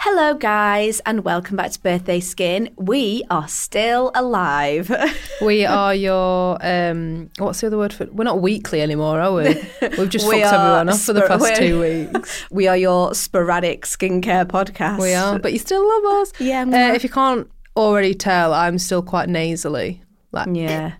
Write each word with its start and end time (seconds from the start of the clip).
Hello, 0.00 0.34
guys, 0.34 1.00
and 1.06 1.24
welcome 1.24 1.56
back 1.56 1.72
to 1.72 1.80
Birthday 1.80 2.20
Skin. 2.20 2.70
We 2.76 3.24
are 3.30 3.48
still 3.48 4.10
alive. 4.14 4.90
We 5.40 5.64
are 5.64 5.94
your 5.94 6.58
um 6.66 7.30
what's 7.38 7.60
the 7.60 7.68
other 7.68 7.78
word 7.78 7.92
for 7.92 8.06
we're 8.06 8.24
not 8.24 8.40
weekly 8.40 8.80
anymore, 8.82 9.20
are 9.20 9.32
we? 9.32 9.42
We've 9.96 10.08
just 10.08 10.26
We 10.28 10.40
fucked 10.40 10.52
everyone 10.54 10.88
off 10.88 11.00
for 11.02 11.12
the 11.12 11.22
past 11.22 11.54
two 11.56 11.80
weeks. 12.12 12.44
we 12.50 12.66
are 12.66 12.76
your 12.76 13.14
sporadic 13.14 13.82
skincare 13.84 14.44
podcast. 14.46 15.00
We 15.00 15.14
are, 15.14 15.38
but 15.38 15.52
you 15.52 15.58
still 15.60 15.86
love 15.86 16.20
us. 16.22 16.32
Yeah, 16.40 16.62
I'm 16.62 16.74
Uh, 16.74 16.92
if 16.94 17.04
you 17.04 17.08
can't 17.10 17.48
already 17.76 18.14
tell, 18.14 18.52
I'm 18.52 18.78
still 18.78 19.02
quite 19.02 19.28
nasally. 19.28 20.02
Like 20.32 20.48
Yeah. 20.52 20.94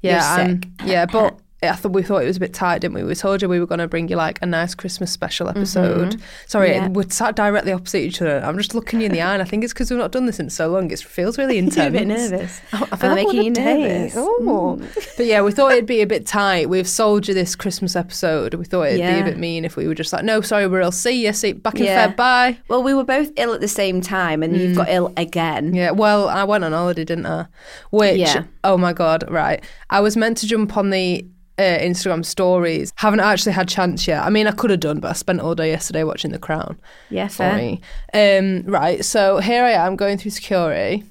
yeah, 0.00 0.12
You're 0.12 0.20
I'm- 0.20 0.62
sick. 0.62 0.70
yeah, 0.84 1.06
but 1.06 1.36
I 1.62 1.72
thought 1.72 1.92
we 1.92 2.02
thought 2.02 2.22
it 2.22 2.26
was 2.26 2.36
a 2.36 2.40
bit 2.40 2.52
tight, 2.52 2.80
didn't 2.82 2.94
we? 2.94 3.02
We 3.02 3.14
told 3.14 3.40
you 3.40 3.48
we 3.48 3.58
were 3.58 3.66
going 3.66 3.78
to 3.78 3.88
bring 3.88 4.08
you 4.08 4.16
like 4.16 4.38
a 4.42 4.46
nice 4.46 4.74
Christmas 4.74 5.10
special 5.10 5.48
episode. 5.48 6.20
Sorry, 6.46 6.70
Mm-hmm. 6.70 6.82
Yeah. 6.82 6.88
we're 6.88 7.08
sat 7.08 7.34
directly 7.34 7.72
opposite 7.72 8.00
each 8.02 8.20
other. 8.20 8.40
I'm 8.44 8.58
just 8.58 8.74
looking 8.74 9.00
you 9.00 9.06
in 9.06 9.12
the 9.12 9.22
eye, 9.22 9.32
and 9.32 9.40
I 9.42 9.46
think 9.46 9.64
it's 9.64 9.72
because 9.72 9.90
we've 9.90 9.98
not 9.98 10.12
done 10.12 10.26
this 10.26 10.38
in 10.38 10.50
so 10.50 10.68
long. 10.68 10.90
It 10.90 11.00
feels 11.00 11.38
really 11.38 11.56
intense. 11.56 11.76
You're 11.76 11.86
a 11.86 11.90
bit 11.90 12.06
nervous. 12.08 12.60
I 12.72 12.78
feel 12.96 13.10
Am 13.10 13.16
like 13.16 13.26
making 13.26 13.42
you 13.42 13.50
nervous? 13.52 14.14
Oh. 14.16 14.80
But 15.16 15.26
yeah, 15.26 15.40
we 15.40 15.50
thought 15.52 15.72
it'd 15.72 15.86
be 15.86 16.02
a 16.02 16.06
bit 16.06 16.26
tight. 16.26 16.68
We've 16.68 16.86
sold 16.88 17.26
you 17.26 17.32
this 17.34 17.56
Christmas 17.56 17.96
episode. 17.96 18.52
We 18.54 18.64
thought 18.66 18.82
it'd 18.88 18.98
be 19.00 19.20
a 19.20 19.24
bit 19.24 19.38
mean 19.38 19.64
if 19.64 19.76
we 19.76 19.88
were 19.88 19.94
just 19.94 20.12
like, 20.12 20.24
no, 20.24 20.42
sorry, 20.42 20.66
we're 20.66 20.80
ill. 20.82 20.92
See 20.92 21.24
you. 21.24 21.32
See 21.32 21.52
back 21.54 21.76
in 21.76 21.84
Yeah. 21.86 22.08
Feb. 22.12 22.16
Bye. 22.16 22.58
Well, 22.68 22.82
we 22.82 22.92
were 22.92 23.04
both 23.04 23.30
ill 23.36 23.54
at 23.54 23.60
the 23.62 23.68
same 23.68 24.00
time, 24.02 24.42
and 24.42 24.54
you've 24.56 24.76
got 24.76 24.88
ill 24.90 25.12
again. 25.16 25.74
Yeah, 25.74 25.92
well, 25.92 26.28
I 26.28 26.44
went 26.44 26.64
on 26.64 26.72
holiday, 26.72 27.04
didn't 27.04 27.26
I? 27.26 27.46
Which, 27.90 28.18
Yeah. 28.18 28.44
Oh 28.72 28.76
my 28.76 28.92
God, 28.92 29.24
right. 29.30 29.62
I 29.90 30.00
was 30.00 30.16
meant 30.16 30.36
to 30.38 30.46
jump 30.46 30.76
on 30.76 30.90
the 30.90 31.26
uh, 31.58 31.62
Instagram 31.62 32.24
stories. 32.24 32.92
Haven't 32.96 33.20
actually 33.20 33.52
had 33.52 33.68
chance 33.68 34.06
yet. 34.06 34.22
I 34.22 34.30
mean, 34.30 34.46
I 34.46 34.52
could 34.52 34.70
have 34.70 34.80
done, 34.80 35.00
but 35.00 35.08
I 35.10 35.14
spent 35.14 35.40
all 35.40 35.54
day 35.54 35.70
yesterday 35.70 36.04
watching 36.04 36.32
The 36.32 36.38
Crown. 36.38 36.78
Yeah, 37.10 37.28
fair. 37.28 37.78
Um, 38.12 38.62
right, 38.64 39.04
so 39.04 39.38
here 39.38 39.64
I 39.64 39.70
am 39.72 39.96
going 39.96 40.18
through 40.18 40.32
security. 40.32 41.04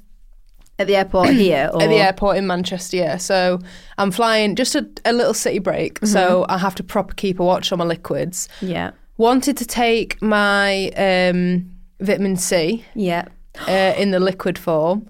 At 0.78 0.88
the 0.88 0.95
airport 0.98 1.30
here, 1.45 1.70
or 1.73 1.81
at 1.83 1.88
the 1.89 1.95
airport 1.95 2.38
in 2.38 2.45
Manchester. 2.48 2.98
Yeah, 2.98 3.17
so 3.17 3.59
I'm 3.98 4.11
flying 4.11 4.56
just 4.56 4.76
a, 4.76 4.88
a 5.06 5.14
little 5.14 5.33
city 5.33 5.59
break, 5.59 5.95
Mm-hmm. 6.02 6.14
so 6.14 6.45
I 6.50 6.58
have 6.58 6.76
to 6.76 6.83
proper 6.83 7.14
keep 7.16 7.39
a 7.39 7.44
watch 7.45 7.72
on 7.72 7.80
my 7.80 7.86
liquids. 7.86 8.48
Yeah. 8.61 8.92
Wanted 9.17 9.56
to 9.58 9.66
take 9.66 10.22
my 10.22 10.89
um, 10.98 11.72
vitamin 12.02 12.36
C 12.36 12.83
Yeah. 12.94 13.30
uh, 13.67 13.94
in 13.98 14.11
the 14.11 14.20
liquid 14.20 14.59
form. 14.59 15.09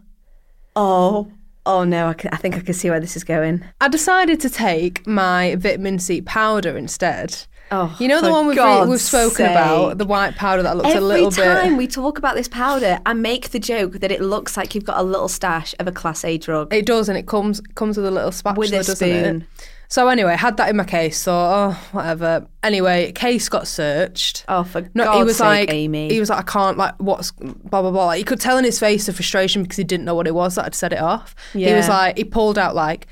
Oh. 0.75 1.31
Oh 1.65 1.83
no! 1.83 2.07
I, 2.07 2.13
can, 2.13 2.29
I 2.31 2.37
think 2.37 2.55
I 2.55 2.59
can 2.59 2.73
see 2.73 2.89
where 2.89 2.99
this 2.99 3.15
is 3.15 3.23
going. 3.23 3.63
I 3.81 3.87
decided 3.87 4.39
to 4.41 4.49
take 4.49 5.05
my 5.07 5.55
vitamin 5.55 5.99
C 5.99 6.21
powder 6.21 6.77
instead. 6.77 7.45
Oh, 7.71 7.95
You 7.99 8.07
know 8.07 8.21
the 8.21 8.29
one 8.29 8.45
we've, 8.45 8.55
God's 8.55 8.91
we've 8.91 9.01
spoken 9.01 9.37
sake. 9.37 9.49
about, 9.51 9.97
the 9.97 10.05
white 10.05 10.35
powder 10.35 10.61
that 10.61 10.77
looks 10.77 10.89
Every 10.89 10.99
a 10.99 11.01
little 11.01 11.31
bit. 11.31 11.39
Every 11.39 11.69
time 11.69 11.77
we 11.77 11.87
talk 11.87 12.19
about 12.19 12.35
this 12.35 12.47
powder, 12.47 12.99
I 13.07 13.13
make 13.13 13.49
the 13.49 13.59
joke 13.59 13.93
that 13.93 14.11
it 14.11 14.21
looks 14.21 14.55
like 14.55 14.75
you've 14.75 14.85
got 14.85 14.99
a 14.99 15.03
little 15.03 15.27
stash 15.27 15.73
of 15.79 15.87
a 15.87 15.91
class 15.91 16.23
A 16.23 16.37
drug 16.37 16.71
It 16.71 16.85
does, 16.85 17.09
and 17.09 17.17
it 17.17 17.25
comes 17.25 17.61
comes 17.73 17.97
with 17.97 18.05
a 18.05 18.11
little 18.11 18.31
spatula, 18.31 18.59
with 18.59 18.73
a 18.73 18.83
spoon. 18.95 19.41
it? 19.41 19.69
So 19.87 20.07
anyway, 20.07 20.35
had 20.35 20.57
that 20.57 20.69
in 20.69 20.77
my 20.77 20.83
case. 20.83 21.23
Thought, 21.23 21.71
oh, 21.71 21.87
whatever. 21.91 22.47
Anyway, 22.63 23.11
case 23.11 23.49
got 23.49 23.67
searched. 23.67 24.45
Oh, 24.47 24.63
for 24.63 24.81
No, 24.93 25.05
God's 25.05 25.17
he 25.17 25.23
was 25.23 25.37
sake, 25.37 25.69
like, 25.69 25.71
Amy. 25.71 26.09
he 26.09 26.19
was 26.19 26.29
like, 26.29 26.39
I 26.39 26.51
can't, 26.51 26.77
like, 26.77 26.95
what's 26.97 27.31
blah 27.31 27.81
blah 27.81 27.91
blah. 27.91 28.05
Like, 28.07 28.19
you 28.19 28.25
could 28.25 28.39
tell 28.39 28.57
in 28.57 28.63
his 28.63 28.79
face 28.79 29.05
the 29.05 29.13
frustration 29.13 29.63
because 29.63 29.77
he 29.77 29.83
didn't 29.83 30.05
know 30.05 30.15
what 30.15 30.27
it 30.27 30.35
was 30.35 30.55
that 30.55 30.65
I'd 30.65 30.75
set 30.75 30.93
it 30.93 30.99
off. 30.99 31.35
He 31.53 31.73
was 31.73 31.87
like, 31.87 32.17
he 32.17 32.23
pulled 32.23 32.57
out 32.57 32.75
like, 32.75 33.07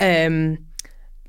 um, 0.00 0.58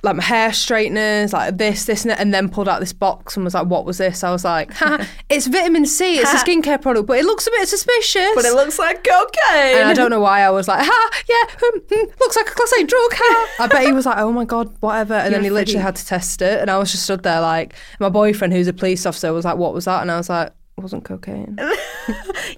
like 0.04 0.18
my 0.18 0.24
hair 0.24 0.52
straighteners, 0.52 1.32
like 1.32 1.58
this, 1.58 1.86
this, 1.86 2.04
and, 2.04 2.12
that, 2.12 2.20
and 2.20 2.34
then 2.34 2.50
pulled 2.50 2.68
out 2.68 2.82
this 2.82 2.92
box 2.94 3.36
and 3.36 3.44
was 3.44 3.54
like, 3.54 3.68
"What 3.68 3.86
was 3.86 3.98
this?" 3.98 4.24
I 4.24 4.32
was 4.32 4.44
like, 4.44 4.72
"It's 5.30 5.48
vitamin 5.48 5.86
C. 5.86 6.20
It's 6.20 6.34
a 6.34 6.38
skincare 6.38 6.82
product, 6.82 7.08
but 7.08 7.18
it 7.18 7.26
looks 7.26 7.48
a 7.48 7.52
bit 7.52 7.68
suspicious." 7.68 8.32
but 8.36 8.46
it 8.46 8.54
looks 8.54 8.78
like 8.78 9.04
cocaine. 9.04 9.78
and 9.78 9.88
I 9.90 9.94
don't 9.94 10.10
know 10.10 10.20
why 10.20 10.42
I 10.42 10.50
was 10.50 10.68
like, 10.68 10.86
ha, 10.86 11.10
yeah, 11.30 11.56
hmm, 11.60 11.80
hmm, 11.90 12.10
looks 12.20 12.36
like 12.36 12.48
a 12.48 12.52
class 12.52 12.74
A 12.74 12.84
drug, 12.84 13.12
ha. 13.14 13.50
I 13.64 13.68
bet 13.68 13.86
he 13.86 13.94
was 13.94 14.06
like, 14.06 14.18
oh 14.18 14.32
my 14.32 14.46
God, 14.46 14.76
whatever. 14.82 15.14
And 15.14 15.34
then 15.34 15.44
he 15.44 15.50
literally 15.50 15.82
had 15.82 15.96
to 15.96 16.06
test 16.06 16.42
it. 16.42 16.60
And 16.60 16.70
I 16.70 16.78
was 16.78 16.92
just 16.92 17.04
stood 17.04 17.24
there 17.24 17.42
like, 17.42 17.74
my 18.00 18.10
boyfriend, 18.10 18.54
who's 18.54 18.68
a 18.68 18.74
police 18.74 19.06
officer, 19.06 19.32
was 19.32 19.46
like, 19.46 19.58
what 19.58 19.74
was 19.74 19.86
that? 19.86 20.02
And 20.02 20.12
I 20.12 20.18
was 20.18 20.30
like, 20.30 20.48
it 20.78 20.82
wasn't 20.82 21.06
cocaine. 21.06 21.58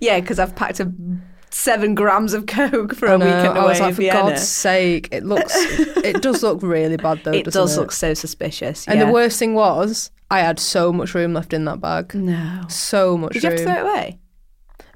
Yeah, 0.01 0.19
because 0.19 0.39
I've 0.39 0.55
packed 0.55 0.79
a 0.79 0.91
seven 1.55 1.95
grams 1.95 2.33
of 2.33 2.45
coke 2.47 2.93
for 2.93 3.07
I 3.07 3.13
a 3.13 3.17
know. 3.17 3.25
weekend 3.25 3.57
I 3.57 3.65
was 3.65 3.79
like, 3.79 3.95
for 3.95 4.01
Vienna. 4.01 4.19
God's 4.31 4.47
sake, 4.47 5.07
it 5.11 5.23
looks, 5.23 5.53
it 5.55 6.21
does 6.21 6.43
look 6.43 6.61
really 6.61 6.97
bad 6.97 7.21
though, 7.23 7.31
it 7.31 7.45
doesn't 7.45 7.61
does 7.61 7.77
it? 7.77 7.79
look 7.79 7.91
so 7.93 8.13
suspicious. 8.13 8.87
And 8.87 8.99
the 9.01 9.07
worst 9.07 9.39
thing 9.39 9.53
was, 9.53 10.11
I 10.29 10.39
had 10.41 10.59
so 10.59 10.91
much 10.91 11.13
room 11.15 11.33
left 11.33 11.53
in 11.53 11.65
that 11.65 11.79
bag. 11.79 12.13
No. 12.13 12.63
So 12.67 13.17
much 13.17 13.33
Did 13.33 13.43
you 13.43 13.49
have 13.51 13.59
room. 13.59 13.67
to 13.67 13.73
throw 13.73 13.87
it 13.87 13.89
away? 13.91 14.19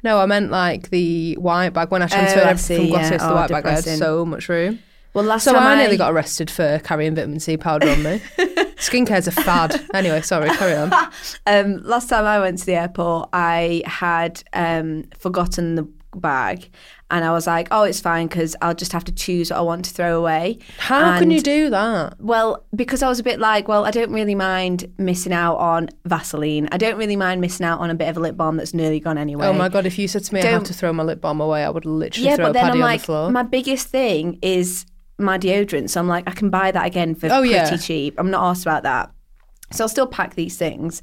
no, 0.03 0.19
I 0.19 0.25
meant 0.25 0.51
like 0.51 0.89
the 0.89 1.35
white 1.35 1.69
bag. 1.69 1.91
When 1.91 2.01
I 2.01 2.07
transferred 2.07 2.43
Oh, 2.43 2.47
I 2.47 2.49
everything 2.51 2.77
from 2.77 2.85
see, 2.85 2.91
glasses 2.91 3.11
yeah. 3.11 3.17
to 3.19 3.23
the 3.23 3.31
Oh, 3.31 3.35
white 3.35 3.49
bag, 3.49 3.65
I 3.65 3.71
had 3.71 3.83
so 3.85 4.25
much 4.25 4.49
room. 4.49 4.79
Well, 5.13 5.25
last 5.25 5.43
So 5.45 5.53
time 5.53 5.63
I 5.63 5.73
I 5.73 5.75
nearly 5.77 5.97
got 5.97 6.11
arrested 6.13 6.51
for 6.51 6.79
carrying 6.83 7.15
vitamin 7.15 7.39
C 7.39 7.57
powder 7.57 7.89
on 7.89 8.03
me. 8.03 8.21
Skincare's 8.77 9.27
a 9.27 9.31
fad. 9.31 9.81
Anyway, 9.93 10.21
sorry, 10.21 10.49
carry 10.49 10.75
on. 10.75 10.91
Um, 11.47 11.81
last 11.83 12.09
time 12.09 12.25
I 12.25 12.39
went 12.39 12.59
to 12.59 12.65
the 12.65 12.75
airport, 12.75 13.29
I 13.33 13.81
had 13.85 14.43
um, 14.53 15.05
forgotten 15.17 15.75
the 15.75 15.87
bag, 16.15 16.69
and 17.11 17.23
I 17.23 17.31
was 17.31 17.45
like, 17.47 17.67
"Oh, 17.71 17.83
it's 17.83 17.99
fine 18.01 18.27
because 18.27 18.55
I'll 18.61 18.73
just 18.73 18.91
have 18.93 19.03
to 19.05 19.11
choose 19.11 19.49
what 19.51 19.57
I 19.57 19.61
want 19.61 19.85
to 19.85 19.91
throw 19.93 20.17
away." 20.19 20.59
How 20.77 21.17
can 21.19 21.31
you 21.31 21.41
do 21.41 21.69
that? 21.69 22.15
Well, 22.19 22.65
because 22.75 23.03
I 23.03 23.09
was 23.09 23.19
a 23.19 23.23
bit 23.23 23.39
like, 23.39 23.67
well, 23.67 23.85
I 23.85 23.91
don't 23.91 24.11
really 24.11 24.35
mind 24.35 24.91
missing 24.97 25.33
out 25.33 25.55
on 25.57 25.89
Vaseline. 26.05 26.67
I 26.71 26.77
don't 26.77 26.97
really 26.97 27.15
mind 27.15 27.41
missing 27.41 27.65
out 27.65 27.79
on 27.79 27.89
a 27.89 27.95
bit 27.95 28.07
of 28.09 28.17
a 28.17 28.19
lip 28.19 28.35
balm 28.37 28.57
that's 28.57 28.73
nearly 28.73 28.99
gone 28.99 29.17
anyway. 29.17 29.47
Oh 29.47 29.53
my 29.53 29.69
god! 29.69 29.85
If 29.85 29.99
you 29.99 30.07
said 30.07 30.23
to 30.25 30.33
me 30.33 30.41
I 30.41 30.45
have 30.47 30.63
to 30.65 30.73
throw 30.73 30.91
my 30.93 31.03
lip 31.03 31.21
balm 31.21 31.41
away, 31.41 31.63
I 31.63 31.69
would 31.69 31.85
literally 31.85 32.27
Yeah, 32.29 32.35
throw 32.35 32.45
but 32.45 32.49
a 32.51 32.53
then 32.53 32.63
paddy 32.63 32.79
I'm 32.79 32.83
on 32.83 32.89
like, 32.89 33.01
the 33.01 33.05
floor. 33.05 33.31
my 33.31 33.43
biggest 33.43 33.87
thing 33.87 34.39
is 34.41 34.85
my 35.17 35.37
deodorant. 35.37 35.89
So 35.89 35.99
I'm 35.99 36.07
like, 36.07 36.27
I 36.27 36.31
can 36.31 36.49
buy 36.49 36.71
that 36.71 36.85
again 36.85 37.13
for 37.15 37.27
Oh, 37.27 37.39
pretty 37.39 37.49
yeah. 37.53 37.75
cheap. 37.77 38.15
I'm 38.17 38.31
not 38.31 38.43
asked 38.49 38.63
about 38.63 38.83
that. 38.83 39.11
So 39.71 39.83
I'll 39.83 39.89
still 39.89 40.07
pack 40.07 40.35
these 40.35 40.57
things. 40.57 41.01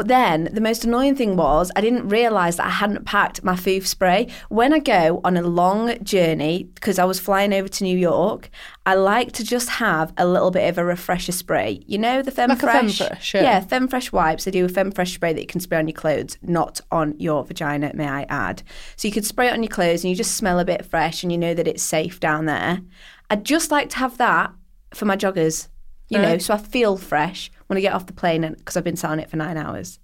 But 0.00 0.08
then 0.08 0.48
the 0.50 0.62
most 0.62 0.82
annoying 0.82 1.14
thing 1.14 1.36
was 1.36 1.70
I 1.76 1.82
didn't 1.82 2.08
realise 2.08 2.56
that 2.56 2.64
I 2.64 2.70
hadn't 2.70 3.04
packed 3.04 3.44
my 3.44 3.52
foof 3.52 3.86
spray. 3.86 4.28
When 4.48 4.72
I 4.72 4.78
go 4.78 5.20
on 5.24 5.36
a 5.36 5.42
long 5.42 6.02
journey, 6.02 6.70
because 6.74 6.98
I 6.98 7.04
was 7.04 7.20
flying 7.20 7.52
over 7.52 7.68
to 7.68 7.84
New 7.84 7.98
York, 7.98 8.48
I 8.86 8.94
like 8.94 9.32
to 9.32 9.44
just 9.44 9.68
have 9.68 10.14
a 10.16 10.26
little 10.26 10.50
bit 10.50 10.70
of 10.70 10.78
a 10.78 10.84
refresher 10.86 11.32
spray. 11.32 11.82
You 11.86 11.98
know 11.98 12.22
the 12.22 12.32
Femfresh? 12.32 12.48
Like 12.48 12.62
a 12.62 12.66
Femfresh, 12.66 13.34
yeah. 13.34 13.42
yeah, 13.42 13.60
Femfresh 13.60 14.10
wipes. 14.10 14.44
They 14.44 14.50
do 14.52 14.64
a 14.64 14.68
Femfresh 14.68 15.12
spray 15.12 15.34
that 15.34 15.40
you 15.42 15.46
can 15.46 15.60
spray 15.60 15.76
on 15.76 15.86
your 15.86 15.94
clothes, 15.94 16.38
not 16.40 16.80
on 16.90 17.14
your 17.18 17.44
vagina, 17.44 17.92
may 17.92 18.08
I 18.08 18.22
add. 18.30 18.62
So 18.96 19.06
you 19.06 19.12
could 19.12 19.26
spray 19.26 19.48
it 19.48 19.52
on 19.52 19.62
your 19.62 19.68
clothes 19.68 20.02
and 20.02 20.08
you 20.08 20.16
just 20.16 20.34
smell 20.34 20.60
a 20.60 20.64
bit 20.64 20.86
fresh 20.86 21.22
and 21.22 21.30
you 21.30 21.36
know 21.36 21.52
that 21.52 21.68
it's 21.68 21.82
safe 21.82 22.18
down 22.20 22.46
there. 22.46 22.80
I'd 23.28 23.44
just 23.44 23.70
like 23.70 23.90
to 23.90 23.98
have 23.98 24.16
that 24.16 24.50
for 24.94 25.04
my 25.04 25.18
joggers, 25.18 25.68
you 26.08 26.16
uh-huh. 26.16 26.26
know, 26.26 26.38
so 26.38 26.54
I 26.54 26.56
feel 26.56 26.96
fresh 26.96 27.50
when 27.70 27.76
I 27.76 27.80
get 27.80 27.92
off 27.92 28.06
the 28.06 28.12
plane 28.12 28.42
because 28.58 28.76
I've 28.76 28.82
been 28.82 28.96
sat 28.96 29.12
on 29.12 29.20
it 29.20 29.30
for 29.30 29.36
nine 29.36 29.56
hours. 29.56 30.00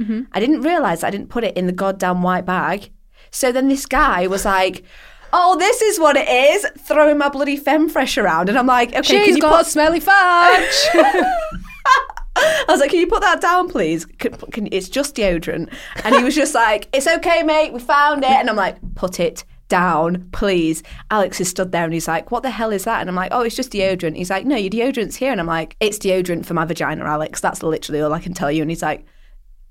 Mm-hmm. 0.00 0.22
I 0.32 0.40
didn't 0.40 0.62
realise 0.62 1.04
I 1.04 1.10
didn't 1.10 1.28
put 1.28 1.44
it 1.44 1.56
in 1.56 1.66
the 1.66 1.72
goddamn 1.72 2.22
white 2.22 2.44
bag. 2.44 2.90
So 3.30 3.52
then 3.52 3.68
this 3.68 3.86
guy 3.86 4.26
was 4.26 4.44
like, 4.44 4.82
Oh, 5.32 5.56
this 5.56 5.80
is 5.80 6.00
what 6.00 6.16
it 6.16 6.28
is, 6.28 6.66
throwing 6.78 7.18
my 7.18 7.28
bloody 7.28 7.56
Femfresh 7.58 8.20
around. 8.20 8.48
And 8.48 8.58
I'm 8.58 8.66
like, 8.66 8.90
okay, 8.90 9.02
can 9.02 9.24
She's 9.26 9.36
you 9.36 9.42
got 9.42 9.58
put 9.58 9.66
smelly 9.66 10.00
fudge. 10.00 10.74
I 12.36 12.64
was 12.68 12.80
like, 12.80 12.90
"Can 12.90 12.98
you 12.98 13.06
put 13.06 13.20
that 13.20 13.40
down, 13.40 13.68
please? 13.68 14.06
Can, 14.06 14.32
can, 14.32 14.68
it's 14.72 14.88
just 14.88 15.14
deodorant." 15.14 15.72
And 16.02 16.16
he 16.16 16.24
was 16.24 16.34
just 16.34 16.52
like, 16.52 16.88
"It's 16.92 17.06
okay, 17.06 17.44
mate. 17.44 17.72
We 17.72 17.78
found 17.78 18.24
it." 18.24 18.30
And 18.30 18.50
I'm 18.50 18.56
like, 18.56 18.76
"Put 18.96 19.20
it 19.20 19.44
down, 19.68 20.28
please." 20.32 20.82
Alex 21.10 21.40
is 21.40 21.48
stood 21.48 21.72
there 21.72 21.84
and 21.84 21.92
he's 21.92 22.08
like, 22.08 22.30
"What 22.30 22.42
the 22.42 22.50
hell 22.50 22.72
is 22.72 22.84
that?" 22.84 23.00
And 23.00 23.08
I'm 23.08 23.16
like, 23.16 23.32
"Oh, 23.32 23.42
it's 23.42 23.56
just 23.56 23.72
deodorant." 23.72 24.16
He's 24.16 24.30
like, 24.30 24.46
"No, 24.46 24.56
your 24.56 24.70
deodorant's 24.70 25.16
here." 25.16 25.32
And 25.32 25.40
I'm 25.40 25.46
like, 25.46 25.76
"It's 25.80 25.98
deodorant 25.98 26.46
for 26.46 26.54
my 26.54 26.64
vagina, 26.64 27.04
Alex. 27.04 27.40
That's 27.40 27.62
literally 27.62 28.00
all 28.00 28.12
I 28.12 28.20
can 28.20 28.34
tell 28.34 28.50
you." 28.50 28.62
And 28.62 28.70
he's 28.70 28.82
like, 28.82 29.04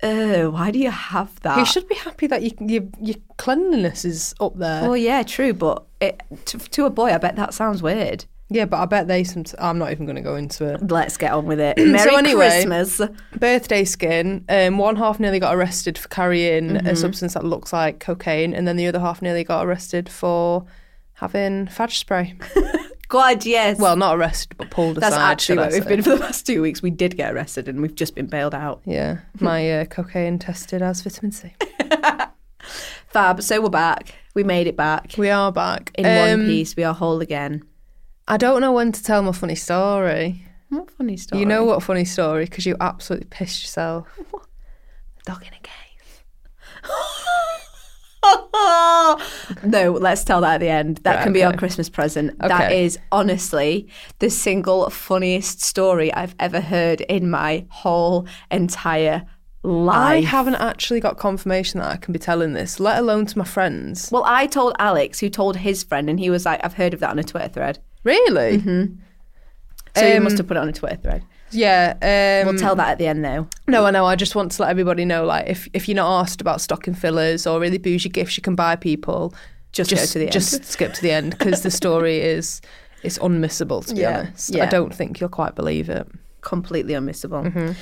"Oh, 0.02 0.50
why 0.50 0.70
do 0.70 0.78
you 0.78 0.90
have 0.90 1.38
that?" 1.40 1.58
you 1.58 1.64
should 1.64 1.88
be 1.88 1.94
happy 1.94 2.26
that 2.26 2.42
you, 2.42 2.50
your 2.60 2.82
your 3.00 3.16
cleanliness 3.36 4.04
is 4.04 4.34
up 4.40 4.56
there. 4.58 4.82
Well, 4.82 4.96
yeah, 4.96 5.22
true, 5.22 5.52
but 5.52 5.84
it, 6.00 6.22
to, 6.46 6.58
to 6.58 6.86
a 6.86 6.90
boy, 6.90 7.12
I 7.12 7.18
bet 7.18 7.36
that 7.36 7.54
sounds 7.54 7.82
weird. 7.82 8.26
Yeah, 8.50 8.64
but 8.66 8.78
I 8.78 8.84
bet 8.86 9.08
they. 9.08 9.24
Some, 9.24 9.44
I'm 9.58 9.78
not 9.78 9.90
even 9.90 10.06
going 10.06 10.16
to 10.16 10.22
go 10.22 10.36
into 10.36 10.66
it. 10.72 10.90
Let's 10.90 11.16
get 11.16 11.32
on 11.32 11.46
with 11.46 11.60
it. 11.60 11.76
Merry 11.78 12.14
anyway- 12.16 12.64
Christmas. 12.64 13.00
birthday 13.38 13.84
skin. 13.84 14.44
Um, 14.48 14.78
one 14.78 14.96
half 14.96 15.18
nearly 15.18 15.38
got 15.40 15.54
arrested 15.54 15.96
for 15.98 16.08
carrying 16.08 16.70
Mm-hmm. 16.70 16.86
a 16.86 16.96
substance 16.96 17.34
that 17.34 17.44
looks 17.44 17.72
like 17.72 18.00
cocaine, 18.00 18.54
and 18.54 18.66
then 18.68 18.76
the 18.76 18.86
other 18.86 19.00
half 19.00 19.22
nearly 19.22 19.44
got 19.44 19.64
arrested 19.66 20.08
for 20.08 20.64
having 21.14 21.66
fudge 21.68 21.98
spray. 21.98 22.34
God, 23.08 23.44
yes. 23.46 23.78
Well, 23.78 23.96
not 23.96 24.16
arrested, 24.16 24.56
but 24.56 24.70
pulled 24.70 24.96
That's 24.96 25.14
aside. 25.14 25.20
That's 25.20 25.32
actually 25.32 25.58
where 25.58 25.70
we've 25.70 25.86
been 25.86 26.02
for 26.02 26.10
the 26.10 26.20
past 26.20 26.46
two 26.46 26.62
weeks. 26.62 26.82
We 26.82 26.90
did 26.90 27.16
get 27.16 27.32
arrested 27.32 27.68
and 27.68 27.80
we've 27.80 27.94
just 27.94 28.14
been 28.14 28.26
bailed 28.26 28.54
out. 28.54 28.80
Yeah, 28.86 29.18
my 29.40 29.70
uh, 29.80 29.84
cocaine 29.84 30.38
tested 30.38 30.82
as 30.82 31.02
vitamin 31.02 31.30
C. 31.30 31.54
Fab. 33.08 33.42
So 33.42 33.60
we're 33.60 33.68
back. 33.68 34.14
We 34.34 34.42
made 34.42 34.66
it 34.66 34.76
back. 34.76 35.14
We 35.16 35.30
are 35.30 35.52
back 35.52 35.92
In 35.96 36.04
one 36.04 36.40
Um, 36.40 36.46
piece, 36.46 36.74
we 36.76 36.82
are 36.82 36.94
whole 36.94 37.20
again. 37.20 37.62
I 38.26 38.36
don't 38.36 38.60
know 38.60 38.72
when 38.72 38.92
to 38.92 39.02
tell 39.02 39.22
my 39.22 39.32
funny 39.32 39.54
story. 39.54 40.42
What 40.70 40.90
funny 40.90 41.16
story? 41.16 41.40
You 41.40 41.46
know 41.46 41.64
what 41.64 41.82
funny 41.82 42.04
story? 42.04 42.44
Because 42.46 42.64
you 42.66 42.76
absolutely 42.80 43.26
pissed 43.30 43.62
yourself. 43.62 44.06
Dog 45.26 45.42
in 45.42 45.52
a 45.52 45.60
cave. 45.62 45.70
no, 49.64 49.92
let's 49.92 50.24
tell 50.24 50.40
that 50.40 50.54
at 50.54 50.60
the 50.60 50.68
end. 50.68 50.98
That 51.04 51.16
Right, 51.16 51.22
can 51.24 51.32
be 51.32 51.44
our. 51.44 51.54
Christmas 51.56 51.88
present. 51.90 52.38
That 52.38 52.64
Okay. 52.64 52.84
is 52.84 52.98
honestly 53.12 53.88
the 54.18 54.30
single 54.30 54.88
funniest 54.90 55.60
story 55.62 56.12
I've 56.12 56.34
ever 56.40 56.60
heard 56.60 57.02
in 57.02 57.30
my 57.30 57.66
whole 57.68 58.26
entire 58.50 59.26
Life. 59.66 59.96
I 59.96 60.20
haven't 60.20 60.56
actually 60.56 61.00
got 61.00 61.16
confirmation 61.16 61.80
that 61.80 61.90
I 61.90 61.96
can 61.96 62.12
be 62.12 62.18
telling 62.18 62.52
this, 62.52 62.78
let 62.78 62.98
alone 62.98 63.24
to 63.24 63.38
my 63.38 63.44
friends. 63.46 64.10
well, 64.12 64.22
I 64.26 64.46
told 64.46 64.74
Alex, 64.78 65.20
who 65.20 65.30
told 65.30 65.56
his 65.56 65.82
friend, 65.82 66.10
and 66.10 66.20
he 66.20 66.28
was 66.28 66.44
like, 66.44 66.60
"I've 66.62 66.74
heard 66.74 66.92
of 66.92 67.00
that 67.00 67.08
on 67.08 67.18
a 67.18 67.24
Twitter 67.24 67.48
thread." 67.48 67.78
Really? 68.04 68.58
So 69.96 70.06
you 70.06 70.16
Um, 70.16 70.24
must 70.24 70.38
have 70.38 70.46
put 70.46 70.56
it 70.56 70.60
on 70.60 70.68
a 70.68 70.72
Twitter 70.72 70.96
thread. 70.96 71.22
Yeah. 71.50 71.94
Um, 72.02 72.48
We'll 72.50 72.58
tell 72.58 72.74
that 72.76 72.88
at 72.88 72.98
the 72.98 73.06
end, 73.06 73.24
though. 73.24 73.46
No, 73.68 73.84
I 73.86 73.90
know. 73.92 74.06
I 74.06 74.16
just 74.16 74.34
want 74.34 74.52
to 74.52 74.62
let 74.62 74.70
everybody 74.70 75.04
know, 75.04 75.24
like, 75.24 75.46
if, 75.48 75.68
if 75.72 75.88
you're 75.88 75.94
not 75.96 76.20
asked 76.22 76.40
about 76.40 76.60
stocking 76.60 76.94
fillers 76.94 77.46
or 77.46 77.60
really 77.60 77.78
bougie 77.78 78.08
gifts 78.08 78.36
you 78.36 78.42
can 78.42 78.54
buy 78.56 78.74
people, 78.76 79.32
Just, 79.72 79.90
go 79.90 79.96
to 80.04 80.18
the 80.18 80.24
end. 80.24 80.32
just 80.32 80.64
skip 80.64 80.92
to 80.94 81.02
the 81.02 81.12
end 81.12 81.30
because 81.38 81.62
the 81.62 81.70
story 81.70 82.20
is 82.20 82.60
it's 83.04 83.18
unmissable. 83.18 83.86
To 83.86 83.94
be 83.94 84.00
Yeah, 84.00 84.18
honest, 84.20 84.50
yeah. 84.54 84.64
I 84.64 84.66
don't 84.66 84.92
think 84.94 85.20
you'll 85.20 85.28
quite 85.28 85.54
believe 85.54 85.88
it. 85.88 86.06
completely 86.40 86.94
unmissable. 86.94 87.44
Mm-hmm. 87.52 87.72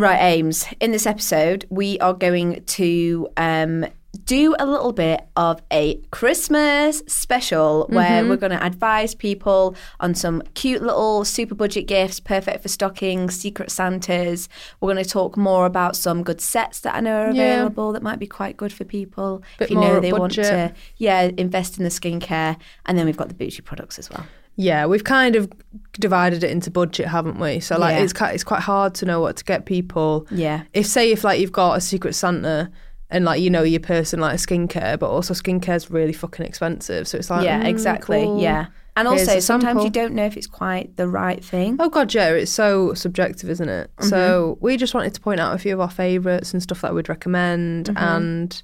Right, 0.00 0.18
Ames. 0.20 0.66
In 0.80 0.90
this 0.90 1.06
episode, 1.06 1.66
we 1.70 1.98
are 2.00 2.14
going 2.14 2.64
to 2.64 3.28
um, 3.36 3.86
do 4.24 4.54
a 4.58 4.66
little 4.66 4.92
bit 4.92 5.20
of 5.36 5.60
a 5.72 5.96
Christmas 6.10 7.02
special 7.06 7.86
where 7.88 8.04
Mm-hmm. 8.20 8.28
we're 8.28 8.36
going 8.36 8.52
to 8.52 8.64
advise 8.64 9.14
people 9.14 9.74
on 10.00 10.14
some 10.14 10.42
cute 10.54 10.82
little 10.82 11.24
super 11.24 11.54
budget 11.54 11.86
gifts, 11.86 12.20
perfect 12.20 12.62
for 12.62 12.68
stockings, 12.68 13.34
secret 13.38 13.70
Santas. 13.70 14.48
We're 14.80 14.92
going 14.92 15.02
to 15.04 15.08
talk 15.10 15.36
more 15.36 15.66
about 15.66 15.96
some 15.96 16.22
good 16.22 16.40
sets 16.40 16.80
that 16.80 16.94
I 16.94 17.00
know 17.00 17.16
are 17.26 17.30
Yeah. 17.32 17.54
available 17.54 17.92
that 17.92 18.02
might 18.02 18.18
be 18.18 18.26
quite 18.26 18.56
good 18.56 18.72
for 18.72 18.84
people 18.84 19.42
Bit 19.58 19.64
if 19.66 19.70
you 19.70 19.80
know 19.80 20.00
they 20.00 20.12
want 20.12 20.32
to, 20.34 20.72
yeah, 20.96 21.30
invest 21.36 21.78
in 21.78 21.84
the 21.84 21.90
skincare. 21.90 22.56
And 22.86 22.98
then 22.98 23.06
we've 23.06 23.16
got 23.16 23.28
the 23.28 23.34
beauty 23.34 23.62
products 23.62 23.98
as 23.98 24.10
well. 24.10 24.26
Yeah, 24.56 24.86
we've 24.86 25.02
kind 25.04 25.34
of 25.34 25.50
divided 25.94 26.44
it 26.44 26.50
into 26.50 26.70
budget, 26.70 27.08
haven't 27.08 27.40
we? 27.40 27.58
So 27.60 27.76
like, 27.76 27.96
Yeah. 27.96 28.02
it's 28.04 28.12
quite, 28.12 28.34
it's 28.34 28.44
quite 28.44 28.60
hard 28.62 28.94
to 28.96 29.06
know 29.06 29.20
what 29.20 29.36
to 29.38 29.44
get 29.44 29.66
people. 29.66 30.26
Yeah. 30.30 30.62
If 30.72 30.86
say 30.86 31.10
if 31.10 31.24
like 31.24 31.40
you've 31.40 31.52
got 31.52 31.76
a 31.76 31.80
secret 31.80 32.14
Santa. 32.14 32.70
And 33.14 33.24
like 33.24 33.40
you 33.40 33.48
know 33.48 33.62
your 33.62 33.80
person 33.80 34.20
like 34.20 34.34
a 34.34 34.38
skincare, 34.38 34.98
but 34.98 35.08
also 35.08 35.32
skincare's 35.34 35.90
really 35.90 36.12
fucking 36.12 36.44
expensive. 36.44 37.06
So 37.08 37.16
it's 37.16 37.30
like 37.30 37.44
yeah, 37.44 37.62
mm, 37.62 37.68
exactly. 37.68 38.24
cool. 38.24 38.40
Yeah. 38.42 38.66
And 38.96 39.08
Here's 39.08 39.28
also, 39.28 39.40
sometimes 39.40 39.82
you 39.84 39.90
don't 39.90 40.14
know 40.14 40.24
if 40.24 40.36
it's 40.36 40.46
quite 40.46 40.96
the 40.96 41.08
right 41.08 41.44
thing. 41.44 41.76
Oh 41.80 41.88
god, 41.88 42.12
yeah, 42.14 42.30
it's 42.30 42.52
so 42.52 42.94
subjective, 42.94 43.50
isn't 43.50 43.68
it? 43.68 43.90
Mm-hmm. 43.96 44.08
So 44.08 44.58
we 44.60 44.76
just 44.76 44.94
wanted 44.94 45.14
to 45.14 45.20
point 45.20 45.40
out 45.40 45.54
a 45.54 45.58
few 45.58 45.74
of 45.74 45.80
our 45.80 45.90
favourites 45.90 46.52
and 46.52 46.62
stuff 46.62 46.80
that 46.82 46.94
we'd 46.94 47.08
recommend, 47.08 47.86
Mm-hmm. 47.86 47.96
and 47.98 48.62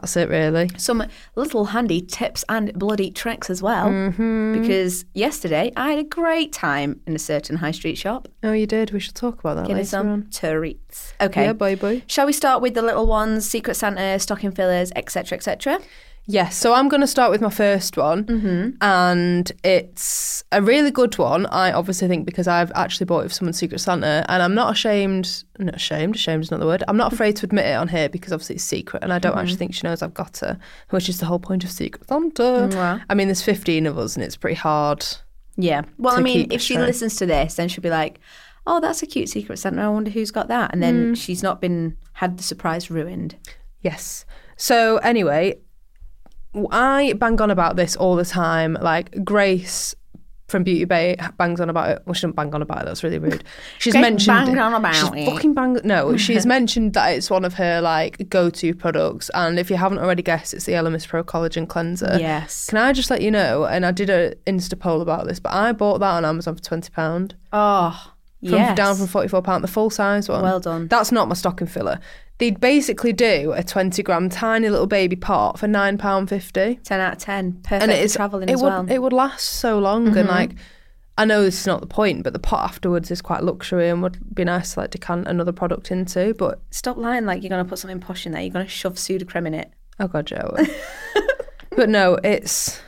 that's 0.00 0.16
it 0.16 0.28
really. 0.28 0.70
Some 0.76 1.02
little 1.36 1.66
handy 1.66 2.00
tips 2.00 2.44
and 2.48 2.72
bloody 2.74 3.10
tricks 3.10 3.48
as 3.50 3.62
well. 3.62 3.88
Mm-hmm. 3.88 4.60
Because 4.60 5.04
yesterday 5.14 5.72
I 5.76 5.90
had 5.90 5.98
a 5.98 6.04
great 6.04 6.52
time 6.52 7.00
in 7.06 7.14
a 7.14 7.18
certain 7.18 7.56
high 7.56 7.70
street 7.70 7.96
shop 7.96 8.28
Oh, 8.42 8.52
you 8.52 8.66
did. 8.66 8.92
We 8.92 9.00
should 9.00 9.14
talk 9.14 9.40
about 9.40 9.54
that 9.54 9.62
getting 9.62 9.76
later 9.76 9.88
some 9.88 10.08
on. 10.08 10.28
treats. 10.32 11.14
Okay. 11.20 11.44
Yeah, 11.44 11.52
bye 11.52 11.74
bye. 11.74 12.02
Shall 12.06 12.26
we 12.26 12.32
start 12.32 12.62
with 12.62 12.74
the 12.74 12.82
little 12.82 13.06
ones, 13.06 13.48
Secret 13.48 13.74
Santa, 13.74 14.18
stocking 14.18 14.52
fillers, 14.52 14.92
etc., 14.94 15.36
etc.? 15.36 15.80
Yes, 16.28 16.56
so 16.56 16.74
I'm 16.74 16.88
going 16.88 17.02
to 17.02 17.06
start 17.06 17.30
with 17.30 17.40
my 17.40 17.50
first 17.50 17.96
one, 17.96 18.24
Mm-hmm. 18.24 18.70
and 18.80 19.52
it's 19.62 20.42
a 20.50 20.60
really 20.60 20.90
good 20.90 21.16
one. 21.18 21.46
I 21.46 21.70
obviously 21.70 22.08
think 22.08 22.26
because 22.26 22.48
I've 22.48 22.72
actually 22.74 23.06
bought 23.06 23.24
it 23.24 23.28
for 23.28 23.34
someone's 23.34 23.58
Secret 23.58 23.78
Santa, 23.78 24.24
and 24.28 24.42
I'm 24.42 24.54
not 24.54 24.72
ashamed. 24.72 25.44
Not 25.58 25.76
ashamed. 25.76 26.16
Ashamed 26.16 26.42
is 26.42 26.50
not 26.50 26.58
the 26.58 26.66
word. 26.66 26.82
I'm 26.88 26.96
not 26.96 27.12
afraid 27.12 27.36
to 27.36 27.46
admit 27.46 27.66
it 27.66 27.74
on 27.74 27.86
here 27.88 28.08
because 28.08 28.32
obviously 28.32 28.56
it's 28.56 28.64
secret, 28.64 29.04
and 29.04 29.12
I 29.12 29.20
don't 29.20 29.32
Mm-hmm. 29.32 29.40
actually 29.40 29.56
think 29.56 29.74
she 29.74 29.86
knows 29.86 30.02
I've 30.02 30.14
got 30.14 30.38
her, 30.38 30.58
which 30.90 31.08
is 31.08 31.18
the 31.18 31.26
whole 31.26 31.38
point 31.38 31.62
of 31.62 31.70
Secret 31.70 32.08
Santa. 32.08 32.68
Mwah. 32.72 33.02
I 33.08 33.14
mean, 33.14 33.28
there's 33.28 33.42
15 33.42 33.86
of 33.86 33.96
us, 33.96 34.16
and 34.16 34.24
it's 34.24 34.36
pretty 34.36 34.56
hard. 34.56 35.06
Yeah. 35.56 35.82
Well, 35.96 36.16
I 36.16 36.20
mean, 36.20 36.48
if 36.50 36.60
she 36.60 36.74
straight. 36.74 36.86
listens 36.86 37.16
to 37.16 37.26
this, 37.26 37.54
then 37.54 37.68
she'll 37.68 37.82
be 37.82 37.88
like, 37.90 38.18
"Oh, 38.66 38.80
that's 38.80 39.00
a 39.02 39.06
cute 39.06 39.28
Secret 39.28 39.58
Santa. 39.60 39.80
I 39.82 39.88
wonder 39.88 40.10
who's 40.10 40.32
got 40.32 40.48
that." 40.48 40.72
And 40.72 40.82
then 40.82 41.12
Mm. 41.12 41.16
she's 41.16 41.42
not 41.42 41.60
been 41.60 41.96
had 42.14 42.36
the 42.36 42.42
surprise 42.42 42.90
ruined. 42.90 43.36
Yes. 43.80 44.24
So 44.56 44.96
anyway, 44.98 45.54
I 46.70 47.14
bang 47.14 47.40
on 47.40 47.50
about 47.50 47.76
this 47.76 47.96
all 47.96 48.16
the 48.16 48.24
time. 48.24 48.78
Like 48.80 49.24
Grace 49.24 49.94
from 50.48 50.62
Beauty 50.62 50.84
Bay 50.84 51.16
bangs 51.38 51.60
on 51.60 51.68
about 51.68 51.90
it. 51.90 52.02
Well, 52.06 52.14
she 52.14 52.20
doesn't 52.22 52.36
bang 52.36 52.54
on 52.54 52.62
about 52.62 52.82
it. 52.82 52.84
That's 52.86 53.02
really 53.02 53.18
rude. 53.18 53.42
She's 53.78 53.92
Grace 53.92 54.02
mentioned 54.02 54.46
banged 54.46 54.58
on 54.58 54.74
about 54.74 54.94
she's 54.94 55.26
it. 55.26 55.30
Fucking 55.30 55.54
bang. 55.54 55.80
No, 55.84 56.16
she's 56.16 56.46
mentioned 56.46 56.94
that 56.94 57.08
it's 57.08 57.30
one 57.30 57.44
of 57.44 57.54
her 57.54 57.80
like 57.80 58.28
go-to 58.28 58.74
products. 58.74 59.30
And 59.34 59.58
if 59.58 59.70
you 59.70 59.76
haven't 59.76 59.98
already 59.98 60.22
guessed, 60.22 60.54
it's 60.54 60.64
the 60.64 60.72
Elemis 60.72 61.06
Pro 61.06 61.24
Collagen 61.24 61.68
Cleanser. 61.68 62.16
Yes. 62.18 62.66
Can 62.66 62.78
I 62.78 62.92
just 62.92 63.10
let 63.10 63.22
you 63.22 63.30
know? 63.30 63.64
And 63.64 63.84
I 63.84 63.90
did 63.90 64.08
a 64.08 64.34
Insta 64.46 64.78
poll 64.78 65.00
about 65.00 65.26
this, 65.26 65.40
but 65.40 65.52
I 65.52 65.72
bought 65.72 65.98
that 65.98 66.10
on 66.10 66.24
Amazon 66.24 66.54
for 66.54 66.62
twenty 66.62 66.90
pound. 66.90 67.34
Oh, 67.52 68.12
From, 68.40 68.50
yes. 68.50 68.76
Down 68.76 68.96
from 68.96 69.08
forty 69.08 69.28
four 69.28 69.42
pound, 69.42 69.64
the 69.64 69.68
full 69.68 69.90
size 69.90 70.28
one. 70.28 70.42
Well 70.42 70.60
done. 70.60 70.86
That's 70.86 71.10
not 71.10 71.28
my 71.28 71.34
stocking 71.34 71.66
filler. 71.66 71.98
They'd 72.38 72.60
basically 72.60 73.12
do 73.14 73.52
a 73.56 73.62
twenty 73.62 74.02
gram 74.02 74.28
tiny 74.28 74.68
little 74.68 74.86
baby 74.86 75.16
pot 75.16 75.58
for 75.58 75.66
nine 75.66 75.96
pound 75.96 76.28
fifty, 76.28 76.78
10 76.82 77.00
out 77.00 77.12
of 77.14 77.18
10. 77.18 77.52
Perfect 77.62 77.82
and 77.82 77.90
for 77.92 77.96
it's 77.98 78.14
travelling 78.14 78.48
it 78.48 78.52
as 78.52 78.62
would 78.62 78.68
well. 78.68 78.82
Mm-hmm. 78.82 78.92
it 78.92 79.02
would 79.02 79.12
last 79.14 79.46
so 79.46 79.78
long. 79.78 80.14
And 80.16 80.28
like, 80.28 80.52
I 81.16 81.24
know 81.24 81.42
this 81.42 81.60
is 81.60 81.66
not 81.66 81.80
the 81.80 81.86
point, 81.86 82.24
but 82.24 82.34
the 82.34 82.38
pot 82.38 82.64
afterwards 82.68 83.10
is 83.10 83.22
quite 83.22 83.42
luxury 83.42 83.88
and 83.88 84.02
would 84.02 84.18
be 84.34 84.44
nice 84.44 84.74
to 84.74 84.80
like 84.80 84.90
decant 84.90 85.28
another 85.28 85.52
product 85.52 85.90
into. 85.90 86.34
But 86.34 86.60
Stop 86.70 86.98
lying 86.98 87.24
like 87.24 87.42
you're 87.42 87.48
going 87.48 87.64
to 87.64 87.68
put 87.68 87.78
something 87.78 88.00
posh 88.00 88.26
in 88.26 88.32
there. 88.32 88.42
You're 88.42 88.52
going 88.52 88.66
to 88.66 88.70
shove 88.70 88.96
Sudocrem 88.96 89.46
in 89.46 89.54
it. 89.54 89.70
oh 89.98 90.08
god, 90.08 90.26
Joe. 90.26 90.54
but 91.70 91.88
no, 91.88 92.18
it's. 92.22 92.80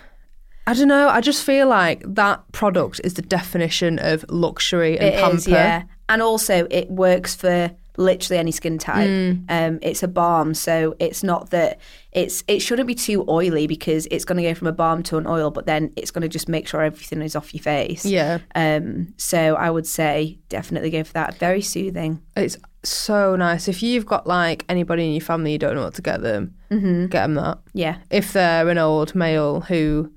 I 0.67 0.75
don't 0.75 0.89
know. 0.89 1.09
I 1.09 1.23
just 1.23 1.43
feel 1.45 1.67
like 1.69 2.03
that 2.07 2.43
product 2.53 3.01
is 3.03 3.15
the 3.15 3.23
definition 3.23 3.99
of 3.99 4.27
luxury 4.29 4.99
and 4.99 5.09
It 5.09 5.15
pamper. 5.21 5.37
is, 5.37 5.49
yeah. 5.49 5.85
And 6.11 6.21
also, 6.21 6.67
it 6.71 6.91
works 6.91 7.35
for 7.35 7.71
literally 7.99 8.39
any 8.39 8.51
skin 8.53 8.79
type. 8.79 9.09
Mm. 9.09 9.45
Um, 9.51 9.79
it's 9.83 10.03
a 10.03 10.09
balm, 10.09 10.55
so 10.55 10.95
it's 10.99 11.23
not 11.23 11.51
that 11.51 11.79
it's 12.13 12.43
it 12.49 12.61
shouldn't 12.61 12.87
be 12.89 12.95
too 12.95 13.25
oily 13.29 13.67
because 13.67 14.07
it's 14.11 14.25
going 14.25 14.37
to 14.41 14.49
go 14.49 14.55
from 14.55 14.69
a 14.69 14.73
balm 14.73 15.03
to 15.05 15.19
an 15.19 15.27
oil, 15.27 15.51
but 15.51 15.67
then 15.67 15.93
it's 15.97 16.11
going 16.11 16.23
to 16.23 16.29
just 16.29 16.49
make 16.49 16.67
sure 16.67 16.83
everything 16.83 17.21
is 17.21 17.37
off 17.37 17.53
your 17.53 17.63
face. 17.63 18.07
Yeah. 18.07 18.39
Um, 18.55 19.13
so 19.19 19.57
I 19.57 19.71
would 19.71 19.87
say 19.87 20.39
definitely 20.49 20.91
go 20.91 21.05
for 21.05 21.13
that. 21.13 21.35
Very 21.39 21.61
soothing. 21.61 22.23
It's 22.37 22.57
so 22.85 23.37
nice. 23.37 23.69
If 23.69 23.83
you've 23.83 24.07
got 24.07 24.27
like 24.27 24.65
anybody 24.69 25.05
in 25.07 25.13
your 25.13 25.21
family 25.21 25.53
you 25.53 25.59
don't 25.59 25.75
know 25.75 25.83
what 25.85 25.95
to 25.95 26.03
get 26.03 26.23
them, 26.23 26.55
Mm-hmm. 26.71 27.07
get 27.07 27.23
them 27.23 27.35
that. 27.35 27.59
Yeah. 27.75 27.97
If 28.11 28.33
they're 28.33 28.69
an 28.69 28.79
old 28.79 29.15
male 29.15 29.61
who 29.63 30.13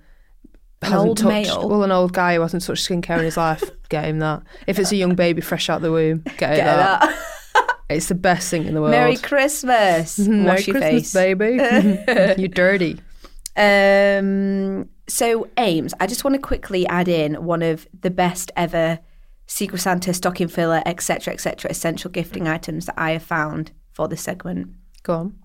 An 0.82 0.92
hasn't 0.92 1.08
old 1.10 1.18
touched, 1.18 1.30
male? 1.48 1.68
well, 1.70 1.84
an 1.84 1.92
old 1.92 2.14
guy 2.14 2.36
who 2.36 2.42
hasn't 2.42 2.64
touched 2.64 2.88
skincare 2.90 3.18
in 3.20 3.24
his 3.26 3.38
life, 3.38 3.64
get 3.90 4.06
him 4.06 4.20
that. 4.20 4.44
If 4.68 4.78
it's 4.80 4.92
a 4.92 4.96
young 4.98 5.16
baby 5.16 5.42
fresh 5.42 5.70
out 5.70 5.82
the 5.82 5.92
womb, 5.92 6.20
get, 6.38 6.54
it 6.54 6.58
Get 6.58 6.66
that. 6.66 7.02
that. 7.02 7.18
It's 7.98 8.08
the 8.08 8.16
best 8.16 8.50
thing 8.50 8.66
in 8.66 8.74
the 8.74 8.82
world. 8.82 8.92
Merry 9.00 9.18
Christmas. 9.18 10.20
Merry 10.20 10.64
Christmas, 10.64 11.12
face. 11.12 11.14
baby. 11.14 11.56
You're 12.42 12.48
dirty. 12.48 13.00
Um, 13.56 14.90
so, 15.08 15.50
Ames, 15.58 15.94
I 16.00 16.08
just 16.08 16.24
want 16.24 16.36
to 16.36 16.42
quickly 16.42 16.88
add 16.88 17.08
in 17.08 17.44
one 17.46 17.62
of 17.62 17.88
the 18.02 18.10
best 18.10 18.52
ever 18.56 19.00
Secret 19.48 19.80
Santa 19.80 20.14
stocking 20.14 20.48
filler, 20.48 20.82
etc., 20.86 21.34
etc., 21.34 21.70
essential 21.70 22.10
gifting 22.10 22.48
items 22.48 22.86
that 22.86 22.96
I 22.98 23.12
have 23.12 23.24
found 23.24 23.72
for 23.92 24.08
this 24.08 24.22
segment. 24.22 24.70
Go 25.04 25.14
on. 25.14 25.40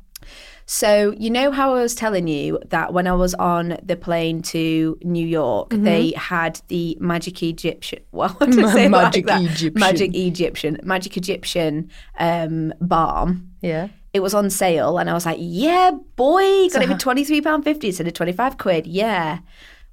So, 0.68 1.14
you 1.16 1.30
know 1.30 1.52
how 1.52 1.76
I 1.76 1.82
was 1.82 1.94
telling 1.94 2.26
you 2.26 2.58
that 2.70 2.92
when 2.92 3.06
I 3.06 3.12
was 3.12 3.34
on 3.34 3.78
the 3.84 3.94
plane 3.96 4.42
to 4.42 4.98
New 5.02 5.24
York, 5.26 5.70
Mm-hmm. 5.70 5.84
they 5.84 6.10
had 6.16 6.60
the 6.68 6.96
Magic 7.00 7.40
Egyptian. 7.42 8.00
Well, 8.10 8.30
what 8.30 8.50
did 8.50 8.64
I 8.64 8.72
say 8.74 8.88
Magic 8.88 9.26
like 9.28 9.42
that? 9.42 9.50
Egyptian. 9.52 9.80
Magic 9.80 10.14
Egyptian. 10.14 10.78
Magic 10.82 11.16
Egyptian 11.16 11.90
um, 12.18 12.74
balm. 12.80 13.52
Yeah. 13.62 13.88
It 14.12 14.20
was 14.20 14.34
on 14.34 14.50
sale, 14.50 14.98
and 14.98 15.08
I 15.10 15.12
was 15.12 15.26
like, 15.26 15.36
"Yeah, 15.40 15.90
boy, 16.16 16.68
got 16.70 16.82
it 16.82 16.88
for 16.88 16.96
twenty 17.06 17.22
three 17.22 17.40
pound 17.42 17.64
fifty 17.64 17.88
instead 17.88 18.06
of 18.08 18.14
twenty 18.14 18.32
five 18.32 18.56
quid." 18.58 18.86
Yeah. 18.86 19.40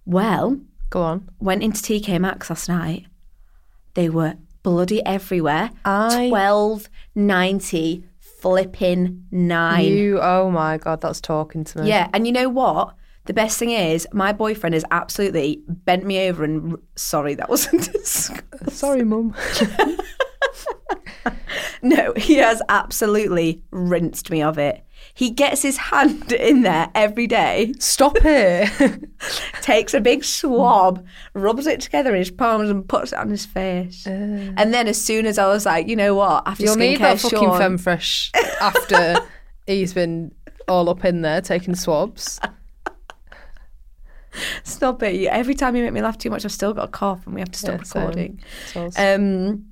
Well, 0.06 0.60
Go 0.90 1.02
on. 1.02 1.30
went 1.40 1.62
into 1.62 1.82
TK 1.82 2.20
Maxx 2.22 2.50
last 2.50 2.70
night. 2.70 3.06
They 3.96 4.10
were 4.10 4.36
bloody 4.64 5.06
everywhere. 5.06 5.72
I- 5.86 6.30
Twelve 6.30 6.88
ninety 7.16 8.06
flipping 8.44 9.26
nine. 9.32 9.86
You, 9.86 10.20
oh 10.22 10.52
my 10.52 10.78
God, 10.78 11.02
that's 11.02 11.22
talking 11.22 11.64
to 11.64 11.82
me. 11.82 11.88
Yeah, 11.88 12.10
and 12.14 12.28
you 12.28 12.34
know 12.34 12.50
what? 12.50 12.94
The 13.26 13.34
best 13.34 13.58
thing 13.58 13.72
is, 13.72 14.06
my 14.12 14.34
boyfriend 14.34 14.74
has 14.74 14.84
absolutely 14.92 15.64
bent 15.68 16.04
me 16.06 16.28
over 16.28 16.44
and 16.44 16.78
sorry, 16.96 17.36
that 17.36 17.50
wasn't. 17.50 17.86
Sorry, 18.70 19.04
mum. 19.04 19.34
No, 21.84 22.14
he 22.16 22.36
has 22.36 22.62
absolutely 22.70 23.62
rinsed 23.72 24.32
me 24.32 24.42
of 24.42 24.58
it. 24.58 24.86
He 25.14 25.30
gets 25.30 25.62
his 25.62 25.78
hand 25.78 26.32
in 26.32 26.64
there 26.64 26.90
every 26.96 27.28
day, 27.28 27.74
Stop 27.80 28.18
it. 28.24 29.04
takes 29.62 29.94
a 29.94 30.02
big 30.02 30.24
swab, 30.24 31.06
rubs 31.34 31.68
it 31.68 31.82
together 31.82 32.12
in 32.12 32.18
his 32.20 32.32
palms, 32.32 32.70
and 32.70 32.88
puts 32.88 33.14
it 33.14 33.20
on 33.20 33.30
his 33.30 33.46
face. 33.46 34.06
and 34.08 34.74
then, 34.74 34.88
as 34.88 35.00
soon 35.04 35.26
as 35.26 35.38
I 35.38 35.48
was 35.48 35.66
like, 35.66 35.88
you 35.88 35.96
know 35.96 36.16
what, 36.16 36.44
after 36.48 36.64
You'll 36.64 36.76
need 36.76 37.00
that 37.00 37.20
fucking 37.20 37.38
Sean, 37.40 37.58
femme 37.58 37.78
fresh 37.78 38.32
after 38.62 39.18
he's 39.68 39.94
been 39.94 40.34
all 40.68 40.90
up 40.90 41.06
in 41.06 41.22
there 41.22 41.42
taking 41.42 41.76
swabs. 41.76 42.40
Stop 44.64 45.04
it. 45.04 45.28
Every 45.28 45.54
time 45.54 45.76
you 45.76 45.84
make 45.84 45.94
me 45.94 46.02
laugh 46.02 46.18
too 46.18 46.30
much, 46.32 46.44
I've 46.44 46.52
still 46.52 46.74
got 46.74 46.86
a 46.86 46.92
cough 46.92 47.26
and 47.26 47.36
we 47.36 47.42
have 47.42 47.52
to 47.52 47.60
stop 47.60 47.82
Yeah, 47.86 48.00
recording. 48.02 48.40
Um, 48.98 49.66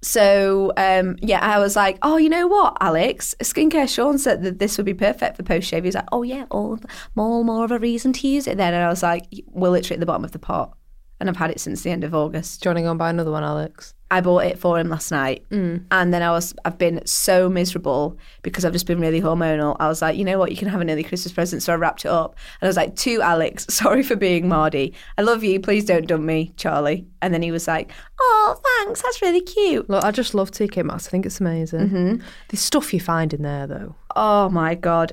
so 0.00 0.72
um, 0.76 1.16
yeah, 1.20 1.40
I 1.40 1.58
was 1.58 1.76
like, 1.76 1.98
oh, 2.02 2.16
you 2.16 2.28
know 2.28 2.46
what, 2.46 2.76
Alex? 2.80 3.34
Skincare 3.40 3.88
Sean 3.88 4.18
said 4.18 4.42
that 4.42 4.58
this 4.58 4.76
would 4.76 4.86
be 4.86 4.94
perfect 4.94 5.36
for 5.36 5.42
post 5.42 5.68
shave. 5.68 5.82
He 5.82 5.88
was 5.88 5.94
like, 5.94 6.08
oh 6.12 6.22
yeah, 6.22 6.46
all 6.50 6.78
more 7.14 7.44
more 7.44 7.64
of 7.64 7.70
a 7.70 7.78
reason 7.78 8.12
to 8.14 8.28
use 8.28 8.46
it 8.46 8.56
then. 8.56 8.74
And 8.74 8.84
I 8.84 8.88
was 8.88 9.02
like, 9.02 9.26
we're 9.46 9.70
literally 9.70 9.96
at 9.96 10.00
the 10.00 10.06
bottom 10.06 10.24
of 10.24 10.32
the 10.32 10.38
pot, 10.38 10.76
and 11.20 11.28
I've 11.28 11.36
had 11.36 11.50
it 11.50 11.60
since 11.60 11.82
the 11.82 11.90
end 11.90 12.04
of 12.04 12.14
August. 12.14 12.62
Joining 12.62 12.86
on 12.86 12.98
buy 12.98 13.10
another 13.10 13.32
one, 13.32 13.44
Alex? 13.44 13.94
I 14.10 14.22
bought 14.22 14.44
it 14.46 14.58
for 14.58 14.78
him 14.78 14.88
last 14.88 15.10
night, 15.10 15.44
Mm. 15.50 15.84
and 15.90 16.14
then 16.14 16.22
I 16.22 16.30
was 16.30 16.54
I've 16.64 16.78
been 16.78 17.02
so 17.04 17.48
miserable 17.50 18.16
because 18.42 18.64
I've 18.64 18.72
just 18.72 18.86
been 18.86 19.00
really 19.00 19.20
hormonal. 19.20 19.76
I 19.78 19.86
was 19.88 20.00
like, 20.00 20.16
you 20.16 20.24
know 20.24 20.38
what, 20.38 20.50
you 20.50 20.56
can 20.56 20.68
have 20.68 20.80
an 20.80 20.88
early 20.90 21.02
Christmas 21.04 21.32
present, 21.32 21.62
so 21.62 21.74
I 21.74 21.76
wrapped 21.76 22.06
it 22.06 22.10
up, 22.10 22.34
and 22.60 22.66
I 22.66 22.70
was 22.70 22.76
like, 22.76 22.96
to 22.96 23.20
Alex, 23.20 23.66
sorry 23.68 24.02
for 24.02 24.16
being 24.16 24.48
Mardy. 24.48 24.94
I 25.18 25.22
love 25.22 25.44
you. 25.44 25.60
Please 25.60 25.84
don't 25.84 26.06
dump 26.06 26.24
me, 26.24 26.52
Charlie. 26.56 27.06
And 27.20 27.34
then 27.34 27.42
he 27.42 27.50
was 27.50 27.68
like, 27.68 27.90
oh, 28.20 28.60
thanks, 28.78 29.02
that's 29.02 29.20
really 29.20 29.42
cute. 29.42 29.90
Look, 29.90 30.04
I 30.04 30.10
just 30.10 30.32
love 30.34 30.50
TK 30.52 30.84
Maxx. 30.84 31.06
I 31.06 31.10
think 31.10 31.26
it's 31.26 31.40
amazing. 31.40 31.80
Mm-hmm. 31.90 32.22
The 32.48 32.56
stuff 32.56 32.94
you 32.94 33.00
find 33.00 33.34
in 33.34 33.42
there, 33.42 33.66
though. 33.66 33.94
Oh 34.16 34.48
my 34.48 34.74
god. 34.74 35.12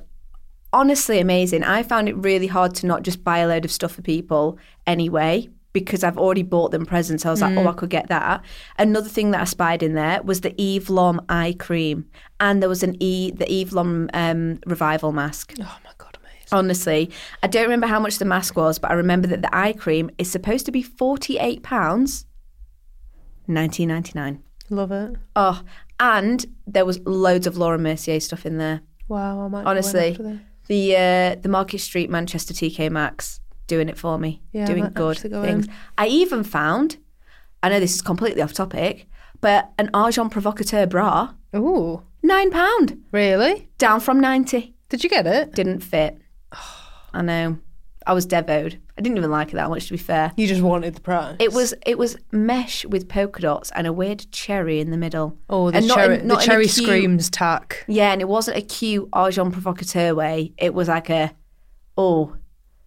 Honestly 0.71 1.19
amazing. 1.19 1.63
I 1.63 1.83
found 1.83 2.09
it 2.09 2.15
really 2.17 2.47
hard 2.47 2.75
to 2.75 2.87
not 2.87 3.03
just 3.03 3.23
buy 3.23 3.39
a 3.39 3.47
load 3.47 3.63
of 3.65 3.71
stuff 3.71 3.93
for 3.93 4.01
people 4.01 4.57
anyway 4.85 5.49
because 5.75 6.05
I've 6.05 6.17
already 6.17 6.41
bought 6.41 6.71
them 6.71 6.85
presents. 6.85 7.25
I 7.25 7.31
was 7.31 7.41
like, 7.41 7.57
oh, 7.57 7.67
I 7.67 7.73
could 7.73 7.89
get 7.89 8.07
that. 8.07 8.41
Another 8.79 9.09
thing 9.09 9.31
that 9.31 9.41
I 9.41 9.43
spied 9.43 9.83
in 9.83 9.93
there 9.93 10.23
was 10.23 10.39
the 10.39 10.53
Eve 10.59 10.89
Lom 10.89 11.19
eye 11.27 11.53
cream, 11.59 12.05
and 12.39 12.61
there 12.61 12.69
was 12.69 12.81
an 12.81 12.95
E 13.03 13.31
the 13.31 13.51
Eve 13.51 13.73
Lom 13.73 14.09
um, 14.13 14.59
revival 14.65 15.11
mask. 15.11 15.53
Oh 15.59 15.77
my 15.83 15.91
god, 15.97 16.17
amazing. 16.21 16.47
Honestly, 16.53 17.11
I 17.43 17.47
don't 17.47 17.63
remember 17.63 17.87
how 17.87 17.99
much 17.99 18.19
the 18.19 18.25
mask 18.25 18.55
was, 18.55 18.79
but 18.79 18.89
I 18.89 18.93
remember 18.93 19.27
that 19.27 19.41
the 19.41 19.53
eye 19.53 19.73
cream 19.73 20.09
is 20.17 20.31
supposed 20.31 20.65
to 20.67 20.71
be 20.71 20.81
forty 20.81 21.37
eight 21.39 21.61
pounds, 21.61 22.25
nineteen 23.45 23.89
ninety 23.89 24.13
nine. 24.15 24.41
Love 24.69 24.93
it. 24.93 25.17
Oh, 25.35 25.61
and 25.99 26.45
there 26.65 26.85
was 26.85 26.99
loads 27.05 27.47
of 27.47 27.57
Laura 27.57 27.77
Mercier 27.77 28.21
stuff 28.21 28.45
in 28.45 28.57
there. 28.59 28.79
Wow, 29.09 29.41
I 29.41 29.47
might 29.49 29.65
Honestly, 29.65 30.17
the 30.67 30.95
uh, 30.95 31.35
the 31.41 31.49
Market 31.49 31.79
Street 31.79 32.09
Manchester 32.09 32.53
TK 32.53 32.89
Maxx 32.89 33.41
doing 33.67 33.89
it 33.89 33.97
for 33.97 34.17
me, 34.17 34.41
Yeah, 34.51 34.65
doing 34.65 34.89
good 34.93 35.17
things. 35.17 35.67
I 35.97 36.07
even 36.07 36.43
found, 36.43 36.97
I 37.63 37.69
know 37.69 37.79
this 37.79 37.95
is 37.95 38.01
completely 38.01 38.41
off 38.41 38.53
topic, 38.53 39.07
but 39.41 39.71
an 39.77 39.89
Agent 39.95 40.31
Provocateur 40.31 40.85
bra, 40.87 41.33
Ooh, 41.55 42.03
nine 42.23 42.51
pound, 42.51 43.01
really? 43.11 43.69
down 43.77 43.99
from 43.99 44.19
ninety. 44.19 44.73
Did 44.89 45.03
you 45.03 45.09
get 45.09 45.25
it? 45.27 45.53
Didn't 45.53 45.79
fit. 45.81 46.17
I 47.13 47.21
know. 47.21 47.57
I 48.07 48.13
was 48.13 48.27
devoed. 48.27 48.77
I 48.97 49.01
didn't 49.01 49.17
even 49.17 49.31
like 49.31 49.49
it 49.51 49.55
that 49.55 49.67
much, 49.69 49.87
to 49.87 49.93
be 49.93 49.97
fair. 49.97 50.31
You 50.37 50.45
just 50.47 50.61
wanted 50.61 50.93
the 50.93 51.01
price. 51.01 51.35
It 51.39 51.53
was 51.53 51.73
it 51.87 51.97
was 51.97 52.17
mesh 52.31 52.85
with 52.85 53.09
polka 53.09 53.41
dots 53.41 53.71
and 53.71 53.87
a 53.87 53.91
weird 53.93 54.27
cherry 54.31 54.79
in 54.79 54.91
the 54.91 54.97
middle. 54.97 55.37
Oh, 55.49 55.71
the 55.71 55.77
And 55.77 55.87
not 55.87 55.95
cherry, 55.97 56.19
in- 56.19 56.27
the 56.27 56.35
cherry 56.35 56.67
cute- 56.67 56.85
screams 56.85 57.29
tack. 57.31 57.83
Yeah, 57.87 58.11
and 58.11 58.21
it 58.21 58.27
wasn't 58.29 58.57
a 58.57 58.61
cute 58.61 59.09
Agent 59.17 59.53
Provocateur 59.53 60.13
way. 60.13 60.53
It 60.59 60.75
was 60.75 60.87
like 60.87 61.09
a, 61.09 61.33
oh, 61.97 62.35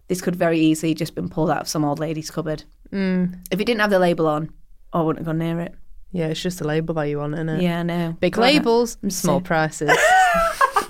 this 0.09 0.21
could 0.21 0.35
very 0.35 0.59
easily 0.59 0.93
just 0.93 1.15
been 1.15 1.29
pulled 1.29 1.49
out 1.49 1.61
of 1.61 1.67
some 1.69 1.85
old 1.85 1.99
lady's 1.99 2.29
cupboard. 2.29 2.63
Mm. 2.91 3.39
If 3.51 3.61
it 3.61 3.65
didn't 3.65 3.79
have 3.79 3.91
the 3.91 3.99
label 3.99 4.27
on, 4.27 4.51
I 4.91 5.01
wouldn't 5.01 5.25
have 5.25 5.27
gone 5.27 5.37
near 5.37 5.61
it. 5.61 5.75
Yeah, 6.11 6.27
it's 6.27 6.41
just 6.41 6.59
the 6.59 6.67
label 6.67 6.95
that 6.95 7.03
you 7.03 7.19
want, 7.19 7.35
isn't 7.35 7.49
it? 7.49 7.61
Yeah, 7.61 7.79
I 7.79 7.83
know. 7.83 8.17
Big 8.19 8.37
labels, 8.37 8.97
small 9.09 9.39
prices. 9.39 9.89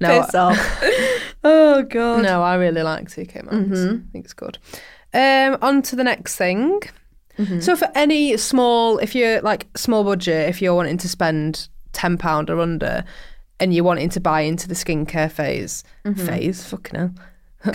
no, 0.00 0.20
Piss 0.22 0.34
off. 0.34 0.82
oh 1.44 1.84
god. 1.84 2.22
no, 2.22 2.42
I 2.42 2.56
really 2.56 2.82
like 2.82 3.08
TK 3.08 3.44
Maxx. 3.44 3.56
Mm-hmm. 3.56 4.08
I 4.08 4.12
think 4.12 4.24
it's 4.24 4.34
good. 4.34 4.58
Um, 5.14 5.58
on 5.62 5.82
to 5.82 5.96
the 5.96 6.02
next 6.02 6.34
thing. 6.34 6.80
Mm-hmm. 7.38 7.60
So 7.60 7.76
for 7.76 7.88
any 7.94 8.36
small, 8.36 8.98
if 8.98 9.14
you're 9.14 9.40
like 9.42 9.68
small 9.76 10.02
budget, 10.02 10.48
if 10.48 10.60
you're 10.60 10.74
wanting 10.74 10.98
to 10.98 11.08
spend 11.08 11.68
ten 11.92 12.18
pound 12.18 12.50
or 12.50 12.60
under, 12.60 13.04
and 13.60 13.72
you're 13.72 13.84
wanting 13.84 14.08
to 14.10 14.20
buy 14.20 14.40
into 14.40 14.66
the 14.66 14.74
skincare 14.74 15.30
phase, 15.30 15.84
phase, 16.16 16.64
fucking 16.64 16.98
hell, 16.98 17.14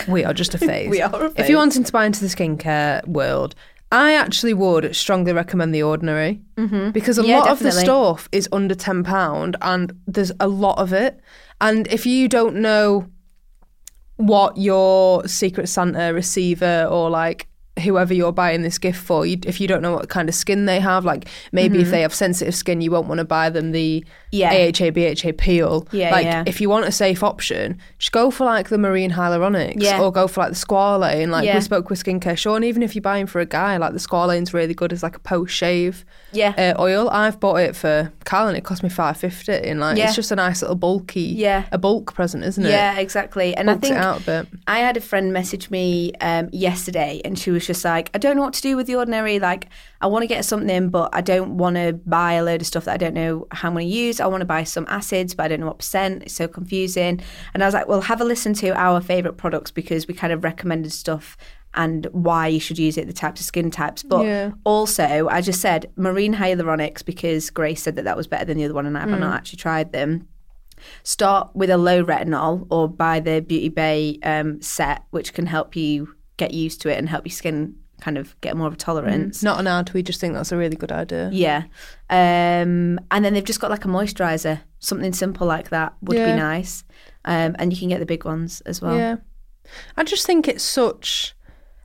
we 0.08 0.24
are 0.24 0.34
just 0.34 0.54
a 0.54 0.58
phase. 0.68 0.84
Mm-hmm. 0.84 0.90
We 0.90 1.02
are 1.02 1.26
a 1.26 1.32
If 1.36 1.48
you're 1.48 1.58
wanting 1.58 1.84
to 1.84 1.92
buy 1.92 2.04
into 2.06 2.20
the 2.20 2.26
skincare 2.26 3.06
world, 3.06 3.54
I 3.90 4.14
actually 4.14 4.54
would 4.54 4.96
strongly 4.96 5.32
recommend 5.32 5.74
the 5.74 5.82
Ordinary 5.82 6.40
because 6.92 7.18
a 7.18 7.22
Mm-hmm. 7.22 7.28
Yeah, 7.30 7.38
lot 7.40 7.48
of 7.50 7.58
the 7.58 7.72
stuff 7.72 8.28
is 8.32 8.48
under 8.52 8.74
ten 8.74 9.04
pound, 9.04 9.56
and 9.60 9.92
there's 10.06 10.32
a 10.40 10.48
lot 10.48 10.78
of 10.78 10.92
it. 10.92 11.20
And 11.60 11.86
if 11.88 12.06
you 12.06 12.26
don't 12.28 12.56
know 12.56 13.06
what 14.16 14.56
your 14.56 15.26
Secret 15.28 15.68
Santa 15.68 16.12
receiver 16.14 16.86
or 16.90 17.10
like 17.10 17.48
whoever 17.82 18.12
you're 18.12 18.32
buying 18.32 18.62
this 18.62 18.78
gift 18.78 19.00
for, 19.02 19.24
you, 19.24 19.38
if 19.46 19.60
you 19.60 19.66
don't 19.66 19.80
know 19.80 19.92
what 19.92 20.08
kind 20.10 20.28
of 20.28 20.34
skin 20.34 20.66
they 20.66 20.78
have, 20.78 21.04
like 21.06 21.26
maybe 21.52 21.80
if 21.80 21.90
they 21.90 22.02
have 22.02 22.12
sensitive 22.14 22.54
skin, 22.54 22.80
you 22.82 22.90
won't 22.90 23.06
want 23.08 23.18
to 23.18 23.24
buy 23.24 23.48
them 23.50 23.72
the 23.72 24.04
Mm-hmm. 24.32 24.38
Yeah. 24.38 24.70
AHA 24.86 24.90
BHA 24.92 25.32
peel. 25.36 25.86
Yeah, 25.92 26.10
like 26.10 26.24
yeah. 26.24 26.42
if 26.46 26.58
you 26.58 26.70
want 26.70 26.86
a 26.86 26.90
safe 26.90 27.22
option, 27.22 27.76
just 27.98 28.12
go 28.12 28.30
for 28.30 28.46
like 28.46 28.70
the 28.70 28.78
marine 28.78 29.10
hyaluronics 29.10 29.74
Yeah. 29.82 30.00
or 30.00 30.10
go 30.10 30.26
for 30.26 30.40
like 30.40 30.52
the 30.52 30.56
squalane. 30.56 31.28
Like 31.28 31.44
Yeah. 31.44 31.56
we 31.56 31.60
spoke 31.60 31.90
with 31.90 32.02
Skincare 32.02 32.38
Sean, 32.38 32.64
even 32.64 32.82
if 32.82 32.94
you're 32.94 33.02
buying 33.02 33.26
for 33.26 33.42
a 33.42 33.44
guy, 33.46 33.76
like 33.76 33.92
the 33.92 33.98
squalane's 33.98 34.54
really 34.54 34.72
good 34.72 34.90
as 34.90 35.02
like 35.02 35.16
a 35.16 35.18
post 35.18 35.54
shave 35.54 36.06
Yeah. 36.32 36.54
uh, 36.78 36.80
oil. 36.82 37.10
I've 37.10 37.40
bought 37.40 37.56
it 37.60 37.76
for 37.76 38.10
Carl 38.24 38.48
and 38.48 38.56
it 38.56 38.64
cost 38.64 38.82
me 38.82 38.88
five 38.88 39.18
fifty, 39.18 39.52
and 39.52 39.80
like 39.80 39.98
it's 39.98 40.14
just 40.14 40.32
a 40.32 40.36
nice 40.36 40.62
little 40.62 40.76
bulky, 40.76 41.20
Yeah. 41.20 41.64
a 41.70 41.76
bulk 41.76 42.14
present, 42.14 42.42
isn't 42.42 42.64
it? 42.64 42.70
yeah, 42.70 42.98
exactly. 42.98 43.54
And 43.54 43.70
I 43.70 43.74
think 43.74 43.96
it 43.96 43.98
out 43.98 44.22
a 44.22 44.24
bit. 44.24 44.46
I 44.66 44.78
had 44.78 44.96
a 44.96 45.02
friend 45.02 45.30
message 45.34 45.70
me 45.70 46.12
um, 46.22 46.48
yesterday 46.52 47.20
and 47.22 47.38
she 47.38 47.50
was 47.50 47.61
just 47.66 47.84
like, 47.84 48.10
I 48.14 48.18
don't 48.18 48.36
know 48.36 48.42
what 48.42 48.54
to 48.54 48.62
do 48.62 48.76
with 48.76 48.86
the 48.86 48.96
ordinary. 48.96 49.38
Like, 49.38 49.68
I 50.00 50.06
want 50.06 50.22
to 50.22 50.26
get 50.26 50.44
something, 50.44 50.88
but 50.88 51.10
I 51.12 51.20
don't 51.20 51.56
want 51.56 51.76
to 51.76 51.92
buy 52.06 52.34
a 52.34 52.44
load 52.44 52.60
of 52.60 52.66
stuff 52.66 52.84
that 52.84 52.94
I 52.94 52.96
don't 52.96 53.14
know 53.14 53.46
how 53.50 53.68
I'm 53.68 53.74
going 53.74 53.88
to 53.88 53.94
use. 53.94 54.20
I 54.20 54.26
want 54.26 54.40
to 54.40 54.46
buy 54.46 54.64
some 54.64 54.86
acids, 54.88 55.34
but 55.34 55.44
I 55.44 55.48
don't 55.48 55.60
know 55.60 55.66
what 55.66 55.78
percent. 55.78 56.22
It's 56.24 56.34
so 56.34 56.48
confusing. 56.48 57.20
And 57.54 57.62
I 57.62 57.66
was 57.66 57.74
like, 57.74 57.88
well, 57.88 58.00
have 58.02 58.20
a 58.20 58.24
listen 58.24 58.54
to 58.54 58.70
our 58.78 59.00
favourite 59.00 59.36
products 59.36 59.70
because 59.70 60.06
we 60.06 60.14
kind 60.14 60.32
of 60.32 60.44
recommended 60.44 60.92
stuff 60.92 61.36
and 61.74 62.06
why 62.12 62.48
you 62.48 62.60
should 62.60 62.78
use 62.78 62.98
it, 62.98 63.06
the 63.06 63.12
types 63.14 63.40
of 63.40 63.46
skin 63.46 63.70
types. 63.70 64.02
But 64.02 64.26
Yeah. 64.26 64.50
also, 64.64 65.28
I 65.30 65.40
just 65.40 65.60
said 65.60 65.90
marine 65.96 66.34
hyaluronics 66.34 67.04
because 67.04 67.48
Grace 67.50 67.82
said 67.82 67.96
that 67.96 68.04
that 68.04 68.16
was 68.16 68.26
better 68.26 68.44
than 68.44 68.58
the 68.58 68.64
other 68.64 68.74
one 68.74 68.84
and 68.84 68.98
I've 68.98 69.08
not 69.08 69.34
actually 69.34 69.56
tried 69.58 69.92
them 69.92 70.28
start 71.02 71.50
with 71.54 71.70
a 71.70 71.76
low 71.76 72.04
retinol 72.04 72.66
or 72.70 72.88
buy 72.88 73.20
the 73.20 73.40
Beauty 73.40 73.68
Bay 73.68 74.18
um, 74.22 74.60
set, 74.60 75.04
which 75.10 75.32
can 75.32 75.46
help 75.46 75.76
you 75.76 76.14
get 76.36 76.52
used 76.54 76.80
to 76.82 76.88
it 76.88 76.98
and 76.98 77.08
help 77.08 77.26
your 77.26 77.32
skin 77.32 77.76
kind 78.00 78.18
of 78.18 78.38
get 78.40 78.56
more 78.56 78.66
of 78.66 78.72
a 78.74 78.76
tolerance. 78.76 79.36
It's 79.36 79.42
not 79.44 79.60
an 79.60 79.66
ad. 79.68 79.92
We 79.94 80.02
just 80.02 80.20
think 80.20 80.34
that's 80.34 80.50
a 80.50 80.56
really 80.56 80.74
good 80.76 80.90
idea. 80.90 81.30
Yeah. 81.32 81.64
Um, 82.10 82.98
and 83.10 83.24
then 83.24 83.34
they've 83.34 83.44
just 83.44 83.60
got 83.60 83.70
like 83.70 83.84
a 83.84 83.88
moisturizer, 83.88 84.60
something 84.80 85.12
simple 85.12 85.46
like 85.46 85.70
that 85.70 85.94
would 86.02 86.16
Yeah. 86.16 86.34
be 86.34 86.40
nice. 86.40 86.84
Um, 87.24 87.54
and 87.58 87.72
you 87.72 87.78
can 87.78 87.88
get 87.88 88.00
the 88.00 88.06
big 88.06 88.24
ones 88.24 88.60
as 88.62 88.82
well. 88.82 88.96
Yeah. 88.96 89.16
I 89.96 90.02
just 90.04 90.26
think 90.26 90.48
it's 90.48 90.64
such 90.64 91.34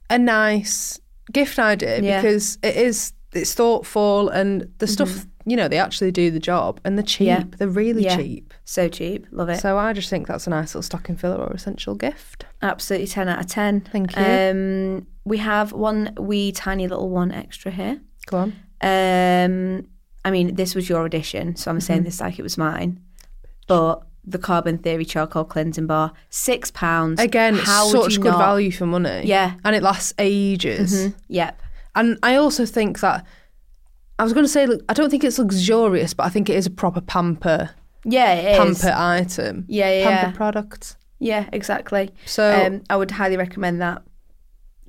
a 0.10 0.18
nice 0.18 1.00
gift 1.32 1.60
idea 1.60 2.02
Yeah. 2.02 2.22
because 2.22 2.58
it 2.64 2.76
is 2.76 3.14
it's 3.34 3.54
thoughtful 3.54 4.30
and 4.30 4.70
the 4.80 4.88
stuff 4.88 5.28
you 5.50 5.56
know 5.56 5.68
they 5.68 5.78
actually 5.78 6.12
do 6.12 6.30
the 6.30 6.40
job 6.40 6.80
and 6.84 6.98
they're 6.98 7.06
cheap. 7.06 7.28
Yeah. 7.28 7.44
They're 7.58 7.68
really 7.68 8.04
Yeah. 8.04 8.18
cheap. 8.18 8.54
So 8.66 8.90
cheap. 8.90 9.26
Love 9.32 9.50
it. 9.50 9.60
So 9.60 9.78
I 9.78 9.94
just 9.94 10.10
think 10.10 10.28
that's 10.28 10.46
a 10.46 10.50
nice 10.50 10.70
little 10.76 10.82
stocking 10.82 11.16
filler 11.16 11.38
or 11.38 11.54
essential 11.54 11.96
gift. 11.96 12.46
Absolutely 12.62 13.08
10 13.08 13.30
out 13.30 13.40
of 13.40 13.48
10. 13.48 13.82
Thank 13.82 14.16
you. 14.18 14.24
Um, 14.24 15.08
we 15.24 15.38
have 15.38 15.72
one 15.72 16.14
wee 16.20 16.52
tiny 16.52 16.88
little 16.88 17.10
one 17.10 17.32
extra 17.32 17.72
here. 17.72 18.00
Go 18.28 18.38
on. 18.38 18.54
Um, 18.82 19.88
I 20.26 20.32
mean, 20.32 20.56
this 20.56 20.76
was 20.76 20.90
your 20.90 21.06
edition, 21.06 21.56
so 21.56 21.72
I'm 21.72 21.78
Mm-hmm. 21.78 21.82
saying 21.86 22.04
this 22.04 22.20
like 22.20 22.38
it 22.40 22.44
was 22.44 22.58
mine. 22.58 23.00
But 23.68 24.04
the 24.26 24.38
Carbon 24.38 24.78
Theory 24.78 25.06
Charcoal 25.06 25.46
Cleansing 25.46 25.88
Bar, 25.88 26.12
six 26.30 26.70
pounds. 26.72 27.20
Again, 27.22 27.56
How 27.56 27.88
such 27.88 28.20
good 28.20 28.32
not- 28.32 28.38
value 28.38 28.72
for 28.72 28.86
money. 28.86 29.22
Yeah. 29.26 29.54
And 29.64 29.76
it 29.76 29.82
lasts 29.84 30.14
ages. 30.20 31.14
Yep. 31.30 31.62
And 31.96 32.18
I 32.22 32.36
also 32.36 32.66
think 32.66 33.00
that 33.00 33.26
I 34.20 34.24
was 34.24 34.34
going 34.34 34.46
to 34.46 34.50
say, 34.52 34.68
I 34.90 34.94
don't 34.94 35.10
think 35.10 35.24
it's 35.24 35.38
luxurious, 35.40 36.14
but 36.14 36.26
I 36.26 36.30
think 36.30 36.50
it 36.50 36.56
is 36.56 36.66
a 36.66 36.72
proper 36.72 37.02
pamper 37.02 37.70
Yeah, 38.04 38.34
it 38.34 38.52
is. 38.70 38.80
pamper 38.82 38.98
item. 38.98 39.66
Yeah, 39.68 39.92
yeah, 39.92 40.10
Pamper 40.10 40.28
yeah. 40.32 40.38
product. 40.38 40.96
Yeah, 41.20 41.46
exactly. 41.54 42.12
So 42.26 42.44
Um, 42.66 42.82
I 42.90 42.96
would 42.96 43.12
highly 43.12 43.38
recommend 43.38 43.82
that 43.82 44.02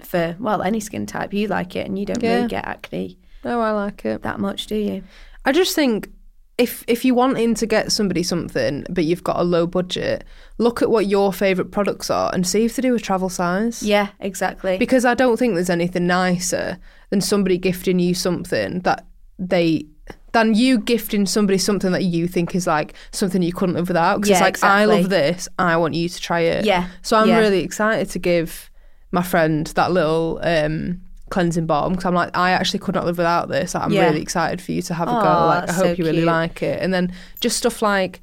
for 0.03 0.37
well 0.39 0.63
any 0.63 0.81
skin 0.81 1.07
type. 1.07 1.33
You 1.35 1.49
like 1.49 1.75
it, 1.77 1.87
and 1.87 1.99
you 1.99 2.07
don't 2.07 2.23
Yeah. 2.23 2.37
really 2.37 2.49
get 2.49 2.67
acne 2.67 3.19
no, 3.45 3.61
I 3.61 3.71
like 3.71 4.05
it. 4.05 4.23
that 4.23 4.39
much, 4.41 4.67
do 4.67 4.75
you? 4.77 5.03
I 5.45 5.53
just 5.53 5.75
think 5.75 6.11
if 6.59 6.85
if 6.89 7.05
you're 7.05 7.15
wanting 7.15 7.55
to 7.55 7.67
get 7.67 7.93
somebody 7.93 8.23
something, 8.23 8.85
but 8.91 9.05
you've 9.05 9.23
got 9.25 9.39
a 9.39 9.45
low 9.45 9.67
budget, 9.67 10.25
look 10.59 10.83
at 10.83 10.91
what 10.91 11.07
your 11.07 11.33
favourite 11.33 11.71
products 11.71 12.11
are 12.11 12.31
and 12.35 12.47
see 12.47 12.65
if 12.65 12.77
they 12.77 12.83
do 12.83 12.95
a 12.95 12.99
travel 13.01 13.29
size. 13.29 13.83
Yeah, 13.83 14.09
exactly. 14.21 14.77
Because 14.77 15.05
I 15.05 15.15
don't 15.15 15.39
think 15.39 15.55
there's 15.55 15.71
anything 15.71 16.07
nicer 16.07 16.79
than 17.11 17.21
somebody 17.21 17.59
gifting 17.59 17.99
you 18.01 18.13
something 18.15 18.81
that 18.81 19.07
they 19.39 19.87
than 20.33 20.55
you 20.55 20.79
gifting 20.79 21.25
somebody 21.27 21.57
something 21.59 21.91
that 21.93 22.05
you 22.05 22.29
think 22.29 22.55
is 22.55 22.67
like 22.67 22.93
something 23.13 23.41
you 23.41 23.53
couldn't 23.53 23.75
live 23.77 23.89
without. 23.89 24.17
Because 24.19 24.29
Yeah, 24.31 24.47
it's 24.47 24.63
like 24.63 24.71
I 24.71 24.85
love 24.85 25.09
this, 25.09 25.49
I 25.59 25.77
want 25.79 25.95
you 25.95 26.09
to 26.09 26.21
try 26.21 26.41
it. 26.41 26.65
Yeah, 26.67 26.89
So 27.03 27.17
I'm 27.17 27.29
yeah. 27.29 27.39
really 27.39 27.61
excited 27.65 28.11
to 28.11 28.19
give 28.19 28.71
my 29.11 29.23
friend 29.23 29.67
that 29.69 29.91
little 29.91 30.39
um, 30.43 31.01
cleansing 31.31 31.67
balm 31.67 31.93
because 31.93 32.05
I'm 32.05 32.15
like, 32.15 32.37
I 32.37 32.51
actually 32.51 32.81
could 32.81 32.95
not 32.95 33.07
live 33.07 33.17
without 33.17 33.49
this. 33.49 33.75
I'm 33.75 33.91
Yeah. 33.91 34.07
really 34.09 34.21
excited 34.21 34.61
for 34.61 34.73
you 34.73 34.83
to 34.83 34.95
have 34.95 35.09
a 35.09 35.13
go. 35.13 35.17
Like, 35.17 35.71
I 35.71 35.73
hope 35.73 35.85
so 35.87 35.93
you 35.93 36.05
really 36.05 36.19
cute. 36.19 36.27
like 36.27 36.63
it. 36.63 36.83
And 36.83 36.93
then 36.93 37.11
just 37.41 37.57
stuff 37.57 37.81
like, 37.81 38.21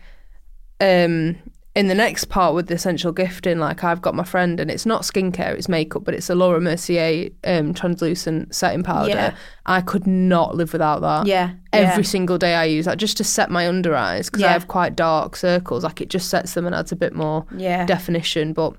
um, 0.80 1.38
in 1.76 1.88
the 1.88 1.96
next 1.96 2.26
part 2.30 2.56
with 2.56 2.68
the 2.68 2.74
essential 2.76 3.12
gifting, 3.12 3.60
like 3.60 3.84
I've 3.84 4.02
got 4.02 4.16
my 4.16 4.24
friend, 4.24 4.60
and 4.62 4.72
it's 4.72 4.86
not 4.86 5.02
skincare, 5.02 5.54
it's 5.56 5.68
makeup, 5.68 6.06
but 6.06 6.14
it's 6.14 6.30
a 6.30 6.36
Laura 6.36 6.62
Mercier 6.62 7.30
um, 7.44 7.74
translucent 7.74 8.56
setting 8.56 8.82
powder. 8.82 9.10
Yeah. 9.10 9.36
I 9.66 9.82
could 9.82 10.08
not 10.08 10.56
live 10.56 10.72
without 10.72 11.02
that. 11.02 11.26
Yeah, 11.28 11.52
Every 11.74 12.04
yeah. 12.04 12.10
single 12.10 12.38
day 12.38 12.56
I 12.56 12.64
use 12.66 12.86
that 12.86 12.98
just 12.98 13.18
to 13.18 13.24
set 13.26 13.52
my 13.52 13.68
under 13.68 13.94
eyes 13.96 14.30
because 14.30 14.44
I 14.44 14.52
have 14.54 14.68
quite 14.70 14.96
dark 14.96 15.36
circles. 15.36 15.84
Like 15.84 16.00
it 16.00 16.10
just 16.10 16.30
sets 16.30 16.54
them 16.54 16.66
and 16.66 16.74
adds 16.74 16.92
a 16.92 16.96
bit 16.96 17.14
more 17.14 17.46
Yeah. 17.58 17.86
definition. 17.86 18.54
But 18.54 18.76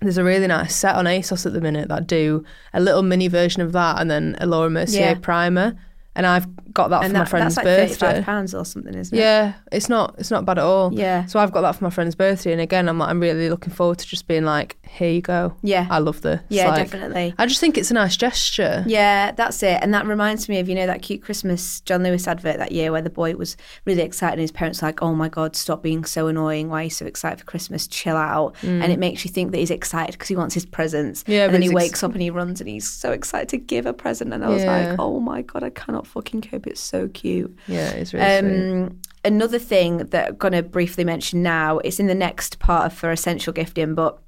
there's 0.00 0.16
a 0.16 0.24
really 0.24 0.46
nice 0.46 0.74
set 0.74 0.94
on 0.94 1.04
ASOS 1.04 1.44
at 1.44 1.52
the 1.52 1.60
minute 1.60 1.88
that 1.88 2.06
do 2.06 2.42
a 2.72 2.80
little 2.80 3.02
mini 3.02 3.28
version 3.28 3.60
of 3.60 3.72
that 3.72 4.00
and 4.00 4.10
then 4.10 4.34
a 4.40 4.46
Laura 4.46 4.70
Mercier 4.70 5.00
Yeah. 5.00 5.14
primer. 5.20 5.76
And 6.16 6.26
I've 6.26 6.46
got 6.72 6.88
that 6.90 7.04
and 7.04 7.12
for 7.12 7.18
my 7.18 7.24
that, 7.24 7.28
friend's 7.30 7.54
that's 7.54 7.66
like 7.66 7.88
birthday. 8.16 8.22
pounds 8.22 8.52
or 8.52 8.64
something, 8.64 8.94
isn't 8.94 9.16
it? 9.16 9.20
Yeah, 9.20 9.54
it's 9.70 9.88
not 9.88 10.16
it's 10.18 10.30
not 10.30 10.44
bad 10.44 10.58
at 10.58 10.64
all. 10.64 10.92
Yeah. 10.92 11.24
So 11.26 11.38
I've 11.38 11.52
got 11.52 11.60
that 11.62 11.76
for 11.76 11.84
my 11.84 11.90
friend's 11.90 12.16
birthday, 12.16 12.50
and 12.52 12.60
again, 12.60 12.88
I'm 12.88 12.98
like, 12.98 13.10
I'm 13.10 13.20
really 13.20 13.48
looking 13.48 13.72
forward 13.72 13.98
to 14.00 14.06
just 14.06 14.26
being 14.26 14.44
like, 14.44 14.76
here 14.88 15.08
you 15.10 15.20
go. 15.22 15.54
Yeah. 15.62 15.86
I 15.88 16.00
love 16.00 16.20
this. 16.22 16.40
Yeah, 16.48 16.68
Like, 16.70 16.90
definitely. 16.90 17.32
I 17.38 17.46
just 17.46 17.60
think 17.60 17.78
it's 17.78 17.92
a 17.92 17.94
nice 17.94 18.16
gesture. 18.16 18.84
Yeah, 18.88 19.30
that's 19.32 19.62
it. 19.62 19.78
And 19.82 19.94
that 19.94 20.04
reminds 20.04 20.48
me 20.48 20.58
of, 20.58 20.68
you 20.68 20.74
know, 20.74 20.86
that 20.86 21.00
cute 21.02 21.22
Christmas 21.22 21.80
John 21.82 22.02
Lewis 22.02 22.26
advert 22.26 22.58
that 22.58 22.72
year 22.72 22.90
where 22.90 23.02
the 23.02 23.08
boy 23.10 23.34
was 23.36 23.56
really 23.84 24.02
excited 24.02 24.32
and 24.34 24.40
his 24.40 24.50
parents 24.52 24.82
were 24.82 24.88
like, 24.88 25.00
oh 25.02 25.14
my 25.14 25.28
God, 25.28 25.54
stop 25.54 25.80
being 25.82 26.04
so 26.04 26.26
annoying. 26.26 26.68
Why 26.70 26.80
are 26.80 26.84
you 26.84 26.90
so 26.90 27.06
excited 27.06 27.38
for 27.38 27.44
Christmas? 27.46 27.86
Chill 27.86 28.16
out. 28.16 28.56
And 28.62 28.90
it 28.92 28.98
makes 28.98 29.24
you 29.24 29.30
think 29.30 29.52
that 29.52 29.58
he's 29.58 29.70
excited 29.70 30.12
because 30.12 30.26
he 30.28 30.34
wants 30.36 30.54
his 30.54 30.66
presents. 30.66 31.22
Mm. 31.24 31.28
Yeah, 31.34 31.44
and 31.44 31.54
then 31.54 31.62
he 31.62 31.68
he's 31.68 31.76
ex- 31.76 31.84
wakes 31.84 32.02
up 32.02 32.12
and 32.12 32.20
he 32.22 32.30
runs 32.30 32.60
and 32.60 32.68
he's 32.68 32.90
so 32.90 33.12
excited 33.12 33.48
to 33.50 33.58
give 33.58 33.86
a 33.86 33.92
present. 33.92 34.32
And 34.34 34.44
I 34.44 34.48
was 34.48 34.64
Yeah. 34.64 34.90
like, 34.90 34.98
oh 34.98 35.20
my 35.20 35.42
God, 35.42 35.62
I 35.62 35.70
cannot 35.70 35.99
fucking 36.06 36.42
cope. 36.42 36.66
It's 36.66 36.80
so 36.80 37.08
cute. 37.08 37.56
Yeah, 37.66 37.90
it's 37.90 38.12
really 38.12 38.38
sweet. 38.38 38.70
Um, 38.70 39.00
another 39.24 39.58
thing 39.58 39.98
that 39.98 40.28
I'm 40.28 40.36
going 40.36 40.52
to 40.52 40.62
briefly 40.62 41.04
mention 41.04 41.42
now, 41.42 41.78
it's 41.78 42.00
in 42.00 42.06
the 42.06 42.14
next 42.14 42.58
part 42.58 42.86
of 42.86 42.92
for 42.92 43.10
essential 43.10 43.52
gifting, 43.52 43.94
but 43.94 44.18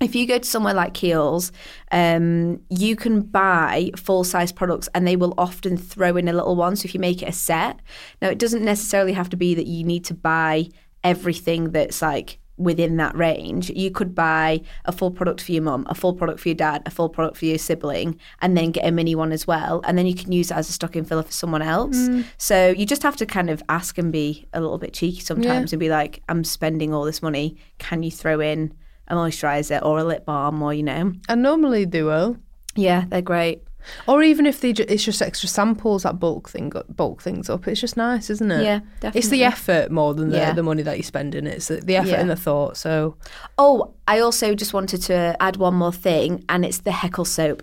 if 0.00 0.14
you 0.16 0.26
go 0.26 0.38
to 0.38 0.44
somewhere 0.44 0.74
like 0.74 0.94
Kiehl's, 0.94 1.52
um, 1.92 2.60
you 2.68 2.96
can 2.96 3.20
buy 3.20 3.90
full 3.96 4.24
size 4.24 4.50
products 4.50 4.88
and 4.94 5.06
they 5.06 5.16
will 5.16 5.34
often 5.38 5.76
throw 5.76 6.16
in 6.16 6.28
a 6.28 6.32
little 6.32 6.56
one. 6.56 6.74
So 6.76 6.86
if 6.86 6.94
you 6.94 7.00
make 7.00 7.22
it 7.22 7.28
a 7.28 7.32
set, 7.32 7.78
now 8.20 8.28
it 8.28 8.38
doesn't 8.38 8.64
necessarily 8.64 9.12
have 9.12 9.30
to 9.30 9.36
be 9.36 9.54
that 9.54 9.66
you 9.66 9.84
need 9.84 10.04
to 10.06 10.14
buy 10.14 10.68
everything 11.04 11.70
that's 11.70 12.02
like 12.02 12.38
within 12.56 12.96
that 12.96 13.16
range. 13.16 13.70
You 13.70 13.90
could 13.90 14.14
buy 14.14 14.60
a 14.84 14.92
full 14.92 15.10
product 15.10 15.40
for 15.42 15.52
your 15.52 15.62
mum, 15.62 15.86
a 15.88 15.94
full 15.94 16.14
product 16.14 16.40
for 16.40 16.48
your 16.48 16.54
dad, 16.54 16.82
a 16.86 16.90
full 16.90 17.08
product 17.08 17.36
for 17.36 17.46
your 17.46 17.58
sibling, 17.58 18.18
and 18.40 18.56
then 18.56 18.70
get 18.70 18.86
a 18.86 18.92
mini 18.92 19.14
one 19.14 19.32
as 19.32 19.46
well. 19.46 19.80
And 19.84 19.96
then 19.96 20.06
you 20.06 20.14
can 20.14 20.32
use 20.32 20.50
it 20.50 20.56
as 20.56 20.68
a 20.68 20.72
stocking 20.72 21.04
filler 21.04 21.22
for 21.22 21.32
someone 21.32 21.62
else. 21.62 21.96
Mm. 21.96 22.24
So 22.36 22.70
you 22.70 22.86
just 22.86 23.02
have 23.02 23.16
to 23.16 23.26
kind 23.26 23.50
of 23.50 23.62
ask 23.68 23.98
and 23.98 24.12
be 24.12 24.46
a 24.52 24.60
little 24.60 24.78
bit 24.78 24.92
cheeky 24.92 25.20
sometimes 25.20 25.72
and 25.72 25.80
be 25.80 25.88
like, 25.88 26.22
I'm 26.28 26.44
spending 26.44 26.92
all 26.94 27.04
this 27.04 27.22
money. 27.22 27.56
Can 27.78 28.02
you 28.02 28.10
throw 28.10 28.40
in 28.40 28.74
a 29.08 29.14
moisturizer 29.14 29.82
or 29.82 29.98
a 29.98 30.04
lip 30.04 30.24
balm 30.24 30.62
or, 30.62 30.72
you 30.72 30.82
know? 30.82 31.12
And 31.28 31.42
normally 31.42 31.84
they 31.84 32.02
will. 32.02 32.36
Yeah, 32.74 33.04
they're 33.08 33.22
great. 33.22 33.62
Or 34.06 34.22
even 34.22 34.46
if 34.46 34.60
they 34.60 34.72
ju- 34.72 34.84
it's 34.88 35.04
just 35.04 35.20
extra 35.22 35.48
samples 35.48 36.02
that 36.04 36.18
bulk 36.20 36.48
thing 36.48 36.72
bulk 36.88 37.22
things 37.22 37.50
up, 37.50 37.66
it's 37.68 37.80
just 37.80 37.96
nice, 37.96 38.30
isn't 38.30 38.50
it? 38.50 38.64
Yeah, 38.64 38.80
It's 39.14 39.28
the 39.28 39.44
effort 39.44 39.90
more 39.90 40.14
than 40.14 40.30
the, 40.30 40.36
Yeah. 40.38 40.52
the 40.52 40.62
money 40.62 40.82
that 40.82 40.96
you 40.96 41.02
spend 41.02 41.34
in 41.34 41.46
it. 41.46 41.54
It's 41.56 41.68
the, 41.68 41.76
the 41.76 41.96
effort 41.96 42.08
Yeah. 42.10 42.20
and 42.20 42.30
the 42.30 42.36
thought. 42.36 42.76
So 42.76 43.16
Oh, 43.58 43.94
I 44.08 44.20
also 44.20 44.54
just 44.54 44.72
wanted 44.74 45.02
to 45.02 45.36
add 45.40 45.56
one 45.56 45.74
more 45.74 45.92
thing, 45.92 46.44
and 46.48 46.64
it's 46.64 46.78
the 46.78 46.92
Heckle 46.92 47.24
soap. 47.24 47.62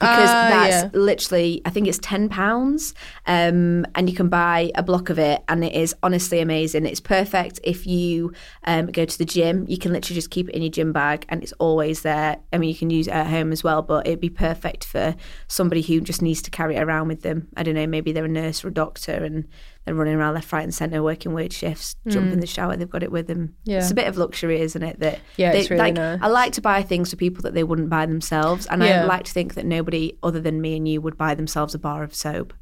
Because 0.00 0.28
Ah, 0.30 0.48
that's 0.48 0.82
yeah. 0.82 0.90
literally, 0.92 1.62
I 1.64 1.70
think 1.70 1.86
it's 1.86 1.98
ten 1.98 2.28
pounds, 2.28 2.94
um, 3.26 3.86
and 3.94 4.10
you 4.10 4.16
can 4.16 4.28
buy 4.28 4.72
a 4.74 4.82
block 4.82 5.08
of 5.08 5.18
it, 5.20 5.42
and 5.48 5.64
it 5.64 5.72
is 5.72 5.94
honestly 6.02 6.40
amazing. 6.40 6.84
It's 6.84 7.00
perfect 7.00 7.60
if 7.62 7.86
you 7.86 8.32
um, 8.64 8.86
go 8.86 9.04
to 9.04 9.18
the 9.18 9.24
gym. 9.24 9.64
You 9.68 9.78
can 9.78 9.92
literally 9.92 10.16
just 10.16 10.30
keep 10.30 10.48
it 10.48 10.54
in 10.56 10.62
your 10.62 10.70
gym 10.72 10.92
bag, 10.92 11.24
and 11.28 11.42
it's 11.42 11.52
always 11.60 12.02
there. 12.02 12.38
I 12.52 12.58
mean, 12.58 12.70
you 12.70 12.76
can 12.76 12.90
use 12.90 13.06
it 13.06 13.12
at 13.12 13.28
home 13.28 13.52
as 13.52 13.62
well, 13.62 13.82
but 13.82 14.06
it'd 14.06 14.20
be 14.20 14.30
perfect 14.30 14.84
for 14.84 15.14
somebody 15.46 15.80
who 15.80 16.00
just 16.00 16.22
needs 16.22 16.42
to 16.42 16.50
carry 16.50 16.74
it 16.76 16.82
around 16.82 17.06
with 17.08 17.22
them. 17.22 17.48
I 17.56 17.62
don't 17.62 17.74
know, 17.74 17.86
maybe 17.86 18.10
they're 18.10 18.24
a 18.24 18.28
nurse 18.28 18.64
or 18.64 18.68
a 18.68 18.74
doctor, 18.74 19.12
and 19.12 19.46
they're 19.84 19.94
running 19.94 20.14
around 20.14 20.34
left, 20.34 20.50
right, 20.52 20.62
and 20.62 20.74
centre, 20.74 21.02
working 21.02 21.34
weird 21.34 21.52
shifts. 21.52 21.96
Jump 22.08 22.32
in 22.32 22.40
the 22.40 22.46
shower, 22.46 22.76
they've 22.76 22.88
got 22.88 23.02
it 23.02 23.12
with 23.12 23.26
them. 23.26 23.48
Mm. 23.48 23.52
Yeah. 23.64 23.78
It's 23.78 23.90
a 23.90 23.94
bit 23.94 24.06
of 24.08 24.16
luxury, 24.16 24.60
isn't 24.60 24.82
it? 24.82 24.98
That 25.00 25.20
Yeah, 25.36 25.52
they, 25.52 25.60
it's 25.60 25.70
really 25.70 25.78
like, 25.82 25.94
nice. 25.94 26.18
I 26.22 26.28
like 26.28 26.52
to 26.54 26.60
buy 26.62 26.82
things 26.82 27.10
for 27.10 27.16
people 27.16 27.42
that 27.42 27.54
they 27.54 27.64
wouldn't 27.64 27.90
buy 27.90 28.06
themselves, 28.06 28.66
and 28.66 28.82
I 28.82 29.04
like 29.04 29.24
to 29.24 29.32
think 29.32 29.54
that 29.54 29.66
nobody 29.66 30.16
other 30.22 30.40
than 30.40 30.60
me 30.60 30.76
and 30.76 30.88
you 30.88 31.00
would 31.00 31.16
buy 31.18 31.34
themselves 31.34 31.74
a 31.74 31.78
bar 31.78 32.02
of 32.02 32.14
soap. 32.14 32.52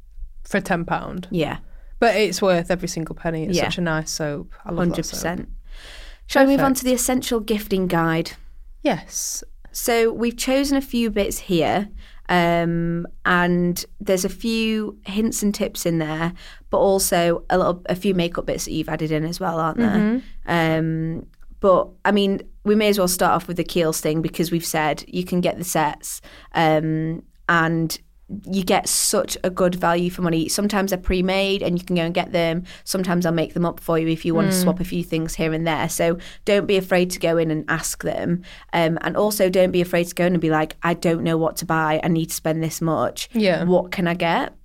for 0.43 0.59
ten 0.59 0.83
pound, 0.83 1.27
Yeah, 1.31 1.59
but 1.99 2.15
it's 2.17 2.41
worth 2.41 2.69
every 2.69 2.89
single 2.89 3.15
penny. 3.15 3.45
It's 3.45 3.55
Yeah. 3.57 3.63
such 3.65 3.77
a 3.77 3.81
nice 3.81 4.11
soap. 4.11 4.53
I 4.65 4.69
love 4.71 4.79
Hundred 4.79 5.07
percent. 5.07 5.47
Shall 6.27 6.45
we 6.45 6.51
move 6.53 6.61
on 6.65 6.73
to 6.73 6.83
the 6.83 6.93
essential 6.93 7.39
gifting 7.39 7.87
guide? 7.87 8.31
Yes. 8.81 9.43
So 9.71 10.11
we've 10.11 10.35
chosen 10.37 10.77
a 10.77 10.81
few 10.81 11.09
bits 11.09 11.39
here, 11.39 11.89
um, 12.29 13.05
and 13.25 13.85
there's 13.99 14.25
a 14.25 14.29
few 14.29 14.97
hints 15.05 15.43
and 15.43 15.53
tips 15.53 15.85
in 15.85 15.99
there, 15.99 16.33
but 16.69 16.77
also 16.77 17.43
a 17.49 17.57
little, 17.57 17.81
a 17.87 17.95
few 17.95 18.13
makeup 18.13 18.45
bits 18.45 18.65
that 18.65 18.71
you've 18.71 18.89
added 18.89 19.11
in 19.11 19.25
as 19.25 19.39
well, 19.39 19.59
aren't 19.59 19.77
there? 19.77 20.21
Um, 20.45 21.27
but 21.59 21.89
I 22.05 22.11
mean, 22.11 22.41
we 22.63 22.75
may 22.75 22.89
as 22.89 22.97
well 22.97 23.07
start 23.07 23.33
off 23.33 23.47
with 23.47 23.57
the 23.57 23.63
Kiehl's 23.63 24.01
thing 24.01 24.21
because 24.21 24.51
we've 24.51 24.65
said 24.65 25.03
you 25.07 25.23
can 25.23 25.41
get 25.41 25.57
the 25.57 25.63
sets, 25.63 26.21
um, 26.55 27.23
and 27.49 27.99
you 28.45 28.63
get 28.63 28.87
such 28.87 29.37
a 29.43 29.49
good 29.49 29.75
value 29.75 30.09
for 30.09 30.21
money. 30.21 30.47
Sometimes 30.47 30.91
they're 30.91 30.97
pre-made 30.99 31.61
and 31.61 31.77
you 31.77 31.85
can 31.85 31.95
go 31.95 32.03
and 32.03 32.13
get 32.13 32.31
them. 32.31 32.63
Sometimes 32.83 33.25
I'll 33.25 33.33
make 33.33 33.53
them 33.53 33.65
up 33.65 33.79
for 33.79 33.99
you 33.99 34.07
if 34.07 34.25
you 34.25 34.33
want 34.33 34.51
to 34.51 34.57
swap 34.57 34.79
a 34.79 34.83
few 34.85 35.03
things 35.03 35.35
here 35.35 35.53
and 35.53 35.67
there. 35.67 35.89
So 35.89 36.17
don't 36.45 36.65
be 36.65 36.77
afraid 36.77 37.11
to 37.11 37.19
go 37.19 37.37
in 37.37 37.51
and 37.51 37.65
ask 37.67 38.03
them. 38.03 38.43
Um, 38.71 38.97
and 39.01 39.17
also 39.17 39.49
don't 39.49 39.71
be 39.71 39.81
afraid 39.81 40.07
to 40.07 40.15
go 40.15 40.25
in 40.25 40.33
and 40.33 40.41
be 40.41 40.49
like, 40.49 40.77
I 40.83 40.93
don't 40.93 41.23
know 41.23 41.37
what 41.37 41.57
to 41.57 41.65
buy. 41.65 41.99
I 42.03 42.07
need 42.07 42.27
to 42.27 42.35
spend 42.35 42.63
this 42.63 42.81
much. 42.81 43.29
Yeah. 43.33 43.65
What 43.65 43.91
can 43.91 44.07
I 44.07 44.13
get? 44.13 44.55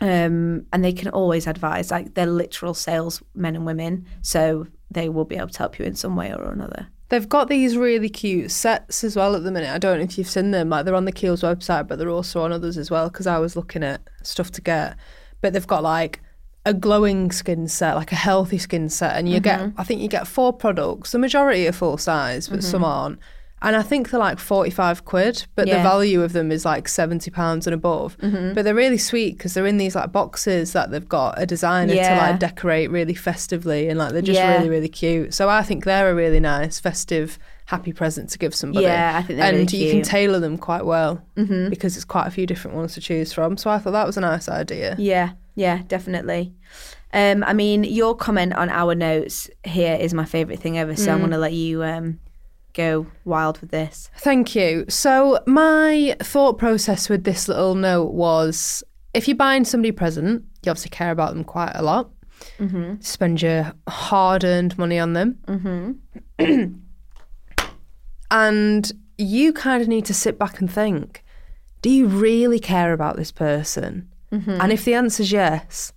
Um, 0.00 0.66
and 0.72 0.84
they 0.84 0.92
can 0.92 1.08
always 1.08 1.46
advise. 1.46 1.90
Like 1.90 2.14
they're 2.14 2.26
literal 2.26 2.74
salesmen 2.74 3.56
and 3.56 3.66
women, 3.66 4.06
so 4.22 4.66
they 4.90 5.08
will 5.08 5.24
be 5.24 5.36
able 5.36 5.48
to 5.48 5.58
help 5.58 5.78
you 5.78 5.84
in 5.84 5.94
some 5.94 6.16
way 6.16 6.32
or 6.32 6.50
another. 6.50 6.88
They've 7.10 7.28
got 7.28 7.48
these 7.48 7.76
really 7.76 8.08
cute 8.08 8.50
sets 8.50 9.04
as 9.04 9.16
well 9.16 9.36
at 9.36 9.44
the 9.44 9.50
minute. 9.50 9.70
I 9.70 9.78
don't 9.78 9.98
know 9.98 10.04
if 10.04 10.16
you've 10.16 10.28
seen 10.28 10.52
them. 10.52 10.70
Like 10.70 10.84
they're 10.84 10.94
on 10.94 11.04
the 11.04 11.12
Kiehl's 11.12 11.42
website, 11.42 11.86
but 11.86 11.98
they're 11.98 12.08
also 12.08 12.42
on 12.42 12.52
others 12.52 12.78
as 12.78 12.90
well. 12.90 13.08
Because 13.08 13.26
I 13.26 13.38
was 13.38 13.56
looking 13.56 13.82
at 13.82 14.00
stuff 14.22 14.50
to 14.52 14.60
get, 14.60 14.96
but 15.40 15.52
they've 15.52 15.66
got 15.66 15.82
like 15.82 16.22
a 16.64 16.72
glowing 16.72 17.32
skin 17.32 17.68
set, 17.68 17.96
like 17.96 18.12
a 18.12 18.16
healthy 18.16 18.58
skin 18.58 18.88
set, 18.88 19.16
and 19.16 19.28
you 19.28 19.40
get. 19.40 19.60
Mm-hmm. 19.60 19.80
I 19.80 19.84
think 19.84 20.00
you 20.00 20.08
get 20.08 20.26
four 20.26 20.52
products. 20.52 21.12
The 21.12 21.18
majority 21.18 21.66
are 21.66 21.72
full 21.72 21.98
size, 21.98 22.48
but 22.48 22.62
some 22.62 22.82
mm-hmm. 22.82 22.90
aren't. 22.90 23.18
And 23.62 23.76
I 23.76 23.82
think 23.82 24.08
they're 24.10 24.18
like 24.18 24.38
forty-five 24.38 25.04
quid, 25.04 25.46
but 25.54 25.68
the 25.76 25.82
value 25.82 26.22
of 26.22 26.32
them 26.32 26.50
is 26.50 26.64
like 26.64 26.88
seventy 26.88 27.30
pounds 27.30 27.66
and 27.66 27.74
above. 27.74 28.16
But 28.20 28.62
they're 28.64 28.74
really 28.74 28.96
sweet 28.98 29.36
because 29.36 29.52
they're 29.52 29.66
in 29.66 29.76
these 29.76 29.94
like 29.94 30.12
boxes 30.12 30.72
that 30.72 30.90
they've 30.90 31.06
got 31.08 31.34
a 31.40 31.44
designer 31.44 31.92
to 32.08 32.16
like 32.16 32.38
decorate 32.38 32.90
really 32.90 33.14
festively, 33.14 33.88
and 33.88 33.98
like 33.98 34.12
they're 34.12 34.22
just 34.22 34.40
Yeah. 34.40 34.56
really 34.56 34.70
really 34.70 34.88
cute. 34.88 35.34
So 35.34 35.50
I 35.50 35.62
think 35.62 35.84
they're 35.84 36.10
a 36.10 36.14
really 36.14 36.40
nice 36.40 36.80
festive, 36.80 37.38
happy 37.66 37.92
present 37.92 38.30
to 38.30 38.38
give 38.38 38.54
somebody. 38.54 38.86
Yeah, 38.86 39.12
I 39.18 39.22
think 39.22 39.38
they're 39.38 39.48
and 39.48 39.58
really 39.70 39.84
you 39.84 39.90
can 39.92 40.02
tailor 40.02 40.40
them 40.40 40.56
quite 40.56 40.86
well 40.86 41.22
because 41.34 41.96
it's 41.96 42.04
quite 42.06 42.26
a 42.26 42.30
few 42.30 42.46
different 42.46 42.76
ones 42.78 42.94
to 42.94 43.00
choose 43.02 43.32
from. 43.32 43.58
So 43.58 43.68
I 43.68 43.78
thought 43.78 43.92
that 43.92 44.06
was 44.06 44.16
a 44.16 44.22
nice 44.22 44.48
idea. 44.48 44.96
Yeah, 44.98 45.32
yeah, 45.54 45.82
definitely. 45.86 46.54
Um, 47.12 47.42
I 47.44 47.52
mean, 47.52 47.84
your 47.84 48.14
comment 48.16 48.54
on 48.54 48.70
our 48.70 48.94
notes 48.94 49.50
here 49.64 49.96
is 49.96 50.14
my 50.14 50.24
favourite 50.24 50.60
thing 50.60 50.78
ever. 50.78 50.96
So 50.96 51.12
I'm 51.12 51.18
going 51.18 51.32
to 51.32 51.38
let 51.38 51.52
you 51.52 51.82
um, 51.82 52.20
go 52.74 53.06
wild 53.24 53.60
with 53.60 53.70
this. 53.70 54.10
Thank 54.18 54.54
you. 54.54 54.84
So 54.88 55.40
my 55.46 56.16
thought 56.20 56.58
process 56.58 57.08
with 57.08 57.24
this 57.24 57.48
little 57.48 57.74
note 57.74 58.12
was: 58.12 58.82
if 59.14 59.26
you're 59.28 59.36
buying 59.36 59.64
somebody 59.64 59.90
a 59.90 59.92
present, 59.92 60.44
you 60.62 60.70
obviously 60.70 60.90
care 60.90 61.10
about 61.10 61.34
them 61.34 61.44
quite 61.44 61.72
a 61.74 61.82
lot. 61.82 62.10
Mm-hmm. 62.58 63.00
Spend 63.00 63.42
your 63.42 63.72
hard-earned 63.88 64.78
money 64.78 64.98
on 64.98 65.12
them. 65.12 65.38
Mm-hmm. 65.46 66.74
and 68.30 68.92
you 69.18 69.52
kind 69.52 69.82
of 69.82 69.88
need 69.88 70.04
to 70.06 70.14
sit 70.14 70.38
back 70.38 70.60
and 70.60 70.70
think: 70.72 71.22
Do 71.82 71.90
you 71.90 72.06
really 72.06 72.58
care 72.58 72.92
about 72.92 73.16
this 73.16 73.32
person? 73.32 74.08
And 74.32 74.70
if 74.72 74.84
the 74.84 74.94
answer's 74.94 75.32
yes, 75.32 75.92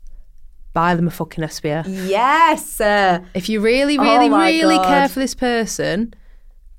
buy 0.73 0.95
them 0.95 1.07
a 1.07 1.11
fucking 1.11 1.43
SPF. 1.43 1.85
Yes. 1.87 2.81
Uh, 2.81 3.19
If 3.35 3.47
you 3.47 3.61
really, 3.61 3.95
Oh 3.95 4.01
really, 4.01 4.27
my 4.27 4.49
really 4.49 4.75
God. 4.77 4.87
care 4.87 5.07
for 5.07 5.19
this 5.19 5.35
person, 5.35 6.15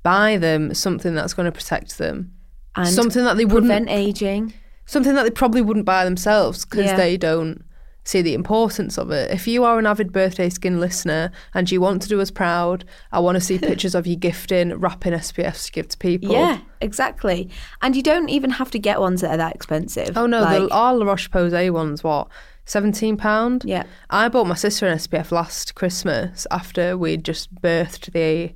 buy 0.05 0.37
them 0.37 0.73
something 0.73 1.13
that's 1.15 1.33
going 1.33 1.47
to 1.51 1.51
protect 1.51 1.97
them. 1.97 2.31
and 2.77 2.87
something 2.87 3.23
that 3.23 3.37
they 3.37 3.45
wouldn't, 3.45 3.71
prevent 3.71 3.89
aging. 3.89 4.53
something 4.85 5.15
that 5.15 5.23
they 5.23 5.31
probably 5.31 5.61
wouldn't 5.61 5.85
buy 5.85 6.03
themselves 6.05 6.63
because 6.65 6.85
Yeah. 6.85 6.95
they 6.97 7.15
don't 7.17 7.63
see 8.03 8.21
the 8.21 8.33
importance 8.35 8.99
of 8.99 9.09
it. 9.11 9.31
If 9.31 9.47
you 9.47 9.63
are 9.63 9.79
an 9.79 9.87
avid 9.87 10.11
birthday 10.11 10.49
skin 10.49 10.79
listener 10.79 11.31
and 11.55 11.71
you 11.71 11.79
want 11.81 12.01
to 12.03 12.07
do 12.09 12.19
us 12.21 12.29
proud, 12.29 12.85
I 13.11 13.19
want 13.19 13.35
to 13.37 13.41
see 13.41 13.57
pictures 13.71 13.95
of 13.95 14.05
you 14.05 14.15
gifting, 14.15 14.77
wrapping 14.77 15.13
SPFs 15.13 15.65
to 15.67 15.71
give 15.71 15.87
to 15.87 15.97
people. 15.97 16.31
Yeah, 16.33 16.59
exactly. 16.81 17.49
And 17.81 17.95
you 17.95 18.03
don't 18.03 18.29
even 18.29 18.51
have 18.59 18.69
to 18.71 18.79
get 18.79 18.99
ones 18.99 19.21
that 19.21 19.31
are 19.31 19.37
that 19.37 19.55
expensive. 19.55 20.15
Oh 20.17 20.27
no, 20.27 20.41
Like, 20.41 20.61
the 20.63 20.69
our 20.73 20.93
La 20.95 21.05
Roche 21.05 21.29
Posay 21.31 21.71
ones, 21.71 22.03
what? 22.03 22.27
Seventeen 22.65 23.15
pound. 23.17 23.63
Yeah. 23.65 23.83
I 24.09 24.27
bought 24.29 24.47
my 24.47 24.55
sister 24.55 24.85
an 24.87 24.97
SPF 24.97 25.31
last 25.31 25.75
Christmas 25.75 26.45
after 26.51 26.97
we'd 26.97 27.23
just 27.23 27.55
birthed 27.55 28.11
the 28.11 28.53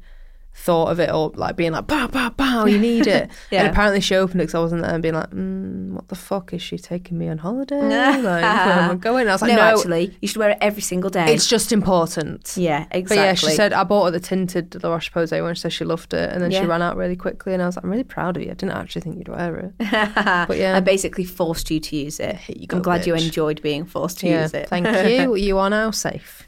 thought 0.53 0.91
of 0.91 0.99
it 0.99 1.09
all, 1.09 1.31
like 1.35 1.55
being 1.55 1.71
like, 1.71 1.87
"Pow, 1.87 2.07
pow, 2.07 2.29
pow, 2.29 2.65
you 2.65 2.77
need 2.79 3.07
it." 3.07 3.29
Yeah. 3.51 3.61
And 3.61 3.69
apparently 3.69 4.01
she 4.01 4.15
opened 4.15 4.41
it 4.41 4.43
because 4.43 4.55
I 4.55 4.59
wasn't 4.59 4.81
there, 4.83 4.93
and 4.93 5.01
being 5.01 5.15
like, 5.15 5.29
mm, 5.31 5.91
"What 5.93 6.07
the 6.09 6.15
fuck 6.15 6.53
is 6.53 6.61
she 6.61 6.77
taking 6.77 7.17
me 7.17 7.29
on 7.29 7.37
holiday? 7.37 7.79
like, 7.81 8.23
where 8.23 8.43
am 8.43 8.91
I 8.91 8.95
going?" 9.09 9.21
And 9.21 9.29
I 9.29 9.33
was 9.33 9.41
like, 9.41 9.51
no, 9.51 9.57
"No, 9.57 9.61
actually, 9.77 10.17
you 10.21 10.27
should 10.27 10.37
wear 10.37 10.49
it 10.51 10.57
every 10.61 10.81
single 10.81 11.09
day. 11.09 11.33
it's 11.33 11.47
just 11.47 11.71
important." 11.71 12.53
yeah, 12.57 12.85
exactly 12.91 13.15
But 13.15 13.15
yeah, 13.23 13.33
she 13.35 13.49
said 13.51 13.73
I 13.73 13.83
bought 13.83 14.05
her 14.05 14.11
the 14.11 14.19
tinted 14.19 14.83
La 14.83 14.91
Roche 14.91 15.11
Posay 15.11 15.41
one. 15.41 15.55
She 15.55 15.61
said 15.61 15.73
she 15.73 15.85
loved 15.85 16.13
it, 16.13 16.29
and 16.31 16.41
then 16.41 16.51
Yeah. 16.51 16.61
she 16.61 16.65
ran 16.67 16.81
out 16.81 16.97
really 16.97 17.15
quickly. 17.15 17.53
And 17.53 17.63
I 17.63 17.65
was 17.65 17.75
like, 17.77 17.85
"I'm 17.85 17.89
really 17.91 18.03
proud 18.03 18.35
of 18.35 18.43
you. 18.43 18.51
I 18.51 18.53
didn't 18.55 18.73
actually 18.73 19.01
think 19.01 19.17
you'd 19.17 19.29
wear 19.29 19.55
it." 19.55 19.73
but 20.47 20.57
yeah, 20.57 20.75
I 20.75 20.81
basically 20.81 21.23
forced 21.23 21.71
you 21.71 21.79
to 21.79 21.95
use 21.95 22.19
it. 22.19 22.37
You 22.49 22.67
go, 22.67 22.77
I'm 22.77 22.83
glad 22.83 23.07
you 23.07 23.15
enjoyed 23.15 23.61
being 23.61 23.85
forced 23.85 24.19
to 24.19 24.27
yeah. 24.27 24.41
use 24.43 24.53
it. 24.53 24.67
Thank 24.69 24.85
you. 25.09 25.35
You 25.35 25.57
are 25.57 25.69
now 25.69 25.91
safe. 25.91 26.47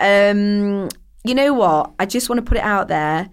um, 0.00 0.88
you 1.28 1.34
know 1.34 1.52
what? 1.52 1.92
I 1.98 2.06
just 2.06 2.28
want 2.28 2.38
to 2.38 2.42
put 2.42 2.56
it 2.56 2.64
out 2.64 2.88
there. 2.88 3.28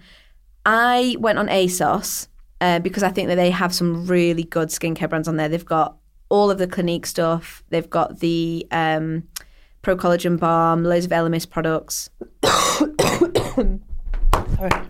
I 0.65 1.15
went 1.19 1.39
on 1.39 1.47
ASOS 1.47 2.27
uh, 2.59 2.79
because 2.79 3.03
I 3.03 3.09
think 3.09 3.29
that 3.29 3.35
they 3.35 3.51
have 3.51 3.73
some 3.73 4.05
really 4.05 4.43
good 4.43 4.69
skincare 4.69 5.09
brands 5.09 5.27
on 5.27 5.37
there. 5.37 5.47
They've 5.47 5.63
got 5.63 5.97
all 6.29 6.51
of 6.51 6.57
the 6.57 6.67
Clinique 6.67 7.05
stuff. 7.05 7.63
They've 7.69 7.89
got 7.89 8.19
the 8.19 8.67
um, 8.71 9.23
Pro 9.81 9.95
Collagen 9.95 10.39
Balm, 10.39 10.83
loads 10.83 11.05
of 11.05 11.11
Elemis 11.11 11.49
products. 11.49 12.09
Sorry. 14.57 14.85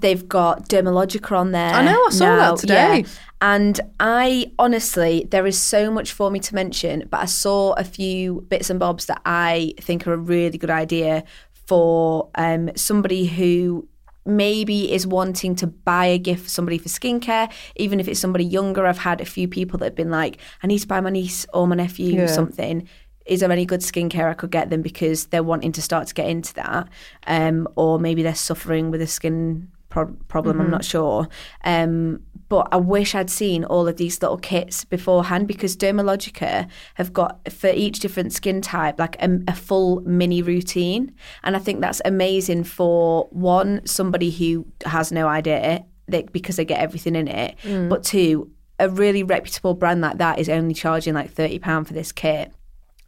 They've 0.00 0.26
got 0.28 0.68
Dermalogica 0.68 1.32
on 1.36 1.52
there. 1.52 1.74
I 1.74 1.84
know, 1.84 2.04
I 2.06 2.10
saw 2.10 2.36
that 2.36 2.58
today. 2.58 2.98
yeah. 3.00 3.08
And 3.40 3.80
I 4.00 4.52
honestly, 4.58 5.26
there 5.30 5.46
is 5.46 5.58
so 5.58 5.90
much 5.90 6.12
for 6.12 6.30
me 6.30 6.40
to 6.40 6.54
mention, 6.54 7.06
but 7.10 7.20
I 7.20 7.24
saw 7.26 7.72
a 7.74 7.84
few 7.84 8.44
bits 8.48 8.68
and 8.70 8.80
bobs 8.80 9.06
that 9.06 9.20
I 9.24 9.74
think 9.80 10.06
are 10.06 10.12
a 10.12 10.16
really 10.18 10.58
good 10.58 10.70
idea 10.70 11.24
for 11.66 12.30
um, 12.34 12.70
somebody 12.76 13.26
who 13.26 13.86
maybe 14.26 14.92
is 14.92 15.06
wanting 15.06 15.54
to 15.56 15.66
buy 15.66 16.06
a 16.06 16.18
gift 16.18 16.44
for 16.44 16.48
somebody 16.50 16.78
for 16.78 16.88
skincare, 16.88 17.50
even 17.76 18.00
if 18.00 18.08
it's 18.08 18.20
somebody 18.20 18.44
younger. 18.44 18.86
I've 18.86 18.98
had 18.98 19.20
a 19.20 19.24
few 19.24 19.48
people 19.48 19.78
that 19.78 19.84
have 19.86 19.94
been 19.94 20.10
like, 20.10 20.38
I 20.62 20.66
need 20.66 20.80
to 20.80 20.86
buy 20.86 21.00
my 21.00 21.10
niece 21.10 21.46
or 21.54 21.66
my 21.66 21.76
nephew 21.76 22.14
Yeah. 22.20 22.26
something. 22.26 22.88
Is 23.26 23.40
there 23.40 23.52
any 23.52 23.66
good 23.66 23.80
skincare 23.80 24.30
I 24.30 24.34
could 24.34 24.50
get 24.50 24.70
them 24.70 24.80
because 24.82 25.26
they're 25.26 25.42
wanting 25.42 25.72
to 25.72 25.82
start 25.82 26.08
to 26.08 26.14
get 26.14 26.28
into 26.28 26.54
that? 26.54 26.88
Um, 27.26 27.68
or 27.76 27.98
maybe 27.98 28.22
they're 28.22 28.34
suffering 28.34 28.90
with 28.90 29.00
a 29.02 29.06
skin 29.06 29.70
pro- 29.88 30.16
problem, 30.28 30.60
I'm 30.60 30.70
not 30.70 30.82
mm-hmm. 30.82 30.88
sure. 30.88 31.28
Um, 31.64 32.20
but 32.48 32.68
I 32.72 32.76
wish 32.76 33.14
I'd 33.14 33.30
seen 33.30 33.64
all 33.64 33.86
of 33.86 33.96
these 33.96 34.20
little 34.22 34.38
kits 34.38 34.84
beforehand 34.84 35.46
because 35.46 35.76
Dermalogica 35.76 36.68
have 36.94 37.12
got 37.12 37.52
for 37.52 37.68
each 37.68 38.00
different 38.00 38.32
skin 38.32 38.62
type 38.62 38.98
like 38.98 39.20
a, 39.22 39.40
a 39.48 39.54
full 39.54 40.00
mini 40.02 40.42
routine, 40.42 41.12
and 41.42 41.56
I 41.56 41.58
think 41.58 41.80
that's 41.80 42.00
amazing 42.04 42.64
for 42.64 43.28
one 43.30 43.82
somebody 43.84 44.30
who 44.30 44.66
has 44.84 45.12
no 45.12 45.28
idea 45.28 45.84
that 46.08 46.32
because 46.32 46.56
they 46.56 46.64
get 46.64 46.80
everything 46.80 47.14
in 47.14 47.28
it, 47.28 47.56
mm. 47.62 47.88
but 47.88 48.02
two 48.02 48.50
a 48.78 48.88
really 48.88 49.22
reputable 49.22 49.74
brand 49.74 50.00
like 50.00 50.18
that 50.18 50.38
is 50.38 50.48
only 50.48 50.74
charging 50.74 51.14
like 51.14 51.30
thirty 51.30 51.58
pound 51.58 51.86
for 51.86 51.94
this 51.94 52.12
kit. 52.12 52.52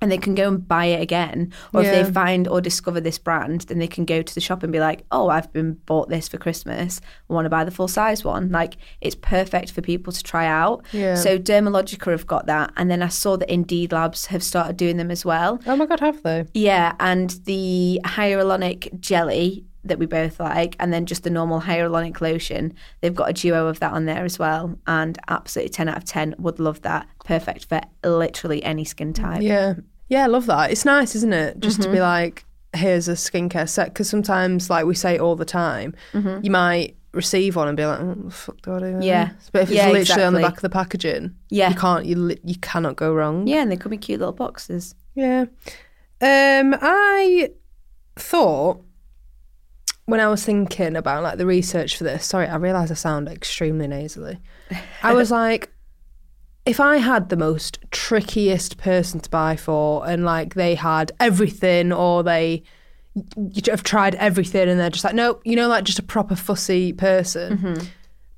And 0.01 0.11
they 0.11 0.17
can 0.19 0.35
go 0.35 0.49
and 0.49 0.67
buy 0.67 0.87
it 0.87 1.03
again, 1.03 1.53
or 1.75 1.83
if 1.83 1.93
they 1.93 2.11
find 2.11 2.49
or 2.49 2.63
discover 2.63 3.01
this 3.01 3.19
brand, 3.19 3.63
then 3.63 3.79
they 3.79 3.87
can 3.87 4.07
go 4.07 4.23
to 4.23 4.35
the 4.35 4.41
shop 4.41 4.63
and 4.63 4.73
be 4.73 4.81
like, 4.81 5.05
"Oh, 5.11 5.29
I've 5.29 5.53
been 5.53 5.75
bought 5.85 6.09
this 6.09 6.27
for 6.27 6.39
Christmas. 6.39 7.03
I 7.29 7.35
want 7.35 7.45
to 7.45 7.51
buy 7.51 7.65
the 7.65 7.71
full 7.71 7.89
size 7.89 8.25
one." 8.25 8.51
Like 8.51 8.79
it's 9.03 9.15
perfect 9.15 9.73
for 9.73 9.83
people 9.83 10.11
to 10.13 10.23
try 10.23 10.47
out. 10.47 10.87
Yeah. 10.93 11.17
So 11.17 11.39
Dermalogica 11.39 12.11
have 12.13 12.27
got 12.27 12.47
that, 12.47 12.73
and 12.79 12.91
then 12.91 13.03
I 13.03 13.09
saw 13.09 13.37
that 13.37 13.53
Indeed 13.53 13.93
Labs 13.93 14.27
have 14.27 14.43
started 14.43 14.79
doing 14.79 14.97
them 14.97 15.11
as 15.11 15.25
well. 15.27 15.61
Oh 15.67 15.77
my 15.77 15.85
god, 15.85 16.01
have 16.01 16.23
they? 16.23 16.47
Yeah, 16.55 16.95
and 16.99 17.39
the 17.45 18.01
hyaluronic 18.05 19.01
jelly 19.01 19.65
that 19.83 19.99
we 19.99 20.05
both 20.05 20.39
like, 20.39 20.77
and 20.79 20.93
then 20.93 21.07
just 21.07 21.25
the 21.25 21.31
normal 21.31 21.61
hyaluronic 21.63 22.21
lotion. 22.21 22.75
They've 23.01 23.15
got 23.15 23.31
a 23.31 23.33
duo 23.33 23.67
of 23.67 23.81
that 23.81 23.93
on 23.93 24.05
there 24.05 24.25
as 24.25 24.39
well, 24.39 24.79
and 24.87 25.19
absolutely 25.29 25.71
ten 25.71 25.89
out 25.89 25.97
of 25.97 26.05
ten. 26.05 26.35
Would 26.39 26.59
love 26.59 26.83
that. 26.83 27.07
Perfect 27.39 27.67
for 27.67 27.81
literally 28.05 28.63
any 28.65 28.85
skin 28.85 29.13
type. 29.13 29.43
Yeah. 29.43 29.75
Yeah, 30.09 30.25
I 30.25 30.27
love 30.27 30.47
that. 30.47 30.71
It's 30.73 30.85
nice, 30.85 31.15
isn't 31.15 31.33
it? 31.33 31.61
Just 31.61 31.79
Mm-hmm. 31.81 31.91
to 31.91 31.97
be 31.97 32.01
like, 32.01 32.45
here's 32.75 33.07
a 33.09 33.13
skincare 33.13 33.69
set. 33.69 33.89
Because 33.89 34.09
sometimes, 34.11 34.69
like 34.69 34.85
we 34.87 34.95
say 34.95 35.19
all 35.19 35.37
the 35.37 35.45
time, 35.45 35.95
you 36.13 36.51
might 36.51 36.97
receive 37.13 37.57
one 37.57 37.69
and 37.69 37.77
be 37.77 37.85
like, 37.87 38.01
oh, 38.01 38.31
fuck 38.31 38.61
do 38.63 38.75
I 38.75 38.79
do? 38.81 38.99
Yeah. 39.03 39.31
But 39.53 39.63
if 39.63 39.69
it's 39.71 39.77
Yeah, 39.77 39.91
literally 39.91 40.23
on 40.25 40.33
the 40.35 40.41
back 40.41 40.55
of 40.57 40.63
the 40.63 40.69
packaging, 40.71 41.35
Yeah. 41.49 41.71
you 41.71 41.77
can't, 41.77 42.07
you, 42.07 42.17
li- 42.17 42.41
you 42.45 42.57
cannot 42.57 42.97
go 42.97 43.13
wrong. 43.15 43.47
Yeah, 43.47 43.63
and 43.63 43.71
they 43.71 43.77
come 43.77 43.93
in 43.93 43.99
cute 44.01 44.19
little 44.21 44.33
boxes. 44.33 44.95
Yeah. 45.15 45.47
Um, 46.23 46.77
I 46.81 47.51
thought 48.17 48.83
when 50.07 50.21
I 50.21 50.29
was 50.29 50.45
thinking 50.45 50.97
about 50.97 51.23
like 51.23 51.39
the 51.39 51.47
research 51.47 51.97
for 51.97 52.05
this, 52.05 52.27
sorry, 52.27 52.47
I 52.49 52.57
realise 52.57 52.91
I 52.91 52.95
sound 52.95 53.29
extremely 53.29 53.87
nasally. 53.87 54.39
I 55.03 55.13
was 55.15 55.31
like, 55.43 55.71
if 56.67 56.81
I 56.81 56.99
had 56.99 57.29
the 57.29 57.37
most 57.37 57.79
trickiest 57.91 58.77
person 58.77 59.21
to 59.21 59.31
buy 59.31 59.57
for 59.57 60.07
and 60.07 60.25
like 60.25 60.55
they 60.55 60.75
had 60.75 61.13
everything 61.19 61.93
or 61.93 62.23
they 62.23 62.63
have 63.67 63.83
tried 63.83 64.15
everything 64.17 64.69
and 64.69 64.79
they're 64.79 64.91
just 64.91 65.05
like, 65.05 65.15
nope, 65.15 65.41
you 65.45 65.57
know, 65.57 65.69
like 65.69 65.85
just 65.85 65.99
a 65.99 66.03
proper 66.03 66.37
fussy 66.37 66.93
person. 66.93 67.59
Mm-hmm. 67.59 67.87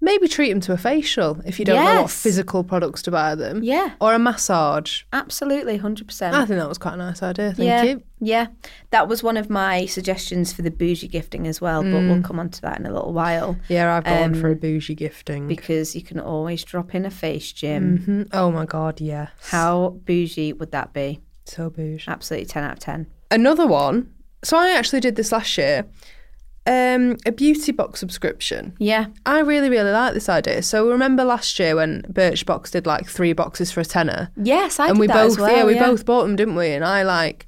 Maybe 0.04 0.26
treat 0.26 0.50
them 0.50 0.60
to 0.62 0.72
a 0.72 0.76
facial 0.76 1.40
if 1.46 1.60
you 1.60 1.64
don't 1.64 1.76
know 1.82 2.02
what 2.02 2.10
physical 2.10 2.64
products 2.64 3.02
to 3.02 3.12
buy 3.12 3.36
them. 3.36 3.62
Yeah. 3.62 3.92
Or 4.00 4.14
a 4.14 4.18
massage. 4.18 5.02
Absolutely, 5.12 5.76
hundred 5.76 6.08
percent. 6.08 6.34
I 6.34 6.44
think 6.44 6.58
that 6.58 6.68
was 6.68 6.76
quite 6.76 6.94
a 6.94 6.96
nice 6.96 7.22
idea. 7.22 7.52
Thank 7.52 7.66
yeah, 7.68 7.82
you. 7.84 8.02
yeah, 8.20 8.46
that 8.90 9.06
was 9.06 9.22
one 9.22 9.36
of 9.36 9.48
my 9.48 9.86
suggestions 9.86 10.52
for 10.52 10.62
the 10.62 10.72
bougie 10.72 11.06
gifting 11.06 11.46
as 11.46 11.60
well. 11.60 11.84
But 11.84 11.92
we'll 12.02 12.20
come 12.22 12.40
on 12.40 12.50
to 12.50 12.60
that 12.62 12.80
in 12.80 12.86
a 12.86 12.92
little 12.92 13.12
while 13.12 13.56
Yeah, 13.68 13.96
I've 13.96 14.02
gone 14.04 14.34
for 14.34 14.48
a 14.48 14.52
Um, 14.52 14.58
bougie 14.58 14.96
gifting. 14.96 15.46
because 15.46 15.94
you 15.94 16.02
can 16.02 16.18
always 16.18 16.64
drop 16.64 16.96
in 16.96 17.06
a 17.06 17.10
face 17.10 17.52
gym. 17.52 17.98
Mhm. 17.98 18.28
Oh 18.32 18.50
my 18.50 18.66
god, 18.66 19.00
yes. 19.00 19.30
How 19.50 19.96
bougie 20.04 20.52
would 20.52 20.72
that 20.72 20.92
be? 20.92 21.20
so 21.44 21.70
bougie. 21.70 22.04
Absolutely 22.08 22.46
ten 22.46 22.64
out 22.64 22.72
of 22.72 22.78
ten. 22.80 23.06
Another 23.30 23.68
one. 23.68 24.10
So 24.42 24.56
I 24.58 24.70
actually 24.72 24.98
did 24.98 25.14
this 25.14 25.30
last 25.30 25.56
year. 25.56 25.84
Um, 26.64 27.16
a 27.26 27.32
beauty 27.32 27.72
box 27.72 27.98
subscription. 28.00 28.74
Yeah, 28.78 29.06
I 29.26 29.40
really, 29.40 29.68
really 29.68 29.90
like 29.90 30.14
this 30.14 30.28
idea. 30.28 30.62
So 30.62 30.88
remember 30.88 31.24
last 31.24 31.58
year 31.58 31.74
when 31.74 32.02
Birchbox 32.02 32.70
did 32.70 32.86
like 32.86 33.08
three 33.08 33.32
boxes 33.32 33.72
for 33.72 33.80
a 33.80 33.84
tenner, 33.84 34.30
yes, 34.36 34.78
I 34.78 34.86
and 34.88 34.94
did 34.94 35.00
we 35.00 35.06
both, 35.08 35.38
well. 35.40 35.50
yeah, 35.56 35.64
we 35.64 35.74
both 35.78 36.06
bought 36.06 36.22
them, 36.22 36.36
didn't 36.36 36.54
we? 36.54 36.68
And 36.68 36.84
I 36.84 37.02
like 37.02 37.46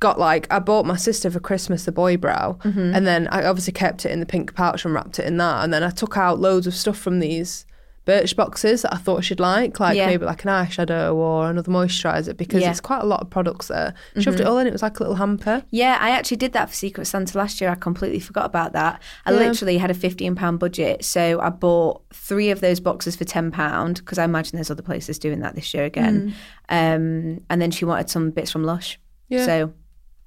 got 0.00 0.18
like 0.18 0.46
I 0.50 0.58
bought 0.58 0.86
my 0.86 0.96
sister 0.96 1.30
for 1.30 1.40
Christmas 1.40 1.84
the 1.84 1.92
boy 1.92 2.16
brow, 2.16 2.58
Mm-hmm. 2.64 2.94
and 2.94 3.06
then 3.06 3.28
I 3.28 3.44
obviously 3.44 3.74
kept 3.74 4.06
it 4.06 4.10
in 4.10 4.20
the 4.20 4.26
pink 4.26 4.54
pouch 4.54 4.84
and 4.86 4.94
wrapped 4.94 5.18
it 5.18 5.26
in 5.26 5.36
that, 5.36 5.62
and 5.62 5.70
then 5.72 5.82
I 5.82 5.90
took 5.90 6.16
out 6.16 6.38
loads 6.40 6.66
of 6.66 6.74
stuff 6.74 6.96
from 6.98 7.18
these 7.18 7.66
Birch 8.06 8.34
boxes 8.36 8.80
that 8.82 8.94
I 8.94 8.96
thought 8.96 9.24
she'd 9.24 9.40
like, 9.40 9.78
like 9.78 9.96
Yeah. 9.96 10.06
maybe 10.06 10.24
like 10.24 10.42
an 10.44 10.48
eyeshadow 10.50 11.14
or 11.14 11.50
another 11.50 11.70
moisturizer, 11.70 12.34
because 12.34 12.60
Yeah. 12.62 12.68
Mm-hmm. 12.68 12.70
it's 12.70 12.80
quite 12.80 13.02
a 13.02 13.06
lot 13.06 13.20
of 13.20 13.28
products 13.28 13.68
there. 13.68 13.92
Shoved 14.18 14.40
it 14.40 14.46
all 14.46 14.56
in. 14.58 14.66
It 14.66 14.72
was 14.72 14.80
like 14.82 14.98
a 14.98 15.02
little 15.02 15.16
hamper. 15.16 15.64
Yeah, 15.70 15.98
I 16.00 16.10
actually 16.10 16.38
did 16.38 16.52
that 16.54 16.70
for 16.70 16.74
Secret 16.74 17.04
Santa 17.06 17.36
last 17.36 17.60
year. 17.60 17.68
I 17.68 17.74
completely 17.74 18.20
forgot 18.20 18.46
about 18.46 18.72
that. 18.72 19.02
I 19.26 19.32
Yeah. 19.32 19.38
literally 19.38 19.76
had 19.76 19.90
a 19.90 19.94
fifteen 19.94 20.34
pound 20.34 20.58
budget, 20.60 21.04
so 21.04 21.40
I 21.40 21.50
bought 21.50 22.02
three 22.14 22.50
of 22.50 22.60
those 22.60 22.80
boxes 22.80 23.16
for 23.16 23.24
ten 23.24 23.50
pound 23.50 23.96
because 23.96 24.16
I 24.18 24.24
imagine 24.24 24.56
there's 24.56 24.70
other 24.70 24.82
places 24.82 25.18
doing 25.18 25.40
that 25.40 25.54
this 25.54 25.74
year 25.74 25.84
again. 25.84 26.32
Um, 26.68 27.40
and 27.50 27.60
then 27.60 27.70
she 27.70 27.84
wanted 27.84 28.08
some 28.08 28.30
bits 28.30 28.50
from 28.50 28.64
Lush. 28.64 28.98
Yeah. 29.28 29.44
So, 29.44 29.72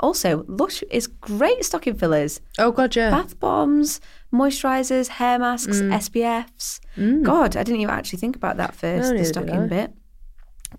also 0.01 0.43
Lush 0.47 0.83
is 0.91 1.07
great 1.07 1.63
stocking 1.65 1.95
fillers, 1.95 2.41
Oh 2.57 2.71
god, 2.71 2.95
yeah. 2.95 3.09
bath 3.11 3.39
bombs, 3.39 3.99
moisturisers, 4.33 5.07
hair 5.07 5.39
masks, 5.39 5.81
SPFs. 5.81 6.79
God, 7.23 7.55
I 7.55 7.63
didn't 7.63 7.81
even 7.81 7.93
actually 7.93 8.19
think 8.19 8.35
about 8.35 8.57
that 8.57 8.75
first. 8.75 9.11
No, 9.11 9.17
the 9.17 9.25
stocking 9.25 9.67
bit. 9.67 9.93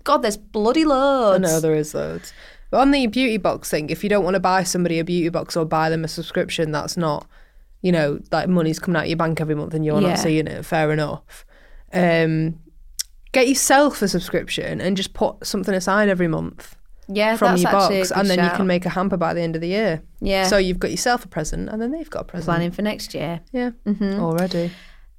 God, 0.03 0.17
there's 0.19 0.37
bloody 0.37 0.83
I 0.83 0.87
loads. 0.87 1.41
know 1.41 1.59
there 1.59 1.75
is 1.75 1.93
loads. 1.93 2.33
But 2.69 2.79
on 2.79 2.91
the 2.91 3.07
beauty 3.07 3.37
box 3.37 3.69
thing, 3.69 3.89
if 3.89 4.03
you 4.03 4.09
don't 4.09 4.23
want 4.23 4.35
to 4.35 4.39
buy 4.39 4.63
somebody 4.63 4.99
a 4.99 5.03
beauty 5.03 5.27
box 5.29 5.57
or 5.57 5.65
buy 5.65 5.89
them 5.89 6.05
a 6.05 6.07
subscription, 6.07 6.71
that's 6.71 6.95
not, 6.95 7.27
you 7.81 7.91
know, 7.91 8.19
like 8.31 8.47
money's 8.47 8.79
coming 8.79 8.95
out 8.97 9.03
of 9.03 9.09
your 9.09 9.17
bank 9.17 9.41
every 9.41 9.55
month 9.55 9.73
and 9.73 9.83
you're 9.85 9.99
Yeah. 9.99 10.09
not 10.09 10.19
seeing 10.19 10.47
it. 10.47 10.63
Fair 10.65 10.91
enough. 10.91 11.45
Um, 11.91 12.59
get 13.33 13.49
yourself 13.49 14.01
a 14.01 14.07
subscription 14.07 14.79
and 14.79 14.95
just 14.95 15.13
put 15.13 15.45
something 15.45 15.73
aside 15.73 16.07
every 16.07 16.29
month 16.29 16.77
yeah, 17.13 17.35
from 17.37 17.57
your 17.57 17.71
box, 17.71 18.11
and 18.11 18.29
then 18.29 18.43
you 18.43 18.49
can 18.51 18.67
make 18.67 18.85
a 18.85 18.89
hamper 18.89 19.17
by 19.17 19.33
the 19.33 19.41
end 19.41 19.55
of 19.55 19.61
the 19.61 19.67
year. 19.69 20.01
Yeah. 20.19 20.47
So 20.47 20.57
you've 20.57 20.79
got 20.79 20.91
yourself 20.91 21.25
a 21.25 21.27
present, 21.27 21.69
and 21.69 21.81
then 21.81 21.91
they've 21.91 22.09
got 22.09 22.21
a 22.21 22.25
present. 22.25 22.45
planning 22.45 22.71
for 22.71 22.81
next 22.81 23.13
year. 23.13 23.41
Yeah, 23.51 23.71
Mm-hmm. 23.85 24.19
already. 24.19 24.71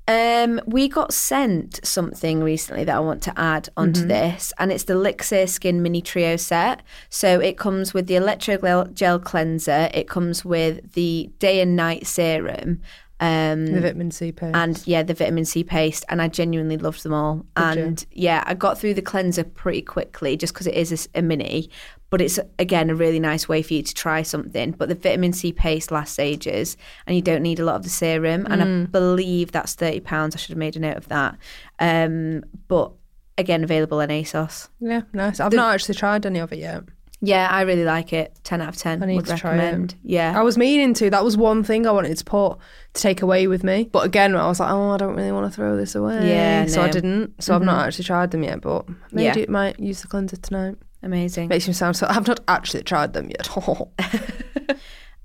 Um, 0.09 0.61
we 0.66 0.88
got 0.88 1.14
sent 1.14 1.78
something 1.87 2.42
recently 2.42 2.83
that 2.85 2.96
I 2.96 2.98
want 3.00 3.22
to 3.22 3.38
add 3.38 3.68
onto 3.76 4.00
Mm-hmm. 4.00 4.09
this, 4.09 4.52
and 4.59 4.72
it's 4.72 4.85
the 4.85 4.94
Lixir 4.94 5.48
Skin 5.48 5.81
Mini 5.81 6.02
Trio 6.02 6.37
set. 6.37 6.83
So 7.09 7.38
it 7.38 7.57
comes 7.57 7.94
with 7.94 8.09
the 8.09 8.16
Electro 8.16 8.57
Gel 8.92 9.20
Cleanser, 9.20 9.88
it 9.94 10.09
comes 10.09 10.44
with 10.44 10.92
the 10.94 11.31
Day 11.38 11.61
and 11.61 11.76
Night 11.76 12.07
Serum, 12.07 12.81
um, 13.22 13.66
The 13.66 13.80
vitamin 13.80 14.11
C 14.11 14.32
paste. 14.32 14.54
and 14.56 14.82
yeah, 14.87 15.02
the 15.02 15.14
vitamin 15.14 15.44
C 15.44 15.62
paste, 15.64 16.04
and 16.08 16.20
I 16.20 16.28
genuinely 16.28 16.76
loved 16.76 17.02
them 17.04 17.14
all. 17.14 17.46
Did 17.56 17.76
you? 17.76 17.82
and 17.85 18.06
yeah, 18.12 18.42
I 18.46 18.54
got 18.54 18.78
through 18.78 18.94
the 18.94 19.02
cleanser 19.02 19.44
pretty 19.44 19.82
quickly 19.82 20.37
just 20.37 20.52
because 20.52 20.66
it 20.66 20.74
is 20.74 21.08
a 21.14 21.22
mini, 21.22 21.70
but 22.11 22.20
it's 22.20 22.38
again 22.58 22.90
a 22.90 22.94
really 22.94 23.20
nice 23.20 23.48
way 23.48 23.62
for 23.62 23.74
you 23.74 23.82
to 23.82 23.94
try 23.94 24.22
something. 24.22 24.72
But 24.72 24.88
the 24.88 24.94
vitamin 24.96 25.32
C 25.32 25.52
paste 25.52 25.90
lasts 25.92 26.18
ages, 26.18 26.76
and 27.06 27.14
you 27.14 27.22
don't 27.22 27.42
need 27.42 27.61
a 27.61 27.64
lot 27.64 27.76
of 27.76 27.85
the 27.85 27.88
serum. 27.90 28.46
And 28.50 28.61
Mm. 28.61 28.82
I 28.82 28.87
believe 28.87 29.52
that's 29.52 29.74
thirty 29.74 30.00
pounds. 30.00 30.35
I 30.35 30.38
should 30.38 30.50
have 30.50 30.58
made 30.58 30.76
a 30.76 30.80
note 30.80 30.96
of 30.96 31.08
that. 31.08 31.38
Um, 31.78 32.42
but 32.68 32.92
again, 33.38 33.62
available 33.64 34.00
in 34.00 34.11
ASOS. 34.11 34.68
yeah, 34.80 35.02
nice. 35.12 35.40
I've 35.40 35.52
not 35.52 35.74
actually 35.74 35.94
tried 35.94 36.26
any 36.26 36.38
of 36.40 36.52
it 36.52 36.58
yet. 36.58 36.82
Yeah, 37.24 37.46
I 37.48 37.62
really 37.62 37.85
like 37.85 38.12
it. 38.12 38.37
Ten 38.42 38.61
out 38.61 38.70
of 38.70 38.76
ten. 38.76 39.00
I 39.02 39.06
need 39.06 39.16
would 39.16 39.26
to 39.26 39.37
try 39.37 39.56
it. 39.56 39.94
Yeah. 40.02 40.37
I 40.37 40.42
was 40.42 40.58
meaning 40.58 40.92
to. 40.94 41.08
That 41.08 41.22
was 41.24 41.37
one 41.37 41.62
thing 41.62 41.87
I 41.87 41.92
wanted 41.92 42.16
to 42.18 42.24
put 42.24 42.58
to 42.94 43.00
take 43.00 43.22
away 43.22 43.46
with 43.46 43.62
me. 43.62 43.88
But 43.92 44.04
again, 44.04 44.35
I 44.35 44.48
was 44.48 44.58
like, 44.58 44.70
oh, 44.72 44.90
I 44.90 44.96
don't 44.96 45.14
really 45.14 45.30
want 45.30 45.50
to 45.50 45.54
throw 45.54 45.76
this 45.76 45.94
away. 45.94 46.28
Yeah, 46.28 46.66
So 46.66 46.80
I 46.80 46.87
no. 46.87 46.90
Mm-hmm. 46.90 46.92
didn't. 47.00 47.42
So 47.42 47.54
I've 47.54 47.62
not 47.62 47.87
actually 47.87 48.04
tried 48.04 48.32
them 48.32 48.42
yet. 48.42 48.61
But 48.61 48.87
maybe 49.12 49.24
Yeah. 49.24 49.38
it 49.38 49.48
might 49.48 49.78
use 49.78 50.02
the 50.02 50.08
cleanser 50.08 50.37
tonight. 50.37 50.76
Amazing. 51.04 51.48
Makes 51.48 51.68
me 51.68 51.74
sound 51.74 51.96
so. 51.96 52.06
I've 52.11 52.26
not 52.26 52.40
actually 52.48 52.82
tried 52.82 53.12
them 53.12 53.30
yet. 53.30 53.48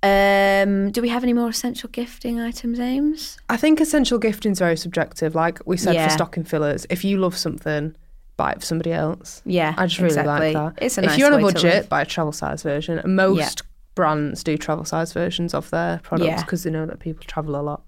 Um, 0.04 0.92
do 0.92 1.02
we 1.02 1.10
have 1.10 1.24
any 1.24 1.34
more 1.34 1.50
essential 1.50 1.90
gifting 1.90 2.40
items, 2.40 2.80
Ames? 2.80 3.38
I 3.50 3.58
think 3.58 3.82
essential 3.82 4.20
gifting 4.20 4.52
is 4.52 4.60
very 4.60 4.78
subjective. 4.78 5.34
Like 5.34 5.60
we 5.66 5.76
said 5.76 5.96
Yeah. 5.96 6.08
for 6.08 6.14
stocking 6.14 6.44
fillers, 6.44 6.86
if 6.92 7.04
you 7.04 7.18
love 7.18 7.36
something, 7.36 7.96
buy 8.38 8.52
it 8.52 8.60
for 8.60 8.66
somebody 8.66 8.92
else. 8.94 9.42
Yeah, 9.46 9.74
I 9.78 9.88
just 9.88 10.00
really 10.00 10.10
exactly. 10.18 10.54
like 10.54 10.76
that. 10.76 10.84
It's 10.86 10.98
a 10.98 11.02
nice 11.02 11.10
thing. 11.10 11.14
if 11.16 11.18
you're 11.20 11.34
on 11.34 11.40
a 11.40 11.44
budget, 11.44 11.90
buy 11.90 12.02
a 12.02 12.06
travel 12.06 12.32
size 12.32 12.64
version. 12.64 13.00
And 13.00 13.16
most 13.16 13.64
brands 13.96 14.44
do 14.44 14.58
travel 14.58 14.86
size 14.86 15.12
versions 15.14 15.54
of 15.54 15.70
their 15.72 16.00
products 16.04 16.28
Yeah. 16.28 16.42
because 16.44 16.64
they 16.64 16.70
know 16.70 16.86
that 16.86 17.00
people 17.00 17.24
travel 17.28 17.56
a 17.56 17.62
lot. 17.64 17.82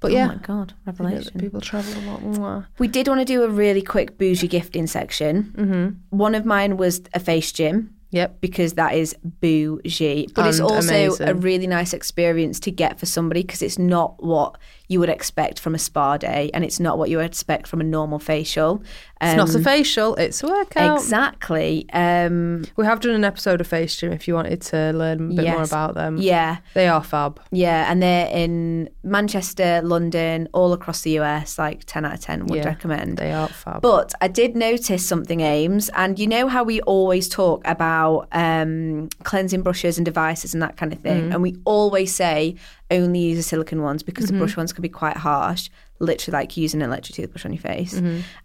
But 0.00 0.10
oh 0.10 0.14
yeah, 0.14 0.26
my 0.26 0.34
god, 0.36 0.74
they 0.84 0.92
know 0.92 0.98
that 0.98 1.02
revelation. 1.02 1.40
people 1.40 1.60
travel 1.62 1.94
a 1.94 2.04
lot. 2.10 2.20
Mwah. 2.20 2.66
We 2.78 2.88
did 2.88 3.08
want 3.08 3.20
to 3.20 3.24
do 3.24 3.42
a 3.42 3.48
really 3.48 3.80
quick 3.80 4.18
bougie 4.18 4.46
gifting 4.46 4.86
section. 4.86 5.54
Mm-hmm. 5.56 6.16
One 6.18 6.34
of 6.34 6.44
mine 6.44 6.76
was 6.76 7.00
a 7.14 7.18
face 7.20 7.50
gym 7.52 7.94
Yep. 8.10 8.40
because 8.42 8.72
that 8.74 8.94
is 8.94 9.14
bougie, 9.22 10.28
but 10.34 10.46
it's 10.46 10.58
And 10.58 10.66
also 10.70 10.88
amazing. 10.88 11.28
a 11.28 11.34
really 11.34 11.66
nice 11.66 11.92
experience 11.92 12.58
to 12.60 12.70
get 12.70 12.98
for 12.98 13.06
somebody 13.06 13.42
because 13.42 13.62
it's 13.62 13.78
not 13.78 14.22
what 14.22 14.56
you 14.88 15.00
would 15.00 15.08
expect 15.10 15.58
from 15.60 15.74
a 15.74 15.78
spa 15.78 16.16
day, 16.16 16.50
and 16.54 16.64
it's 16.64 16.80
not 16.80 16.96
what 16.98 17.10
you 17.10 17.16
would 17.18 17.26
expect 17.26 17.66
from 17.66 17.80
a 17.80 17.84
normal 17.84 18.18
facial. 18.18 18.82
It's 19.20 19.36
not 19.36 19.52
a 19.54 19.58
Um, 19.58 19.64
facial, 19.64 20.14
it's 20.14 20.42
a 20.42 20.46
workout. 20.46 20.98
Exactly. 20.98 21.86
Um, 21.92 22.64
We 22.76 22.84
have 22.86 23.00
done 23.00 23.14
an 23.14 23.24
episode 23.24 23.60
of 23.60 23.66
Face 23.66 23.96
Gym 23.96 24.12
if 24.12 24.28
you 24.28 24.34
wanted 24.34 24.60
to 24.62 24.92
learn 24.92 25.32
a 25.32 25.34
bit 25.34 25.50
more 25.50 25.62
about 25.62 25.94
them. 25.94 26.18
yeah. 26.18 26.58
They 26.74 26.86
are 26.86 27.02
fab. 27.02 27.40
Yeah, 27.50 27.90
and 27.90 28.00
they're 28.02 28.28
in 28.28 28.88
Manchester, 29.02 29.80
London, 29.82 30.48
all 30.52 30.72
across 30.72 31.02
the 31.02 31.18
US. 31.18 31.58
Like 31.58 31.82
ten 31.86 32.04
out 32.04 32.14
of 32.14 32.20
ten 32.20 32.46
would 32.46 32.58
Yeah, 32.58 32.66
recommend. 32.68 33.18
They 33.18 33.32
are 33.32 33.48
fab. 33.48 33.82
But 33.82 34.14
I 34.20 34.28
did 34.28 34.54
notice 34.54 35.04
something, 35.04 35.40
Ames, 35.40 35.88
and 35.96 36.18
you 36.18 36.26
know 36.28 36.46
how 36.48 36.62
we 36.62 36.80
always 36.82 37.28
talk 37.28 37.66
about 37.66 38.28
um, 38.32 39.08
cleansing 39.24 39.62
brushes 39.62 39.98
and 39.98 40.04
devices 40.04 40.54
and 40.54 40.62
that 40.62 40.76
kind 40.76 40.92
of 40.92 41.00
thing, 41.00 41.32
and 41.32 41.42
we 41.42 41.56
always 41.64 42.14
say 42.14 42.54
only 42.90 43.18
use 43.18 43.36
the 43.36 43.42
silicone 43.42 43.82
ones 43.82 44.02
because 44.02 44.26
the 44.28 44.32
brush 44.32 44.56
ones 44.56 44.72
can 44.72 44.80
be 44.82 44.88
quite 44.88 45.16
harsh, 45.18 45.68
literally 46.00 46.36
like 46.38 46.56
using 46.56 46.82
an 46.82 46.88
electric 46.88 47.16
toothbrush 47.16 47.44
on 47.44 47.52
your 47.52 47.60
face. 47.62 48.00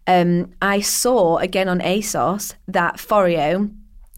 Um, 0.08 0.52
I 0.62 0.82
saw 0.82 1.38
again 1.38 1.70
on 1.70 1.80
ASOS 1.80 2.56
that 2.68 2.96
Foreo. 2.98 3.74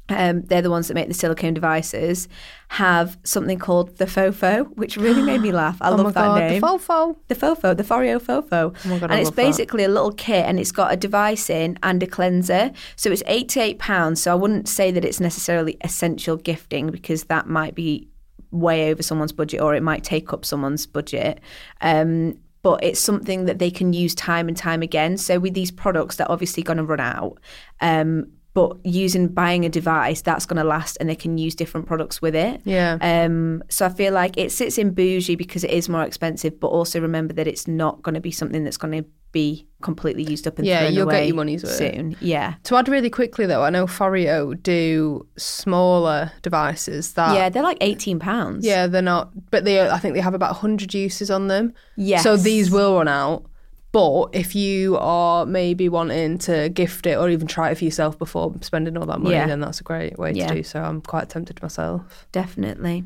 Um, 0.08 0.44
they're 0.44 0.62
the 0.62 0.70
ones 0.70 0.88
that 0.88 0.94
make 0.94 1.08
the 1.08 1.16
silicone 1.16 1.56
devices. 1.56 2.28
Have 2.70 3.18
something 3.24 3.58
called 3.58 3.98
the 3.98 4.06
Fofo, 4.06 4.66
which 4.78 4.98
really 4.98 5.24
made 5.24 5.42
me 5.42 5.52
laugh. 5.64 5.78
I 5.82 5.90
oh 5.90 5.96
love 5.96 6.06
my 6.06 6.12
that 6.12 6.22
god, 6.22 6.40
name. 6.42 6.62
the 6.62 6.68
fofo. 6.68 7.16
The 7.28 7.36
Fofo, 7.36 7.76
the 7.76 7.84
Foreo 7.84 8.22
Fofo. 8.22 8.76
Oh 8.86 9.00
God, 9.00 9.10
I 9.10 9.14
and 9.16 9.22
it's 9.22 9.28
love 9.30 9.36
that. 9.36 9.42
basically 9.42 9.84
a 9.84 9.90
little 9.90 10.12
kit 10.12 10.46
and 10.46 10.60
it's 10.60 10.72
got 10.72 10.94
a 10.94 10.96
device 10.96 11.50
in 11.50 11.80
and 11.82 12.04
a 12.04 12.08
cleanser. 12.08 12.72
So 12.96 13.12
it's 13.12 13.24
£88. 13.24 14.18
So 14.20 14.32
I 14.32 14.36
wouldn't 14.36 14.68
say 14.70 14.92
that 14.92 15.04
it's 15.04 15.20
necessarily 15.20 15.76
essential 15.82 16.38
gifting 16.38 16.92
because 16.92 17.24
that 17.26 17.48
might 17.48 17.74
be 17.74 18.08
way 18.52 18.92
over 18.92 19.02
someone's 19.02 19.32
budget 19.32 19.60
or 19.60 19.74
it 19.74 19.82
might 19.84 20.04
take 20.04 20.32
up 20.32 20.46
someone's 20.46 20.86
budget. 20.86 21.40
Um, 21.82 22.38
but 22.66 22.84
it's 22.84 23.00
something 23.00 23.46
that 23.46 23.60
they 23.60 23.70
can 23.70 23.94
use 23.94 24.16
time 24.16 24.48
and 24.48 24.58
time 24.58 24.82
again. 24.82 25.18
So 25.18 25.38
with 25.38 25.54
these 25.54 25.70
products, 25.70 26.16
they're 26.16 26.32
obviously 26.32 26.64
going 26.64 26.78
to 26.78 26.84
run 26.84 27.00
out. 27.00 27.40
Um, 27.80 28.32
but 28.56 28.78
using 28.86 29.28
buying 29.28 29.66
a 29.66 29.70
device 29.70 30.22
that's 30.22 30.46
going 30.48 30.56
to 30.58 30.64
last 30.64 30.96
and 31.00 31.08
they 31.10 31.16
can 31.16 31.38
use 31.38 31.54
different 31.54 31.86
products 31.86 32.22
with 32.22 32.34
it. 32.34 32.62
Yeah. 32.64 32.98
Um, 33.02 33.62
so 33.70 33.86
I 33.86 33.90
feel 33.90 34.14
like 34.14 34.38
it 34.38 34.50
sits 34.52 34.78
in 34.78 34.92
bougie 34.92 35.36
because 35.36 35.64
it 35.66 35.72
is 35.72 35.90
more 35.90 36.04
expensive, 36.04 36.58
but 36.60 36.68
also 36.70 37.00
remember 37.02 37.34
that 37.34 37.48
it's 37.48 37.68
not 37.68 38.02
going 38.02 38.16
to 38.16 38.22
be 38.22 38.32
something 38.32 38.64
that's 38.64 38.78
going 38.78 39.04
to 39.04 39.08
be 39.34 39.68
completely 39.82 40.24
used 40.24 40.48
up 40.48 40.58
and 40.58 40.66
Yeah, 40.66 40.80
thrown 40.80 40.94
you'll 40.94 41.06
get 41.10 41.28
your 41.28 41.36
money's 41.36 41.66
worth. 41.66 41.76
soon. 41.76 42.16
Yeah, 42.22 42.54
To 42.64 42.78
add 42.78 42.88
really 42.88 43.10
quickly 43.10 43.46
though, 43.46 43.62
I 43.62 43.70
know 43.70 43.86
Foreo 43.88 44.54
do 44.64 45.28
smaller 45.38 46.32
devices 46.42 47.14
that 47.14 47.36
yeah, 47.36 47.50
they're 47.50 47.62
like 47.62 47.78
eighteen 47.82 48.20
pounds. 48.20 48.66
Yeah, 48.66 48.88
they're 48.88 49.02
not, 49.02 49.32
but 49.52 49.66
they. 49.66 49.82
I 49.90 50.00
think 50.00 50.16
they 50.16 50.22
have 50.22 50.34
about 50.34 50.56
hundred 50.56 50.94
uses 50.94 51.30
on 51.30 51.48
them. 51.48 51.74
yeah 51.98 52.20
So 52.22 52.38
these 52.38 52.72
will 52.72 52.96
run 52.96 53.10
out. 53.10 53.46
But 53.96 54.32
if 54.34 54.56
you 54.56 54.98
are 54.98 55.46
maybe 55.46 55.88
wanting 55.88 56.38
to 56.40 56.68
gift 56.68 57.06
it 57.08 57.18
or 57.18 57.30
even 57.30 57.48
try 57.48 57.70
it 57.72 57.78
for 57.78 57.86
yourself 57.86 58.20
before 58.20 58.54
spending 58.60 58.98
all 58.98 59.06
that 59.06 59.22
money, 59.22 59.36
Yeah. 59.36 59.48
then 59.48 59.62
that's 59.62 59.80
a 59.80 59.84
great 59.84 60.20
way 60.20 60.34
Yeah. 60.34 60.48
to 60.48 60.56
do 60.56 60.64
so. 60.64 60.82
I'm 60.82 61.00
quite 61.00 61.30
tempted 61.30 61.62
myself. 61.62 62.02
definitely. 62.34 63.06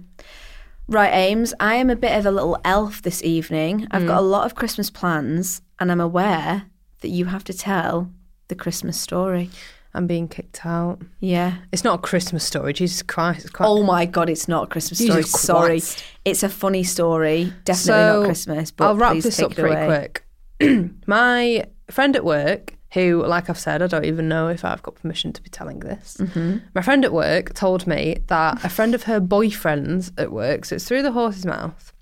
Right, 0.88 1.14
Ames. 1.14 1.54
I 1.60 1.76
am 1.76 1.92
a 1.92 1.96
bit 1.96 2.18
of 2.18 2.26
a 2.26 2.32
little 2.32 2.58
elf 2.66 3.04
this 3.04 3.22
evening. 3.24 3.88
I've 3.92 4.02
Mm. 4.02 4.08
got 4.08 4.18
a 4.18 4.22
lot 4.36 4.46
of 4.48 4.56
Christmas 4.56 4.90
plans, 4.90 5.62
and 5.80 5.92
I'm 5.92 6.02
aware 6.02 6.64
that 7.02 7.10
you 7.10 7.26
have 7.26 7.44
to 7.44 7.54
tell 7.54 8.10
the 8.48 8.56
Christmas 8.56 9.00
story. 9.00 9.52
I'm 9.94 10.08
being 10.08 10.28
kicked 10.28 10.66
out. 10.66 11.04
Yeah. 11.20 11.54
It's 11.72 11.84
not 11.84 12.00
a 12.00 12.02
Christmas 12.02 12.44
story. 12.44 12.74
Jesus 12.74 13.04
Christ! 13.04 13.42
It's 13.42 13.50
quite. 13.52 13.68
Oh 13.68 13.84
my 13.84 14.08
God, 14.08 14.28
it's 14.30 14.48
not 14.48 14.64
a 14.64 14.68
Christmas 14.68 14.98
story. 14.98 15.22
Jesus 15.22 15.40
Sorry. 15.40 15.68
Christ. 15.68 16.04
It's 16.26 16.42
a 16.42 16.50
funny 16.50 16.84
story. 16.84 17.54
Definitely 17.66 17.76
So, 17.86 18.20
not 18.22 18.26
Christmas, 18.26 18.72
but 18.72 18.86
I'll 18.88 18.96
wrap 18.96 19.18
this 19.18 19.40
up 19.40 19.54
pretty 19.54 19.76
away. 19.76 19.86
quick. 19.86 20.24
My 21.08 21.66
friend 21.90 22.16
at 22.16 22.26
work, 22.26 22.76
who, 22.94 23.24
like 23.26 23.50
I've 23.50 23.60
said, 23.60 23.82
I 23.82 23.88
don't 23.88 24.06
even 24.06 24.28
know 24.28 24.48
if 24.48 24.66
I've 24.66 24.82
got 24.82 24.96
permission 24.96 25.32
to 25.34 25.42
be 25.42 25.50
telling 25.50 25.80
this. 25.80 26.18
Mm-hmm. 26.20 26.58
My 26.74 26.82
friend 26.82 27.06
at 27.06 27.14
work 27.14 27.54
told 27.54 27.86
me 27.86 28.18
that 28.28 28.64
a 28.66 28.70
friend 28.70 28.96
of 28.96 29.04
her 29.04 29.20
boyfriend's 29.20 30.12
at 30.18 30.32
work, 30.32 30.66
so 30.66 30.76
it's 30.76 30.88
through 30.88 31.04
the 31.04 31.12
horse's 31.12 31.46
mouth. 31.46 31.94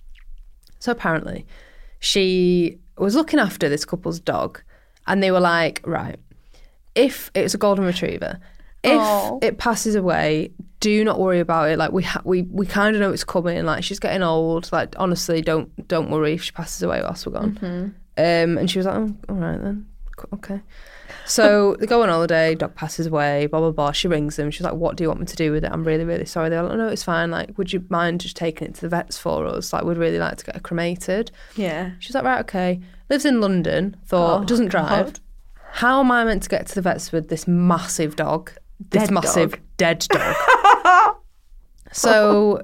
So 0.79 0.91
apparently, 0.91 1.45
she 1.99 2.77
was 2.97 3.15
looking 3.15 3.39
after 3.39 3.67
this 3.67 3.83
couple's 3.83 4.19
dog, 4.19 4.61
and 5.07 5.21
they 5.21 5.31
were 5.31 5.41
like, 5.41 5.81
right, 5.85 6.17
if 6.95 7.31
it's 7.35 7.53
a 7.53 7.57
golden 7.57 7.85
retriever, 7.85 8.39
if 8.83 8.99
Aw. 8.99 9.39
it 9.41 9.57
passes 9.57 9.95
away, 9.95 10.51
do 10.79 11.03
not 11.03 11.19
worry 11.19 11.39
about 11.39 11.69
it. 11.69 11.77
Like 11.77 11.91
we 11.91 12.03
ha- 12.03 12.21
we 12.23 12.43
we 12.43 12.65
kind 12.65 12.95
of 12.95 13.01
know 13.01 13.11
it's 13.11 13.23
coming. 13.23 13.65
Like 13.65 13.83
she's 13.83 13.99
getting 13.99 14.23
old. 14.23 14.71
Like 14.71 14.95
honestly, 14.97 15.41
don't 15.41 15.87
don't 15.87 16.09
worry 16.09 16.33
if 16.33 16.43
she 16.43 16.51
passes 16.51 16.81
away 16.81 17.01
whilst 17.01 17.25
we're 17.25 17.33
gone. 17.33 17.53
Mm-hmm. 17.53 17.89
Um, 18.17 18.57
and 18.57 18.69
she 18.69 18.79
was 18.79 18.85
like, 18.85 18.95
oh, 18.95 19.15
all 19.29 19.35
right 19.35 19.61
then, 19.61 19.85
okay. 20.33 20.61
So 21.25 21.75
they 21.79 21.85
go 21.85 22.01
on 22.03 22.09
holiday. 22.09 22.55
Dog 22.55 22.75
passes 22.75 23.05
away. 23.07 23.45
Blah 23.47 23.59
blah 23.59 23.71
blah. 23.71 23.91
She 23.91 24.07
rings 24.07 24.35
them. 24.35 24.49
She's 24.51 24.63
like, 24.63 24.73
what 24.73 24.95
do 24.97 25.03
you 25.03 25.07
want 25.09 25.19
me 25.21 25.25
to 25.25 25.35
do 25.35 25.51
with 25.51 25.63
it? 25.63 25.71
I'm 25.71 25.83
really 25.83 26.03
really 26.03 26.25
sorry. 26.25 26.49
They're 26.49 26.63
like, 26.63 26.77
no, 26.77 26.87
it's 26.87 27.03
fine. 27.03 27.31
Like, 27.31 27.57
would 27.57 27.71
you 27.71 27.85
mind 27.89 28.21
just 28.21 28.35
taking 28.35 28.67
it 28.69 28.75
to 28.75 28.81
the 28.81 28.89
vets 28.89 29.17
for 29.17 29.45
us? 29.45 29.71
Like, 29.71 29.83
we'd 29.83 29.97
really 29.97 30.19
like 30.19 30.37
to 30.37 30.45
get 30.45 30.55
her 30.55 30.61
cremated. 30.61 31.31
Yeah. 31.55 31.91
She's 31.99 32.15
like, 32.15 32.23
right, 32.23 32.39
okay. 32.41 32.79
Lives 33.09 33.25
in 33.25 33.39
London. 33.39 33.95
Thought 34.05 34.41
Oh, 34.41 34.43
doesn't 34.45 34.67
drive. 34.69 35.05
God. 35.05 35.19
How 35.73 35.99
am 35.99 36.11
I 36.11 36.23
meant 36.25 36.43
to 36.43 36.49
get 36.49 36.65
to 36.67 36.75
the 36.75 36.81
vets 36.81 37.11
with 37.11 37.29
this 37.29 37.47
massive 37.47 38.15
dog? 38.15 38.51
This 38.89 39.03
Dead 39.03 39.11
massive 39.11 39.51
dog. 39.51 39.59
dead 39.77 40.07
dog. 40.09 41.15
so 41.91 42.61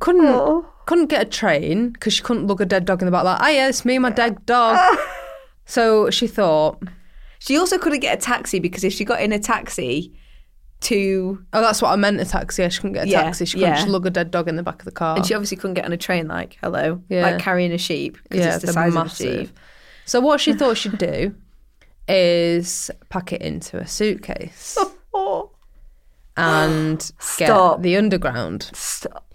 couldn't 0.00 0.64
couldn't 0.86 1.06
get 1.06 1.22
a 1.22 1.24
train 1.28 1.90
because 1.90 2.12
she 2.14 2.22
couldn't 2.22 2.46
lug 2.46 2.60
a 2.60 2.66
dead 2.66 2.84
dog 2.84 3.00
in 3.02 3.06
the 3.06 3.12
back. 3.12 3.24
Like, 3.24 3.40
yeah, 3.54 3.68
it's 3.68 3.84
me, 3.84 3.96
and 3.96 4.02
my 4.02 4.10
dead 4.10 4.44
dog. 4.46 4.78
so 5.64 6.10
she 6.10 6.26
thought, 6.26 6.82
She 7.38 7.56
also 7.58 7.78
couldn't 7.78 8.00
get 8.00 8.18
a 8.18 8.20
taxi 8.20 8.58
because 8.58 8.84
if 8.84 8.92
she 8.92 9.04
got 9.04 9.20
in 9.20 9.32
a 9.32 9.38
taxi 9.38 10.12
to. 10.80 11.42
oh, 11.54 11.60
that's 11.62 11.80
what 11.80 11.90
I 11.90 11.96
meant. 11.96 12.20
A 12.20 12.24
taxi. 12.26 12.60
Yeah, 12.62 12.68
she 12.68 12.80
couldn't 12.80 12.92
get 12.94 13.06
a 13.06 13.08
Yeah, 13.08 13.22
taxi. 13.22 13.44
She 13.46 13.54
couldn't 13.58 13.70
yeah. 13.70 13.76
just 13.76 13.88
lug 13.88 14.04
a 14.06 14.10
dead 14.10 14.30
dog 14.30 14.48
in 14.48 14.56
the 14.56 14.62
back 14.62 14.80
of 14.80 14.84
the 14.84 14.92
car. 14.92 15.16
And 15.16 15.24
she 15.26 15.32
obviously 15.34 15.56
couldn't 15.56 15.74
get 15.74 15.84
on 15.86 15.92
a 15.92 15.96
train, 15.96 16.28
like, 16.28 16.58
hello. 16.62 17.02
Yeah. 17.08 17.22
Like 17.22 17.38
carrying 17.40 17.72
a 17.72 17.78
sheep 17.78 18.18
because 18.28 18.44
it's 18.46 18.58
the 18.58 18.66
they're 18.72 18.90
size 18.90 18.94
of 18.96 19.06
a 19.06 19.08
sheep. 19.08 19.58
So 20.04 20.20
what 20.20 20.40
she 20.40 20.52
thought 20.52 20.76
she'd 20.76 20.98
do 20.98 21.34
is 22.06 22.90
pack 23.08 23.32
it 23.32 23.40
into 23.40 23.78
a 23.78 23.86
suitcase 23.86 24.76
Oh, 25.14 25.50
and 26.36 27.00
Stop. 27.18 27.76
get 27.78 27.82
the 27.82 27.96
underground. 27.96 28.70
stop. 28.74 29.32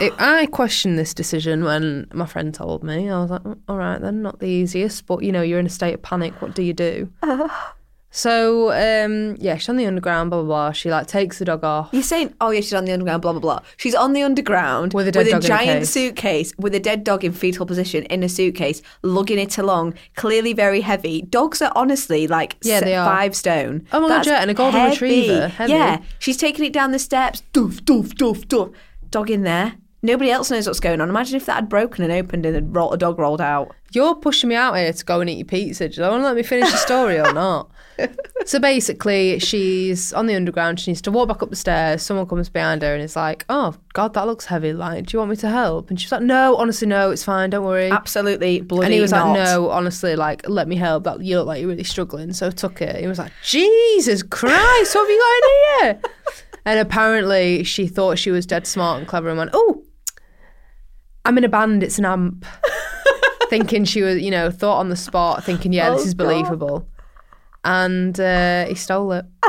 It, 0.00 0.12
I 0.18 0.46
questioned 0.46 0.98
this 0.98 1.14
decision 1.14 1.64
when 1.64 2.06
my 2.12 2.26
friend 2.26 2.52
told 2.54 2.82
me. 2.82 3.08
I 3.10 3.20
was 3.20 3.30
like, 3.30 3.42
"Mm, 3.42 3.58
all 3.68 3.76
right, 3.76 4.00
then, 4.00 4.22
not 4.22 4.38
the 4.40 4.46
easiest, 4.46 5.06
but 5.06 5.22
you 5.22 5.32
know, 5.32 5.42
you're 5.42 5.58
in 5.60 5.66
a 5.66 5.70
state 5.70 5.94
of 5.94 6.02
panic. 6.02 6.40
What 6.42 6.54
do 6.54 6.62
you 6.62 6.72
do? 6.74 7.10
So, 8.10 8.70
um, 8.72 9.36
yeah, 9.38 9.56
she's 9.58 9.68
on 9.68 9.76
the 9.76 9.84
underground, 9.84 10.30
blah, 10.30 10.38
blah, 10.40 10.46
blah. 10.46 10.72
She 10.72 10.90
like 10.90 11.06
takes 11.06 11.38
the 11.38 11.44
dog 11.44 11.62
off. 11.64 11.90
You're 11.92 12.02
saying, 12.02 12.32
oh 12.40 12.48
yeah, 12.48 12.60
she's 12.62 12.72
on 12.72 12.86
the 12.86 12.92
underground, 12.92 13.20
blah 13.20 13.32
blah 13.32 13.40
blah. 13.42 13.60
She's 13.76 13.94
on 13.94 14.14
the 14.14 14.22
underground 14.22 14.94
With 14.94 15.08
a 15.08 15.12
dog 15.12 15.26
a 15.26 15.38
giant 15.40 15.80
case. 15.80 15.90
suitcase, 15.90 16.54
with 16.56 16.74
a 16.74 16.80
dead 16.80 17.04
dog 17.04 17.24
in 17.24 17.32
fetal 17.32 17.66
position 17.66 18.04
in 18.04 18.22
a 18.22 18.28
suitcase, 18.30 18.80
lugging 19.02 19.38
it 19.38 19.58
along, 19.58 19.94
clearly 20.14 20.54
very 20.54 20.80
heavy. 20.80 21.22
Dogs 21.28 21.60
are 21.60 21.72
honestly 21.76 22.26
like 22.26 22.56
Yeah, 22.62 22.76
s- 22.76 22.84
they 22.84 22.94
are. 22.94 23.04
five 23.06 23.36
stone. 23.36 23.86
Oh 23.92 24.00
my 24.00 24.08
God, 24.08 24.26
yeah, 24.26 24.38
and 24.40 24.50
a 24.50 24.54
golden 24.54 24.80
heavy. 24.80 24.92
retriever, 24.92 25.48
heavy. 25.48 25.72
Yeah, 25.72 26.00
she's 26.18 26.38
taking 26.38 26.64
it 26.64 26.72
down 26.72 26.92
the 26.92 26.98
steps. 26.98 27.42
Doof, 27.52 27.80
doof, 27.82 28.14
doof, 28.14 28.46
doof. 28.46 28.72
Dog 29.16 29.30
in 29.30 29.44
there. 29.44 29.72
Nobody 30.02 30.30
else 30.30 30.50
knows 30.50 30.66
what's 30.66 30.78
going 30.78 31.00
on. 31.00 31.08
Imagine 31.08 31.36
if 31.36 31.46
that 31.46 31.54
had 31.54 31.68
broken 31.70 32.04
and 32.04 32.12
opened 32.12 32.44
and 32.44 32.54
a, 32.54 32.60
ro- 32.62 32.90
a 32.90 32.98
dog 32.98 33.18
rolled 33.18 33.40
out. 33.40 33.74
You're 33.92 34.14
pushing 34.14 34.50
me 34.50 34.54
out 34.54 34.74
here 34.74 34.92
to 34.92 35.04
go 35.06 35.22
and 35.22 35.30
eat 35.30 35.38
your 35.38 35.46
pizza. 35.46 35.88
Do 35.88 36.02
you 36.02 36.06
want 36.06 36.20
to 36.20 36.24
let 36.26 36.36
me 36.36 36.42
finish 36.42 36.70
the 36.70 36.76
story 36.76 37.18
or 37.18 37.32
not? 37.32 37.70
so 38.44 38.58
basically, 38.58 39.38
she's 39.38 40.12
on 40.12 40.26
the 40.26 40.34
underground. 40.34 40.80
She 40.80 40.90
needs 40.90 41.00
to 41.00 41.10
walk 41.10 41.28
back 41.28 41.42
up 41.42 41.48
the 41.48 41.56
stairs. 41.56 42.02
Someone 42.02 42.26
comes 42.26 42.50
behind 42.50 42.82
her 42.82 42.92
and 42.92 43.02
is 43.02 43.16
like, 43.16 43.46
"Oh 43.48 43.74
God, 43.94 44.12
that 44.12 44.26
looks 44.26 44.44
heavy. 44.44 44.74
Like, 44.74 45.06
do 45.06 45.14
you 45.14 45.18
want 45.18 45.30
me 45.30 45.36
to 45.36 45.48
help?" 45.48 45.88
And 45.88 45.98
she's 45.98 46.12
like, 46.12 46.20
"No, 46.20 46.56
honestly, 46.56 46.86
no. 46.86 47.10
It's 47.10 47.24
fine. 47.24 47.48
Don't 47.48 47.64
worry." 47.64 47.90
Absolutely 47.90 48.60
bloody 48.60 48.84
and 48.84 48.94
he 48.94 49.00
was 49.00 49.12
not. 49.12 49.28
like, 49.28 49.46
"No, 49.46 49.70
honestly, 49.70 50.14
like, 50.14 50.46
let 50.46 50.68
me 50.68 50.76
help. 50.76 51.04
That 51.04 51.22
you 51.22 51.38
look 51.38 51.46
like 51.46 51.60
you're 51.60 51.70
really 51.70 51.84
struggling." 51.84 52.34
So 52.34 52.48
I 52.48 52.50
took 52.50 52.82
it. 52.82 53.00
He 53.00 53.06
was 53.06 53.18
like, 53.18 53.32
"Jesus 53.42 54.22
Christ, 54.22 54.94
what 54.94 55.00
have 55.00 55.10
you 55.10 55.18
got 55.18 55.48
in 55.48 55.86
here?" 55.86 56.00
and 56.66 56.78
apparently, 56.78 57.64
she 57.64 57.86
thought 57.86 58.18
she 58.18 58.30
was 58.30 58.44
dead 58.44 58.66
smart 58.66 58.98
and 58.98 59.08
clever 59.08 59.28
and 59.30 59.38
went, 59.38 59.50
"Oh, 59.54 59.82
I'm 61.24 61.38
in 61.38 61.44
a 61.44 61.48
band. 61.48 61.82
It's 61.82 61.98
an 61.98 62.04
amp." 62.04 62.44
thinking 63.48 63.84
she 63.84 64.02
was, 64.02 64.20
you 64.20 64.30
know, 64.30 64.50
thought 64.50 64.78
on 64.80 64.88
the 64.90 64.96
spot, 64.96 65.42
thinking, 65.44 65.72
"Yeah, 65.72 65.90
this 65.90 66.02
Oh, 66.02 66.06
is 66.08 66.14
God. 66.14 66.24
believable." 66.24 66.88
And 67.64 68.18
uh, 68.20 68.66
he 68.66 68.74
stole 68.74 69.12
it. 69.12 69.24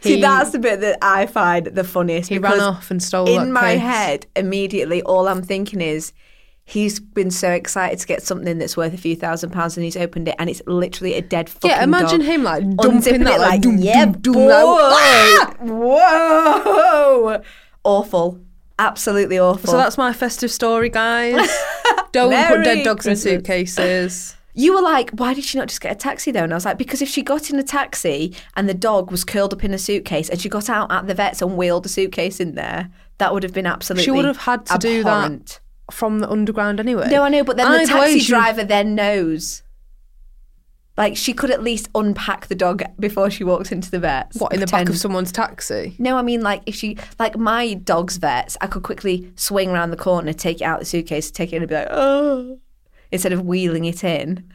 See, 0.00 0.16
He- 0.16 0.20
that's 0.20 0.50
the 0.50 0.58
bit 0.58 0.80
that 0.80 0.98
I 1.02 1.26
find 1.26 1.66
the 1.66 1.84
funniest. 1.84 2.28
He 2.28 2.38
ran 2.38 2.60
off 2.60 2.90
and 2.90 3.02
stole 3.02 3.28
it. 3.28 3.34
in 3.42 3.52
my 3.52 3.72
head 3.72 4.26
immediately 4.36 5.02
all 5.02 5.26
i'm 5.28 5.42
thinking 5.42 5.80
is 5.80 6.12
he's 6.68 7.00
been 7.00 7.30
so 7.30 7.50
excited 7.50 7.98
to 7.98 8.06
get 8.06 8.22
something 8.22 8.58
that's 8.58 8.76
worth 8.76 8.92
a 8.92 8.98
few 8.98 9.16
thousand 9.16 9.50
pounds 9.50 9.76
and 9.78 9.84
he's 9.84 9.96
opened 9.96 10.28
it 10.28 10.34
and 10.38 10.50
it's 10.50 10.60
literally 10.66 11.14
a 11.14 11.22
dead 11.22 11.48
fucking 11.48 11.70
Yeah, 11.70 11.82
imagine 11.82 12.20
dog. 12.20 12.28
him 12.28 12.42
like 12.42 12.62
dumping 12.76 13.22
that 13.24 13.36
it 13.36 13.40
like, 13.40 13.60
doom, 13.62 13.78
yeah 13.78 14.04
doom, 14.04 14.34
boy. 14.34 14.46
like, 14.48 14.58
ah! 14.90 15.54
whoa 15.60 17.42
awful 17.84 18.40
absolutely 18.78 19.38
awful 19.38 19.70
So 19.70 19.76
that's 19.76 19.98
my 19.98 20.12
festive 20.12 20.50
story, 20.52 20.88
guys. 20.88 21.48
Don't 22.12 22.30
Merry 22.30 22.58
put 22.58 22.64
dead 22.64 22.84
dogs 22.84 23.04
Christmas. 23.06 23.26
in 23.26 23.38
suitcases. 23.38 24.36
you 24.54 24.74
were 24.74 24.82
like 24.82 25.10
why 25.12 25.34
did 25.34 25.44
she 25.44 25.56
not 25.58 25.68
just 25.68 25.80
get 25.80 25.92
a 25.92 25.94
taxi 25.94 26.30
though 26.32 26.42
and 26.42 26.52
i 26.52 26.56
was 26.56 26.64
like 26.64 26.78
because 26.78 27.00
if 27.00 27.08
she 27.08 27.22
got 27.22 27.48
in 27.50 27.58
a 27.58 27.62
taxi 27.62 28.34
and 28.56 28.68
the 28.68 28.74
dog 28.74 29.10
was 29.10 29.22
curled 29.24 29.52
up 29.52 29.62
in 29.62 29.72
a 29.72 29.78
suitcase 29.78 30.28
and 30.28 30.40
she 30.40 30.48
got 30.48 30.68
out 30.68 30.90
at 30.90 31.06
the 31.06 31.14
vets 31.14 31.40
and 31.40 31.56
wheeled 31.56 31.86
a 31.86 31.88
suitcase 31.88 32.40
in 32.40 32.54
there 32.56 32.90
that 33.18 33.32
would 33.32 33.42
have 33.44 33.52
been 33.52 33.66
absolutely 33.66 34.04
She 34.04 34.10
would 34.10 34.24
have 34.24 34.36
had 34.38 34.66
to 34.66 34.78
do 34.78 35.02
that 35.04 35.10
abhorrent. 35.24 35.60
From 35.90 36.18
the 36.20 36.28
underground 36.30 36.80
anyway. 36.80 37.08
No, 37.10 37.22
I 37.22 37.28
know, 37.28 37.44
but 37.44 37.56
then 37.56 37.70
the 37.70 37.78
Either 37.78 37.94
way, 37.94 38.00
taxi 38.06 38.18
she- 38.20 38.28
driver 38.28 38.64
then 38.64 38.94
knows. 38.94 39.62
Like 40.96 41.16
she 41.16 41.32
could 41.32 41.52
at 41.52 41.62
least 41.62 41.88
unpack 41.94 42.48
the 42.48 42.56
dog 42.56 42.82
before 42.98 43.30
she 43.30 43.44
walks 43.44 43.70
into 43.70 43.88
the 43.88 44.00
vets. 44.00 44.36
What 44.40 44.52
in 44.52 44.58
the 44.58 44.66
back 44.66 44.88
of 44.88 44.98
someone's 44.98 45.30
taxi? 45.30 45.94
No, 46.00 46.16
I 46.16 46.22
mean 46.22 46.40
like 46.42 46.62
if 46.66 46.74
she 46.74 46.98
like 47.20 47.38
my 47.38 47.74
dog's 47.74 48.16
vets, 48.16 48.56
I 48.60 48.66
could 48.66 48.82
quickly 48.82 49.30
swing 49.36 49.70
around 49.70 49.90
the 49.90 49.96
corner, 49.96 50.32
take 50.32 50.60
it 50.60 50.64
out 50.64 50.74
of 50.74 50.80
the 50.80 50.86
suitcase, 50.86 51.30
take 51.30 51.52
it 51.52 51.56
in 51.56 51.62
and 51.62 51.68
be 51.68 51.76
like, 51.76 51.86
oh, 51.92 52.58
instead 53.12 53.32
of 53.32 53.42
wheeling 53.46 53.84
it 53.84 54.02
in. 54.02 54.50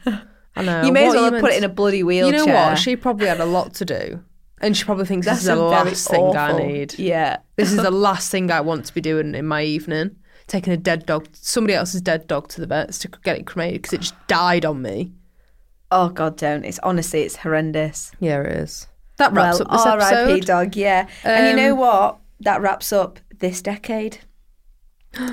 I 0.54 0.62
know. 0.62 0.82
You 0.82 0.92
may 0.92 1.06
as 1.06 1.14
What 1.14 1.22
well 1.22 1.32
have 1.32 1.40
put 1.40 1.52
it 1.52 1.56
in 1.56 1.64
a 1.64 1.68
bloody 1.70 2.02
wheelchair. 2.02 2.38
You 2.40 2.46
know 2.46 2.52
what? 2.54 2.78
She 2.78 2.94
probably 2.94 3.26
had 3.26 3.40
a 3.40 3.46
lot 3.46 3.72
to 3.76 3.86
do, 3.86 4.22
and 4.60 4.76
she 4.76 4.84
probably 4.84 5.06
thinks 5.06 5.26
this 5.26 5.38
is 5.38 5.44
the 5.46 5.52
a 5.54 5.70
very 5.70 5.88
last 5.90 6.08
thing 6.10 6.36
I 6.36 6.50
awful- 6.52 6.58
need. 6.66 6.98
Yeah. 6.98 7.38
This 7.56 7.72
is 7.72 7.78
the 7.78 7.90
last 8.06 8.30
thing 8.30 8.50
I 8.50 8.60
want 8.60 8.84
to 8.84 8.92
be 8.94 9.00
doing 9.00 9.34
in 9.34 9.46
my 9.46 9.62
evening. 9.62 10.16
Taking 10.46 10.72
a 10.72 10.76
dead 10.76 11.06
dog, 11.06 11.26
somebody 11.32 11.74
else's 11.74 12.02
dead 12.02 12.26
dog 12.26 12.48
to 12.48 12.60
the 12.60 12.66
vets 12.66 12.98
to 12.98 13.08
get 13.22 13.38
it 13.38 13.46
cremated 13.46 13.82
because 13.82 13.92
it 13.94 14.00
just 14.02 14.14
died 14.26 14.64
on 14.64 14.82
me. 14.82 15.12
Oh 15.90 16.08
God, 16.10 16.36
don't! 16.36 16.64
It's 16.64 16.78
honestly, 16.82 17.22
it's 17.22 17.36
horrendous. 17.36 18.12
Yeah, 18.20 18.40
it 18.42 18.52
is. 18.52 18.86
That 19.16 19.32
wraps 19.32 19.60
well, 19.60 19.68
up 19.68 19.72
this 19.72 19.86
R.I.P. 19.86 20.32
episode. 20.32 20.46
dog. 20.46 20.76
Yeah, 20.76 21.08
and 21.22 21.46
you 21.58 21.64
know 21.64 21.72
Um, 21.72 21.78
what? 21.78 22.18
That 22.40 22.60
wraps 22.60 22.92
up 22.92 23.20
this 23.38 23.62
decade. 23.62 24.18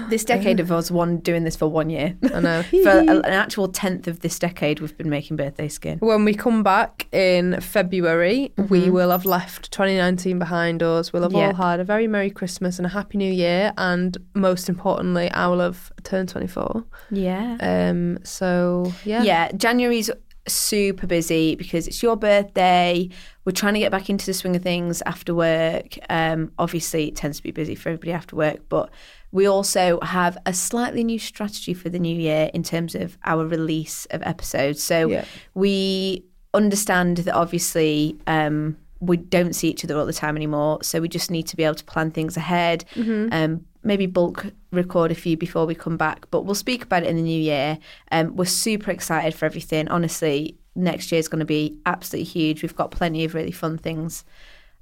This 0.09 0.23
decade 0.33 0.59
of 0.59 0.71
us 0.71 0.91
one 0.91 1.17
doing 1.17 1.43
this 1.43 1.55
for 1.55 1.67
one 1.67 1.89
year. 1.89 2.15
I 2.33 2.39
know. 2.39 2.63
for 2.83 2.89
a- 2.89 2.99
an 3.07 3.25
actual 3.25 3.67
tenth 3.67 4.07
of 4.07 4.19
this 4.21 4.37
decade, 4.39 4.79
we've 4.79 4.97
been 4.97 5.09
making 5.09 5.37
birthday 5.37 5.67
skin. 5.67 5.97
When 5.99 6.23
we 6.25 6.33
come 6.33 6.63
back 6.63 7.07
in 7.11 7.59
February, 7.61 8.51
we 8.57 8.81
Mm-hmm. 8.81 8.91
will 8.91 9.11
have 9.11 9.25
left 9.25 9.71
2019 9.71 10.39
behind 10.39 10.81
us. 10.83 11.11
We'll 11.13 11.23
have 11.23 11.35
all 11.35 11.53
had 11.53 11.79
a 11.79 11.83
very 11.83 12.07
Merry 12.07 12.29
Christmas 12.29 12.77
and 12.79 12.85
a 12.85 12.89
Happy 12.89 13.17
New 13.17 13.31
Year. 13.31 13.73
And 13.77 14.17
most 14.33 14.69
importantly, 14.69 15.29
I 15.31 15.47
will 15.47 15.59
have 15.59 15.91
turned 16.03 16.29
24. 16.29 16.83
Yeah. 17.11 17.57
Um. 17.59 18.19
So, 18.23 18.91
yeah. 19.05 19.23
Yeah, 19.23 19.51
January's 19.53 20.09
super 20.47 21.05
busy 21.05 21.55
because 21.55 21.87
it's 21.87 22.01
your 22.01 22.15
birthday. 22.15 23.07
We're 23.45 23.51
trying 23.51 23.73
to 23.75 23.79
get 23.79 23.91
back 23.91 24.09
into 24.09 24.25
the 24.25 24.33
swing 24.33 24.55
of 24.55 24.63
things 24.63 25.01
after 25.05 25.33
work. 25.35 25.97
Um, 26.09 26.51
obviously, 26.57 27.07
it 27.09 27.15
tends 27.15 27.37
to 27.37 27.43
be 27.43 27.51
busy 27.51 27.75
for 27.75 27.89
everybody 27.89 28.11
after 28.11 28.35
work, 28.35 28.59
but 28.69 28.89
we 29.31 29.45
also 29.47 29.99
have 30.01 30.37
a 30.45 30.53
slightly 30.53 31.03
new 31.03 31.19
strategy 31.19 31.73
for 31.73 31.89
the 31.89 31.99
new 31.99 32.15
year 32.15 32.49
in 32.53 32.63
terms 32.63 32.95
of 32.95 33.17
our 33.23 33.45
release 33.45 34.05
of 34.11 34.21
episodes. 34.23 34.81
So 34.83 35.07
Yeah. 35.09 35.25
we 35.53 36.23
understand 36.53 37.17
that 37.17 37.33
obviously 37.33 38.17
um, 38.27 38.77
we 38.99 39.17
don't 39.17 39.53
see 39.53 39.69
each 39.69 39.83
other 39.85 39.97
all 39.97 40.05
the 40.05 40.13
time 40.13 40.35
anymore. 40.35 40.79
So 40.83 40.99
we 40.99 41.07
just 41.07 41.31
need 41.31 41.47
to 41.47 41.55
be 41.55 41.63
able 41.63 41.75
to 41.75 41.83
plan 41.85 42.11
things 42.11 42.35
ahead. 42.37 42.83
Um, 43.31 43.65
maybe 43.83 44.05
bulk 44.05 44.45
record 44.71 45.11
a 45.11 45.15
few 45.15 45.35
before 45.37 45.65
we 45.65 45.73
come 45.75 45.97
back, 45.97 46.29
but 46.29 46.41
we'll 46.45 46.53
speak 46.53 46.83
about 46.83 47.03
it 47.03 47.09
in 47.09 47.15
the 47.15 47.21
new 47.23 47.41
year. 47.41 47.79
Um, 48.11 48.35
we're 48.35 48.45
super 48.45 48.91
excited 48.91 49.33
for 49.33 49.45
everything. 49.45 49.87
Honestly, 49.87 50.55
next 50.75 51.11
year 51.11 51.19
is 51.19 51.27
going 51.27 51.39
to 51.39 51.45
be 51.45 51.77
absolutely 51.85 52.25
huge. 52.29 52.61
We've 52.61 52.75
got 52.75 52.91
plenty 52.91 53.23
of 53.25 53.33
really 53.33 53.51
fun 53.51 53.77
things 53.77 54.23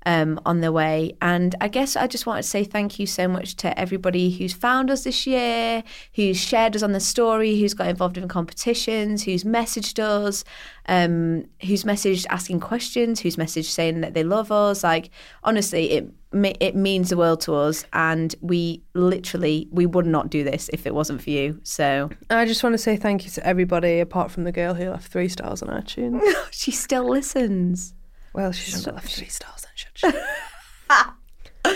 um, 0.05 0.39
on 0.45 0.61
the 0.61 0.71
way. 0.71 1.15
And 1.21 1.55
I 1.61 1.67
guess 1.67 1.95
I 1.95 2.07
just 2.07 2.25
wanted 2.25 2.43
to 2.43 2.47
say 2.47 2.63
thank 2.63 2.99
you 2.99 3.05
so 3.05 3.27
much 3.27 3.55
to 3.57 3.77
everybody 3.77 4.29
who's 4.29 4.53
found 4.53 4.89
us 4.89 5.03
this 5.03 5.27
year, 5.27 5.83
who's 6.13 6.37
shared 6.37 6.75
us 6.75 6.83
on 6.83 6.91
the 6.93 6.99
story, 6.99 7.59
who's 7.59 7.73
got 7.73 7.87
involved 7.87 8.17
in 8.17 8.27
competitions, 8.27 9.23
who's 9.23 9.43
messaged 9.43 9.99
us, 9.99 10.43
um, 10.87 11.45
who's 11.61 11.83
messaged 11.83 12.25
asking 12.29 12.59
questions, 12.59 13.19
who's 13.19 13.35
messaged 13.35 13.65
saying 13.65 14.01
that 14.01 14.13
they 14.13 14.23
love 14.23 14.51
us. 14.51 14.83
Like 14.83 15.09
honestly, 15.43 15.91
it 15.91 16.13
it 16.31 16.75
means 16.75 17.09
the 17.09 17.17
world 17.17 17.41
to 17.41 17.55
us, 17.55 17.85
and 17.91 18.35
we 18.41 18.83
literally 18.93 19.67
we 19.71 19.85
would 19.85 20.05
not 20.05 20.29
do 20.29 20.43
this 20.43 20.69
if 20.71 20.85
it 20.85 20.93
wasn't 20.93 21.21
for 21.21 21.31
you. 21.31 21.59
So 21.63 22.09
I 22.29 22.45
just 22.45 22.63
want 22.63 22.73
to 22.73 22.77
say 22.77 22.97
thank 22.97 23.25
you 23.25 23.31
to 23.31 23.45
everybody 23.45 23.99
apart 23.99 24.31
from 24.31 24.43
the 24.43 24.51
girl 24.51 24.75
who 24.75 24.89
left 24.89 25.11
three 25.11 25.27
stars 25.27 25.63
on 25.63 25.69
iTunes. 25.69 26.21
she 26.51 26.71
still 26.71 27.09
listens. 27.09 27.95
Well, 28.33 28.51
she 28.51 28.71
shouldn't 28.71 28.85
have 28.85 28.95
left 28.95 29.13
three 29.15 29.27
stars 29.27 29.61
then, 29.61 29.71
should 29.75 29.97
she? 29.97 30.11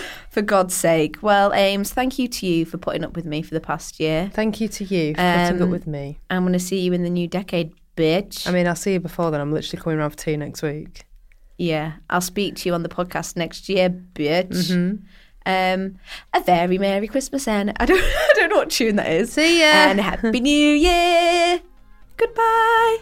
For 0.30 0.42
God's 0.42 0.74
sake. 0.74 1.22
Well, 1.22 1.52
Ames, 1.52 1.92
thank 1.92 2.18
you 2.18 2.26
to 2.26 2.46
you 2.46 2.64
for 2.66 2.76
putting 2.76 3.04
up 3.04 3.14
with 3.14 3.24
me 3.24 3.40
for 3.42 3.54
the 3.54 3.60
past 3.60 4.00
year. 4.00 4.30
Thank 4.34 4.60
you 4.60 4.66
to 4.66 4.84
you 4.84 5.14
for 5.14 5.20
putting 5.20 5.56
up 5.56 5.60
Um, 5.62 5.70
with 5.70 5.86
me. 5.86 6.18
I'm 6.28 6.42
going 6.42 6.54
to 6.54 6.58
see 6.58 6.80
you 6.80 6.92
in 6.92 7.04
the 7.04 7.10
new 7.10 7.28
decade, 7.28 7.72
bitch. 7.96 8.44
I 8.48 8.50
mean, 8.50 8.66
I'll 8.66 8.74
see 8.74 8.94
you 8.94 9.00
before 9.00 9.30
then. 9.30 9.40
I'm 9.40 9.52
literally 9.52 9.80
coming 9.80 9.98
around 10.00 10.10
for 10.10 10.16
tea 10.16 10.36
next 10.36 10.62
week. 10.62 11.04
yeah, 11.58 11.92
I'll 12.10 12.20
speak 12.20 12.56
to 12.56 12.68
you 12.68 12.74
on 12.74 12.82
the 12.82 12.88
podcast 12.88 13.36
next 13.36 13.68
year, 13.68 13.88
bitch. 13.90 14.48
Mm-hmm. 14.48 15.04
Um, 15.46 15.96
a 16.32 16.40
very 16.42 16.78
merry 16.78 17.06
Christmas, 17.06 17.46
and 17.46 17.72
I 17.78 17.86
don't, 17.86 18.00
I 18.02 18.32
don't 18.34 18.50
know 18.50 18.56
what 18.56 18.70
tune 18.70 18.96
that 18.96 19.12
is. 19.12 19.32
See 19.34 19.60
ya. 19.60 19.66
And 19.66 20.00
happy 20.00 20.40
New 20.40 20.72
Year. 20.74 21.60
Goodbye. 22.16 22.98